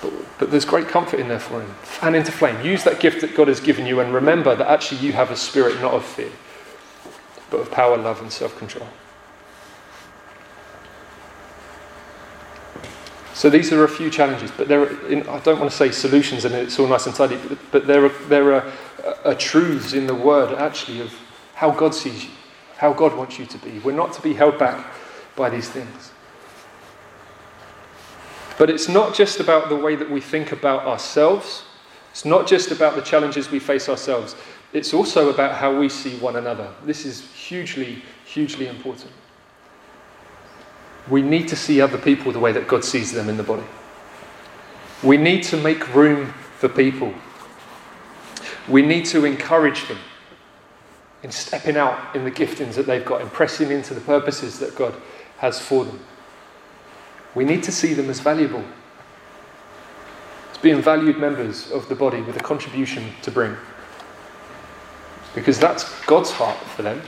But, 0.01 0.12
but 0.39 0.51
there's 0.51 0.64
great 0.64 0.89
comfort 0.89 1.20
in 1.20 1.29
there 1.29 1.39
for 1.39 1.61
him. 1.61 1.70
Fan 1.83 2.14
into 2.14 2.33
flame. 2.33 2.64
Use 2.64 2.83
that 2.85 2.99
gift 2.99 3.20
that 3.20 3.37
God 3.37 3.49
has 3.49 3.61
given 3.61 3.87
you, 3.87 4.01
and 4.01 4.14
remember 4.14 4.57
that 4.57 4.68
actually 4.68 5.03
you 5.03 5.12
have 5.12 5.31
a 5.31 5.37
spirit 5.37 5.79
not 5.83 5.93
of 5.93 6.03
fear, 6.03 6.33
but 7.51 7.61
of 7.61 7.70
power, 7.70 7.99
love, 7.99 8.22
and 8.22 8.33
self 8.33 8.57
control. 8.59 8.89
So 13.35 13.51
these 13.51 13.72
are 13.72 13.82
a 13.82 13.89
few 13.89 14.11
challenges, 14.11 14.53
but 14.57 14.68
there 14.68 14.82
are, 14.82 15.07
in, 15.09 15.28
I 15.28 15.41
don't 15.41 15.59
want 15.59 15.70
to 15.70 15.76
say 15.76 15.91
solutions 15.91 16.45
and 16.45 16.55
it's 16.55 16.78
all 16.78 16.87
nice 16.87 17.07
and 17.07 17.14
tidy, 17.14 17.37
but, 17.49 17.59
but 17.72 17.87
there 17.87 18.05
are, 18.05 18.12
there 18.28 18.55
are, 18.55 18.72
are 19.24 19.35
truths 19.35 19.93
in 19.93 20.07
the 20.07 20.14
word 20.14 20.57
actually 20.57 21.01
of 21.01 21.12
how 21.55 21.72
God 21.72 21.95
sees 21.97 22.24
you, 22.24 22.30
how 22.76 22.93
God 22.93 23.16
wants 23.16 23.37
you 23.37 23.45
to 23.47 23.59
be. 23.59 23.80
We're 23.80 23.93
not 23.93 24.12
to 24.14 24.22
be 24.22 24.35
held 24.35 24.57
back 24.57 24.87
by 25.35 25.51
these 25.51 25.68
things. 25.68 26.12
But 28.57 28.70
it's 28.70 28.89
not 28.89 29.14
just 29.14 29.41
about 29.41 29.68
the 29.68 29.76
way 29.76 29.97
that 29.97 30.09
we 30.09 30.20
think 30.20 30.53
about 30.53 30.87
ourselves, 30.87 31.64
it's 32.12 32.24
not 32.24 32.47
just 32.47 32.70
about 32.70 32.95
the 32.95 33.03
challenges 33.03 33.51
we 33.51 33.59
face 33.59 33.89
ourselves, 33.89 34.37
it's 34.72 34.95
also 34.95 35.30
about 35.30 35.57
how 35.57 35.76
we 35.76 35.89
see 35.89 36.16
one 36.18 36.37
another. 36.37 36.72
This 36.85 37.05
is 37.05 37.32
hugely, 37.32 38.01
hugely 38.24 38.68
important. 38.68 39.11
We 41.09 41.23
need 41.23 41.49
to 41.49 41.57
see 41.57 41.81
other 41.81 41.99
people 41.99 42.33
the 42.33 42.39
way 42.39 42.53
that 42.53 42.67
God 42.67 42.85
sees 42.85 43.13
them 43.13 43.29
in 43.29 43.37
the 43.37 43.43
body. 43.43 43.65
We 45.03 45.17
need 45.17 45.43
to 45.45 45.57
make 45.57 45.95
room 45.95 46.33
for 46.59 46.69
people. 46.69 47.13
We 48.69 48.81
need 48.81 49.05
to 49.07 49.27
encourage 49.27 49.87
them 49.89 49.99
in 51.23 51.31
stepping 51.31 51.77
out 51.77 52.15
in 52.17 52.25
the 52.25 52.31
giftings 52.31 52.75
that 52.75 52.87
they've 52.87 53.05
got, 53.05 53.21
in 53.21 53.29
pressing 53.29 53.71
into 53.71 53.93
the 53.93 54.01
purposes 54.01 54.59
that 54.61 54.75
God 54.77 54.95
has 55.39 55.61
for 55.61 55.85
them. 55.85 56.01
We 57.35 57.45
need 57.45 57.63
to 57.65 57.73
see 57.73 57.95
them 57.95 58.09
as 58.09 58.21
valuable, 58.21 58.65
as 60.53 60.59
being 60.59 60.81
valued 60.81 61.19
members 61.19 61.71
of 61.71 61.89
the 61.89 61.95
body 61.95 62.23
with 62.23 62.37
a 62.37 62.41
contribution 62.41 63.11
to 63.23 63.31
bring. 63.31 63.57
Because 65.35 65.59
that's 65.59 66.05
God's 66.07 66.31
heart 66.31 66.59
for 66.59 66.83
them. 66.83 67.03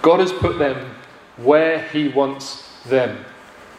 God 0.00 0.20
has 0.20 0.32
put 0.32 0.58
them 0.58 0.94
where 1.38 1.82
He 1.88 2.08
wants 2.08 2.68
them. 2.84 3.24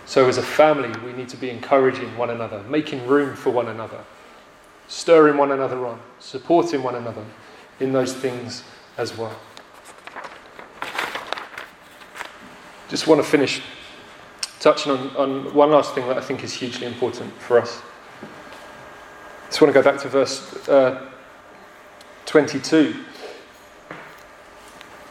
So, 0.06 0.28
as 0.28 0.38
a 0.38 0.44
family, 0.44 0.90
we 1.06 1.14
need 1.14 1.30
to 1.30 1.38
be 1.38 1.50
encouraging 1.50 2.18
one 2.18 2.32
another, 2.32 2.64
making 2.64 3.06
room 3.06 3.36
for 3.36 3.52
one 3.52 3.68
another, 3.68 4.00
stirring 4.88 5.38
one 5.38 5.52
another 5.52 5.86
on, 5.86 6.00
supporting 6.20 6.82
one 6.82 6.96
another 6.96 7.24
in 7.80 7.94
those 7.94 8.14
things 8.14 8.64
as 8.98 9.16
well. 9.18 9.36
Just 12.90 13.06
want 13.06 13.24
to 13.24 13.28
finish 13.28 13.62
touching 14.60 14.92
on, 14.92 15.16
on 15.16 15.54
one 15.54 15.70
last 15.70 15.94
thing 15.94 16.08
that 16.08 16.18
I 16.18 16.22
think 16.22 16.44
is 16.44 16.54
hugely 16.54 16.88
important 16.88 17.32
for 17.40 17.60
us. 17.60 17.82
Just 19.48 19.62
want 19.62 19.74
to 19.74 19.80
go 19.80 19.84
back 19.84 20.02
to 20.02 20.10
verse 20.10 20.68
uh, 20.68 21.08
22 22.26 22.96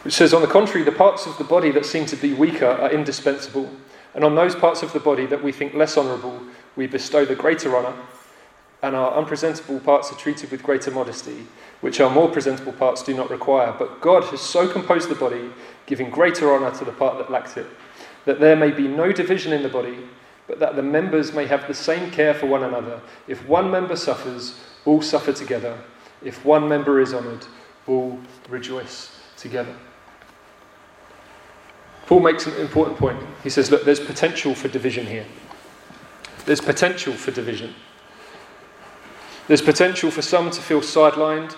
which 0.09 0.15
says, 0.15 0.33
On 0.33 0.41
the 0.41 0.49
contrary, 0.49 0.83
the 0.83 0.91
parts 0.91 1.27
of 1.27 1.37
the 1.37 1.45
body 1.45 1.71
that 1.71 1.85
seem 1.85 2.07
to 2.07 2.17
be 2.17 2.33
weaker 2.33 2.65
are 2.65 2.91
indispensable, 2.91 3.69
and 4.15 4.25
on 4.25 4.35
those 4.35 4.55
parts 4.55 4.83
of 4.83 4.91
the 4.95 4.99
body 4.99 5.27
that 5.27 5.45
we 5.45 5.53
think 5.53 5.75
less 5.75 5.99
honourable, 5.99 6.41
we 6.77 6.87
bestow 6.87 7.27
the 7.27 7.35
greater 7.35 7.77
honour, 7.77 7.93
and 8.83 8.97
our 8.97 9.13
unpresentable 9.19 9.81
parts 9.81 10.11
are 10.11 10.15
treated 10.15 10.51
with 10.51 10.63
greater 10.63 10.91
modesty, 10.91 11.47
which 11.83 12.01
our 12.01 12.09
more 12.09 12.31
presentable 12.31 12.73
parts 12.73 13.03
do 13.03 13.15
not 13.15 13.29
require. 13.29 13.75
But 13.79 14.01
God 14.01 14.25
has 14.31 14.41
so 14.41 14.67
composed 14.67 15.11
the 15.11 15.15
body, 15.15 15.51
giving 15.85 16.09
greater 16.09 16.55
honour 16.55 16.71
to 16.79 16.87
the 16.87 16.93
part 16.93 17.19
that 17.19 17.31
lacks 17.31 17.59
it, 17.59 17.67
that 18.25 18.41
there 18.41 18.57
may 18.57 18.71
be 18.71 18.89
no 18.89 19.13
division 19.13 19.53
in 19.53 19.63
the 19.63 19.69
body, 19.69 19.99
but 20.47 20.59
that 20.59 20.75
the 20.75 20.83
members 20.83 21.35
may 21.35 21.45
have 21.45 21.69
the 21.69 21.75
same 21.75 22.11
care 22.11 22.33
for 22.33 22.47
one 22.47 22.63
another. 22.63 23.03
If 23.27 23.47
one 23.47 23.71
member 23.71 23.95
suffers, 23.95 24.59
all 24.87 25.03
suffer 25.03 25.35
together. 25.35 25.79
If 26.23 26.47
one 26.47 26.67
member 26.67 26.99
is 26.99 27.13
honoured, 27.13 27.45
all 27.87 28.19
rejoice 28.49 29.15
together. 29.37 29.77
Paul 32.09 32.21
makes 32.21 32.47
an 32.47 32.55
important 32.55 32.97
point. 32.97 33.23
He 33.45 33.51
says, 33.51 33.71
Look, 33.71 33.85
there's 33.85 34.01
potential 34.01 34.55
for 34.55 34.69
division 34.69 35.05
here. 35.05 35.27
There's 36.47 36.61
potential 36.63 37.13
for 37.13 37.33
division. 37.33 37.75
There's 39.47 39.61
potential 39.61 40.11
for 40.11 40.23
some 40.23 40.51
to 40.51 40.63
feel 40.63 40.81
sidelined. 40.81 41.55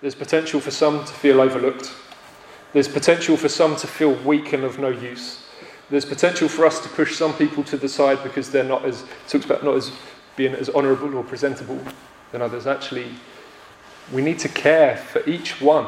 There's 0.00 0.14
potential 0.14 0.60
for 0.60 0.70
some 0.70 1.04
to 1.04 1.12
feel 1.12 1.42
overlooked. 1.42 1.92
There's 2.72 2.88
potential 2.88 3.36
for 3.36 3.50
some 3.50 3.76
to 3.76 3.86
feel 3.86 4.14
weak 4.24 4.54
and 4.54 4.64
of 4.64 4.78
no 4.78 4.88
use. 4.88 5.44
There's 5.90 6.06
potential 6.06 6.48
for 6.48 6.64
us 6.64 6.80
to 6.80 6.88
push 6.88 7.14
some 7.14 7.34
people 7.34 7.62
to 7.64 7.76
the 7.76 7.88
side 7.88 8.22
because 8.22 8.50
they're 8.50 8.64
not 8.64 8.86
as, 8.86 9.04
talks 9.28 9.44
about 9.44 9.62
not 9.62 9.76
as 9.76 9.92
being 10.36 10.54
as 10.54 10.70
honourable 10.70 11.14
or 11.14 11.22
presentable 11.22 11.78
than 12.30 12.40
others. 12.40 12.66
Actually, 12.66 13.08
we 14.10 14.22
need 14.22 14.38
to 14.38 14.48
care 14.48 14.96
for 14.96 15.22
each 15.28 15.60
one. 15.60 15.86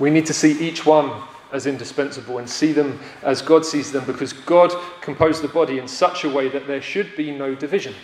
We 0.00 0.10
need 0.10 0.26
to 0.26 0.34
see 0.34 0.58
each 0.58 0.84
one 0.84 1.22
as 1.52 1.66
indispensable 1.66 2.38
and 2.38 2.48
see 2.48 2.72
them 2.72 2.98
as 3.22 3.40
God 3.42 3.64
sees 3.64 3.90
them 3.90 4.04
because 4.04 4.32
God 4.32 4.72
composed 5.00 5.42
the 5.42 5.48
body 5.48 5.78
in 5.78 5.88
such 5.88 6.24
a 6.24 6.28
way 6.28 6.48
that 6.48 6.66
there 6.66 6.82
should 6.82 7.16
be 7.16 7.30
no 7.30 7.54
division. 7.54 7.94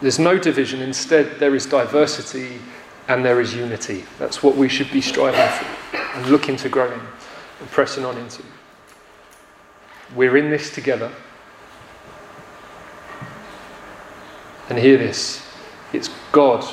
There's 0.00 0.18
no 0.18 0.38
division, 0.38 0.80
instead, 0.80 1.38
there 1.38 1.54
is 1.54 1.66
diversity 1.66 2.58
and 3.08 3.24
there 3.24 3.40
is 3.40 3.54
unity. 3.54 4.04
That's 4.18 4.42
what 4.42 4.56
we 4.56 4.68
should 4.68 4.90
be 4.90 5.00
striving 5.00 5.40
for 5.58 5.96
and 6.16 6.26
looking 6.28 6.56
to 6.56 6.68
grow 6.68 6.90
in 6.90 7.00
and 7.60 7.70
pressing 7.70 8.04
on 8.04 8.16
into. 8.16 8.42
We're 10.14 10.36
in 10.36 10.48
this 10.50 10.74
together. 10.74 11.12
And 14.68 14.78
hear 14.78 14.96
this 14.96 15.44
it's 15.92 16.08
God 16.32 16.64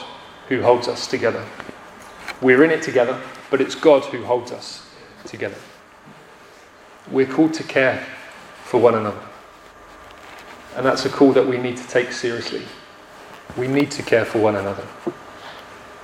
who 0.48 0.62
holds 0.62 0.88
us 0.88 1.08
together. 1.08 1.46
We're 2.42 2.64
in 2.64 2.72
it 2.72 2.82
together, 2.82 3.20
but 3.50 3.62
it's 3.62 3.76
God 3.76 4.04
who 4.06 4.24
holds 4.24 4.52
us 4.52 4.88
together. 5.26 5.58
We're 7.10 7.26
called 7.26 7.54
to 7.56 7.64
care 7.64 8.06
for 8.64 8.80
one 8.80 8.96
another. 8.96 9.22
And 10.76 10.86
that's 10.86 11.06
a 11.06 11.10
call 11.10 11.32
that 11.34 11.48
we 11.48 11.58
need 11.58 11.78
to 11.78 11.88
take 11.88 12.12
seriously. 12.12 12.64
We 13.58 13.68
need 13.68 13.90
to 13.92 14.04
care 14.04 14.26
for 14.26 14.40
one 14.40 14.56
another. 14.56 14.86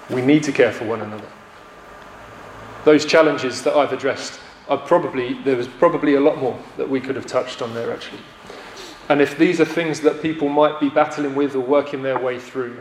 We 0.09 0.21
need 0.21 0.43
to 0.43 0.51
care 0.51 0.71
for 0.71 0.85
one 0.85 1.01
another. 1.01 1.27
Those 2.83 3.05
challenges 3.05 3.61
that 3.63 3.75
I've 3.75 3.93
addressed 3.93 4.39
are 4.67 4.77
probably, 4.77 5.33
there 5.43 5.55
was 5.55 5.67
probably 5.67 6.15
a 6.15 6.19
lot 6.19 6.37
more 6.37 6.57
that 6.77 6.89
we 6.89 6.99
could 6.99 7.15
have 7.15 7.27
touched 7.27 7.61
on 7.61 7.73
there 7.73 7.91
actually. 7.91 8.21
And 9.09 9.21
if 9.21 9.37
these 9.37 9.59
are 9.59 9.65
things 9.65 9.99
that 10.01 10.21
people 10.21 10.49
might 10.49 10.79
be 10.79 10.89
battling 10.89 11.35
with 11.35 11.55
or 11.55 11.59
working 11.59 12.01
their 12.01 12.17
way 12.17 12.39
through, 12.39 12.79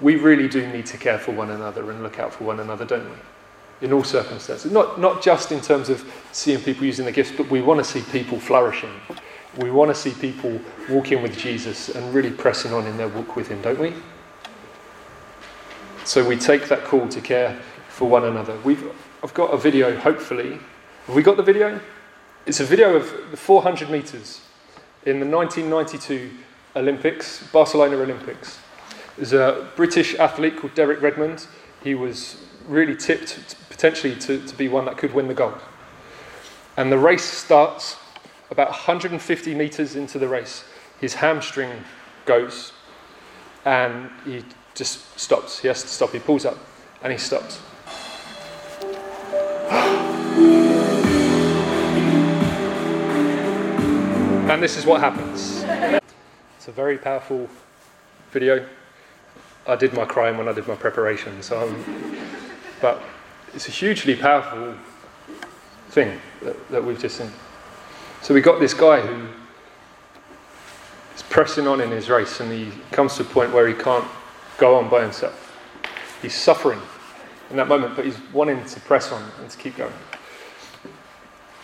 we 0.00 0.16
really 0.16 0.48
do 0.48 0.66
need 0.72 0.86
to 0.86 0.98
care 0.98 1.18
for 1.18 1.32
one 1.32 1.50
another 1.50 1.90
and 1.90 2.02
look 2.02 2.18
out 2.18 2.32
for 2.32 2.44
one 2.44 2.60
another, 2.60 2.84
don't 2.84 3.04
we? 3.04 3.16
In 3.86 3.92
all 3.92 4.04
circumstances. 4.04 4.70
Not, 4.70 5.00
not 5.00 5.22
just 5.22 5.52
in 5.52 5.60
terms 5.60 5.88
of 5.88 6.04
seeing 6.32 6.60
people 6.60 6.84
using 6.84 7.04
their 7.04 7.14
gifts, 7.14 7.32
but 7.36 7.50
we 7.50 7.62
want 7.62 7.78
to 7.78 7.84
see 7.84 8.02
people 8.12 8.38
flourishing. 8.38 8.90
We 9.56 9.70
want 9.70 9.90
to 9.90 9.94
see 9.94 10.12
people 10.12 10.60
walking 10.90 11.22
with 11.22 11.36
Jesus 11.36 11.88
and 11.88 12.14
really 12.14 12.30
pressing 12.30 12.72
on 12.72 12.86
in 12.86 12.96
their 12.96 13.08
walk 13.08 13.36
with 13.36 13.48
Him, 13.48 13.62
don't 13.62 13.78
we? 13.78 13.94
So 16.04 16.26
we 16.26 16.36
take 16.36 16.68
that 16.68 16.84
call 16.84 17.08
to 17.08 17.20
care 17.20 17.58
for 17.88 18.08
one 18.08 18.24
another. 18.24 18.58
We've, 18.64 18.92
I've 19.22 19.34
got 19.34 19.52
a 19.52 19.56
video, 19.56 19.96
hopefully. 19.96 20.58
Have 21.06 21.16
we 21.16 21.22
got 21.22 21.36
the 21.36 21.42
video? 21.42 21.80
It's 22.44 22.60
a 22.60 22.64
video 22.64 22.94
of 22.94 23.30
the 23.30 23.36
400 23.36 23.90
metres 23.90 24.42
in 25.04 25.20
the 25.20 25.26
1992 25.26 26.30
Olympics, 26.76 27.46
Barcelona 27.50 27.96
Olympics. 27.96 28.58
There's 29.16 29.32
a 29.32 29.68
British 29.76 30.14
athlete 30.16 30.58
called 30.58 30.74
Derek 30.74 31.00
Redmond. 31.00 31.46
He 31.82 31.94
was 31.94 32.42
really 32.68 32.94
tipped 32.94 33.56
potentially 33.70 34.14
to, 34.16 34.44
to 34.46 34.56
be 34.56 34.68
one 34.68 34.84
that 34.84 34.98
could 34.98 35.14
win 35.14 35.28
the 35.28 35.34
gold. 35.34 35.60
And 36.76 36.92
the 36.92 36.98
race 36.98 37.24
starts 37.24 37.96
about 38.50 38.68
150 38.68 39.54
metres 39.54 39.96
into 39.96 40.18
the 40.18 40.28
race. 40.28 40.64
His 41.00 41.14
hamstring 41.14 41.84
goes 42.26 42.72
and 43.64 44.10
he 44.24 44.44
just 44.74 45.18
stops. 45.18 45.60
He 45.60 45.68
has 45.68 45.82
to 45.82 45.88
stop. 45.88 46.10
He 46.10 46.18
pulls 46.18 46.44
up 46.44 46.58
and 47.02 47.12
he 47.12 47.18
stops. 47.18 47.60
and 54.56 54.62
this 54.62 54.78
is 54.78 54.86
what 54.86 55.00
happens. 55.00 55.62
It's 56.56 56.68
a 56.68 56.72
very 56.72 56.96
powerful 56.96 57.46
video. 58.30 58.66
I 59.68 59.76
did 59.76 59.92
my 59.92 60.04
crying 60.04 60.36
when 60.36 60.48
I 60.48 60.52
did 60.52 60.68
my 60.68 60.76
preparation. 60.76 61.42
So, 61.42 61.68
I'm, 61.68 61.84
but 62.80 63.02
it's 63.54 63.68
a 63.68 63.72
hugely 63.72 64.14
powerful 64.14 64.74
thing 65.88 66.20
that, 66.42 66.68
that 66.70 66.84
we've 66.84 67.00
just 67.00 67.16
seen. 67.16 67.30
So 68.22 68.34
we 68.34 68.40
got 68.40 68.60
this 68.60 68.74
guy 68.74 69.00
who 69.00 69.26
is 71.14 71.22
pressing 71.22 71.66
on 71.66 71.80
in 71.80 71.90
his 71.90 72.08
race, 72.08 72.40
and 72.40 72.52
he 72.52 72.70
comes 72.92 73.16
to 73.16 73.22
a 73.22 73.26
point 73.26 73.52
where 73.52 73.66
he 73.66 73.74
can't 73.74 74.06
go 74.58 74.76
on 74.76 74.88
by 74.88 75.02
himself. 75.02 75.42
He's 76.22 76.34
suffering 76.34 76.80
in 77.50 77.56
that 77.56 77.68
moment, 77.68 77.96
but 77.96 78.04
he's 78.04 78.18
wanting 78.32 78.64
to 78.64 78.80
press 78.80 79.12
on 79.12 79.22
and 79.40 79.50
to 79.50 79.58
keep 79.58 79.76
going. 79.76 79.92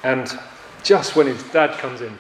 And 0.03 0.39
just 0.83 1.15
when 1.15 1.27
his 1.27 1.43
dad 1.53 1.79
comes 1.79 2.01
in, 2.01 2.19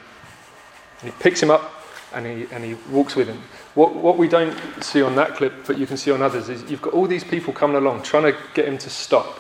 he 1.02 1.10
picks 1.12 1.42
him 1.42 1.50
up 1.50 1.72
and 2.14 2.26
he, 2.26 2.46
and 2.52 2.64
he 2.64 2.74
walks 2.90 3.16
with 3.16 3.28
him. 3.28 3.42
What, 3.74 3.94
what 3.94 4.18
we 4.18 4.28
don't 4.28 4.54
see 4.82 5.02
on 5.02 5.16
that 5.16 5.34
clip, 5.36 5.66
but 5.66 5.78
you 5.78 5.86
can 5.86 5.96
see 5.96 6.10
on 6.10 6.22
others, 6.22 6.48
is 6.48 6.70
you've 6.70 6.82
got 6.82 6.92
all 6.92 7.06
these 7.06 7.24
people 7.24 7.52
coming 7.52 7.76
along 7.76 8.02
trying 8.02 8.32
to 8.32 8.38
get 8.54 8.66
him 8.66 8.78
to 8.78 8.90
stop 8.90 9.38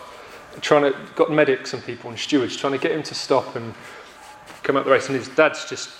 trying 0.60 0.92
to, 0.92 0.98
got 1.14 1.30
medics 1.30 1.72
and 1.72 1.82
people 1.84 2.10
and 2.10 2.18
stewards 2.18 2.56
trying 2.56 2.72
to 2.72 2.78
get 2.78 2.92
him 2.92 3.02
to 3.02 3.14
stop 3.14 3.56
and 3.56 3.74
come 4.62 4.76
out 4.76 4.84
the 4.84 4.90
race. 4.90 5.08
And 5.08 5.16
his 5.16 5.28
dad's 5.28 5.68
just 5.68 5.90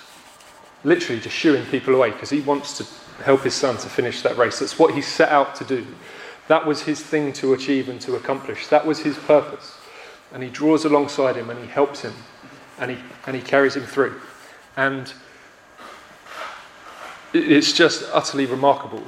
literally 0.84 1.20
just 1.20 1.36
shooing 1.36 1.64
people 1.66 1.94
away 1.94 2.10
because 2.10 2.30
he 2.30 2.40
wants 2.40 2.76
to 2.78 3.22
help 3.22 3.42
his 3.42 3.54
son 3.54 3.76
to 3.78 3.88
finish 3.88 4.22
that 4.22 4.36
race. 4.36 4.58
That's 4.58 4.78
what 4.78 4.94
he 4.94 5.00
set 5.00 5.30
out 5.30 5.54
to 5.56 5.64
do. 5.64 5.86
That 6.48 6.66
was 6.66 6.82
his 6.82 7.00
thing 7.00 7.32
to 7.34 7.54
achieve 7.54 7.88
and 7.88 8.00
to 8.02 8.16
accomplish. 8.16 8.66
That 8.66 8.86
was 8.86 8.98
his 8.98 9.16
purpose. 9.16 9.78
And 10.32 10.42
he 10.42 10.50
draws 10.50 10.84
alongside 10.84 11.36
him 11.36 11.50
and 11.50 11.60
he 11.60 11.66
helps 11.66 12.02
him 12.02 12.14
and 12.78 12.90
he, 12.90 12.98
and 13.26 13.36
he 13.36 13.42
carries 13.42 13.76
him 13.76 13.84
through. 13.84 14.20
And 14.76 15.12
it's 17.32 17.72
just 17.72 18.04
utterly 18.12 18.46
remarkable. 18.46 19.02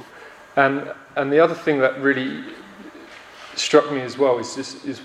And, 0.55 0.91
and 1.15 1.31
the 1.31 1.39
other 1.39 1.53
thing 1.53 1.79
that 1.79 1.99
really 2.01 2.43
struck 3.55 3.91
me 3.91 4.01
as 4.01 4.17
well 4.17 4.37
is, 4.39 4.55
just, 4.55 4.85
is 4.85 5.01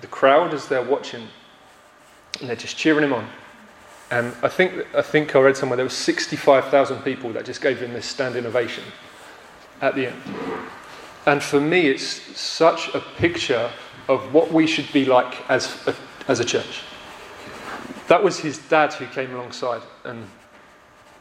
the 0.00 0.06
crowd 0.06 0.54
as 0.54 0.66
they're 0.68 0.82
watching 0.82 1.28
and 2.40 2.48
they're 2.48 2.56
just 2.56 2.76
cheering 2.76 3.04
him 3.04 3.12
on. 3.12 3.28
And 4.10 4.34
I 4.42 4.48
think, 4.48 4.86
I 4.94 5.02
think 5.02 5.34
I 5.34 5.40
read 5.40 5.56
somewhere 5.56 5.76
there 5.76 5.86
were 5.86 5.90
65,000 5.90 7.02
people 7.02 7.32
that 7.32 7.44
just 7.44 7.60
gave 7.60 7.80
him 7.80 7.92
this 7.92 8.06
standing 8.06 8.46
ovation 8.46 8.84
at 9.80 9.94
the 9.94 10.08
end. 10.08 10.22
And 11.26 11.42
for 11.42 11.60
me, 11.60 11.88
it's 11.88 12.04
such 12.38 12.94
a 12.94 13.00
picture 13.00 13.70
of 14.08 14.32
what 14.32 14.52
we 14.52 14.66
should 14.66 14.90
be 14.92 15.04
like 15.04 15.50
as 15.50 15.86
a, 15.88 15.94
as 16.28 16.38
a 16.38 16.44
church. 16.44 16.82
That 18.06 18.22
was 18.22 18.38
his 18.38 18.58
dad 18.58 18.92
who 18.92 19.06
came 19.06 19.34
alongside 19.34 19.82
and 20.04 20.24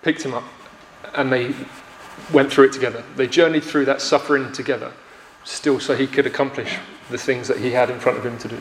picked 0.04 0.22
him 0.22 0.36
up, 0.36 0.44
and 1.16 1.32
they 1.32 1.54
went 2.32 2.52
through 2.52 2.66
it 2.66 2.74
together. 2.74 3.04
They 3.16 3.28
journeyed 3.28 3.64
through 3.64 3.86
that 3.86 4.02
suffering 4.02 4.52
together, 4.52 4.92
still 5.44 5.80
so 5.80 5.96
he 5.96 6.08
could 6.08 6.26
accomplish 6.26 6.78
the 7.10 7.18
things 7.18 7.48
that 7.48 7.58
he 7.58 7.72
had 7.72 7.90
in 7.90 8.00
front 8.00 8.18
of 8.18 8.26
him 8.26 8.38
to 8.40 8.48
do. 8.48 8.60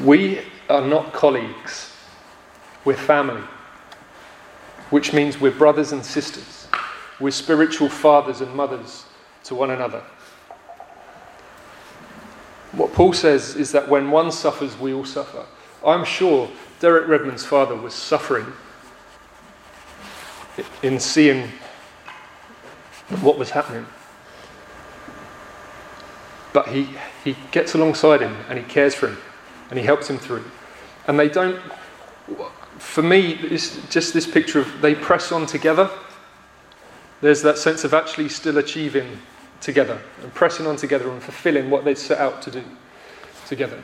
We 0.00 0.40
are 0.68 0.86
not 0.86 1.12
colleagues, 1.12 1.92
we're 2.84 2.96
family, 2.96 3.42
which 4.90 5.12
means 5.12 5.40
we're 5.40 5.50
brothers 5.50 5.92
and 5.92 6.04
sisters. 6.04 6.68
We're 7.18 7.30
spiritual 7.30 7.88
fathers 7.88 8.40
and 8.42 8.54
mothers 8.54 9.06
to 9.44 9.54
one 9.54 9.70
another. 9.70 10.02
What 12.72 12.92
Paul 12.92 13.14
says 13.14 13.56
is 13.56 13.72
that 13.72 13.88
when 13.88 14.10
one 14.10 14.30
suffers, 14.30 14.78
we 14.78 14.92
all 14.92 15.04
suffer. 15.04 15.46
I'm 15.84 16.04
sure 16.04 16.50
Derek 16.78 17.08
Redmond's 17.08 17.44
father 17.44 17.74
was 17.74 17.94
suffering 17.94 18.52
in 20.82 20.98
seeing 21.00 21.50
what 23.20 23.38
was 23.38 23.50
happening. 23.50 23.86
But 26.52 26.68
he, 26.68 26.88
he 27.24 27.36
gets 27.50 27.74
alongside 27.74 28.20
him 28.20 28.36
and 28.48 28.58
he 28.58 28.64
cares 28.64 28.94
for 28.94 29.08
him 29.08 29.18
and 29.70 29.78
he 29.78 29.84
helps 29.84 30.08
him 30.08 30.18
through. 30.18 30.44
And 31.06 31.18
they 31.18 31.28
don't, 31.28 31.60
for 32.78 33.02
me, 33.02 33.32
it's 33.42 33.76
just 33.88 34.14
this 34.14 34.26
picture 34.26 34.60
of 34.60 34.80
they 34.80 34.94
press 34.94 35.32
on 35.32 35.46
together. 35.46 35.90
There's 37.20 37.42
that 37.42 37.58
sense 37.58 37.84
of 37.84 37.94
actually 37.94 38.28
still 38.28 38.58
achieving 38.58 39.18
together 39.60 40.00
and 40.22 40.32
pressing 40.34 40.66
on 40.66 40.76
together 40.76 41.10
and 41.10 41.22
fulfilling 41.22 41.70
what 41.70 41.84
they 41.84 41.94
set 41.94 42.18
out 42.18 42.42
to 42.42 42.50
do 42.50 42.64
together. 43.46 43.82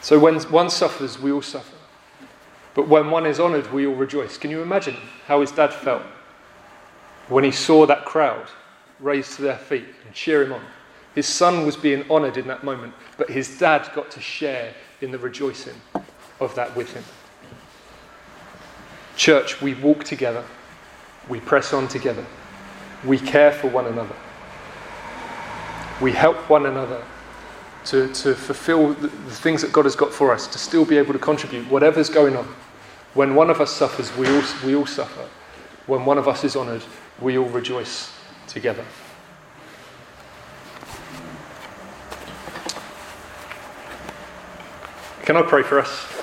So 0.00 0.18
when 0.18 0.40
one 0.42 0.70
suffers, 0.70 1.18
we 1.18 1.32
all 1.32 1.42
suffer. 1.42 1.75
But 2.76 2.88
when 2.88 3.10
one 3.10 3.24
is 3.24 3.40
honoured, 3.40 3.72
we 3.72 3.86
all 3.86 3.94
rejoice. 3.94 4.36
Can 4.36 4.50
you 4.50 4.60
imagine 4.60 4.98
how 5.26 5.40
his 5.40 5.50
dad 5.50 5.72
felt 5.72 6.02
when 7.28 7.42
he 7.42 7.50
saw 7.50 7.86
that 7.86 8.04
crowd 8.04 8.48
raised 9.00 9.32
to 9.36 9.42
their 9.42 9.56
feet 9.56 9.86
and 10.04 10.14
cheer 10.14 10.42
him 10.42 10.52
on? 10.52 10.60
His 11.14 11.26
son 11.26 11.64
was 11.64 11.74
being 11.74 12.08
honoured 12.10 12.36
in 12.36 12.46
that 12.48 12.64
moment, 12.64 12.92
but 13.16 13.30
his 13.30 13.58
dad 13.58 13.90
got 13.94 14.10
to 14.10 14.20
share 14.20 14.74
in 15.00 15.10
the 15.10 15.18
rejoicing 15.18 15.72
of 16.38 16.54
that 16.54 16.76
with 16.76 16.92
him. 16.92 17.02
Church, 19.16 19.62
we 19.62 19.72
walk 19.72 20.04
together, 20.04 20.44
we 21.30 21.40
press 21.40 21.72
on 21.72 21.88
together, 21.88 22.26
we 23.06 23.18
care 23.18 23.52
for 23.52 23.68
one 23.68 23.86
another, 23.86 24.14
we 26.02 26.12
help 26.12 26.36
one 26.50 26.66
another 26.66 27.02
to, 27.86 28.12
to 28.12 28.34
fulfill 28.34 28.92
the, 28.92 29.06
the 29.06 29.30
things 29.30 29.62
that 29.62 29.72
God 29.72 29.86
has 29.86 29.96
got 29.96 30.12
for 30.12 30.30
us, 30.30 30.46
to 30.48 30.58
still 30.58 30.84
be 30.84 30.98
able 30.98 31.14
to 31.14 31.18
contribute, 31.18 31.66
whatever's 31.70 32.10
going 32.10 32.36
on. 32.36 32.46
When 33.16 33.34
one 33.34 33.48
of 33.48 33.62
us 33.62 33.72
suffers, 33.72 34.14
we 34.14 34.28
all, 34.28 34.42
we 34.62 34.74
all 34.74 34.84
suffer. 34.84 35.26
When 35.86 36.04
one 36.04 36.18
of 36.18 36.28
us 36.28 36.44
is 36.44 36.54
honoured, 36.54 36.82
we 37.18 37.38
all 37.38 37.48
rejoice 37.48 38.12
together. 38.46 38.84
Can 45.22 45.38
I 45.38 45.42
pray 45.42 45.62
for 45.62 45.78
us? 45.78 46.15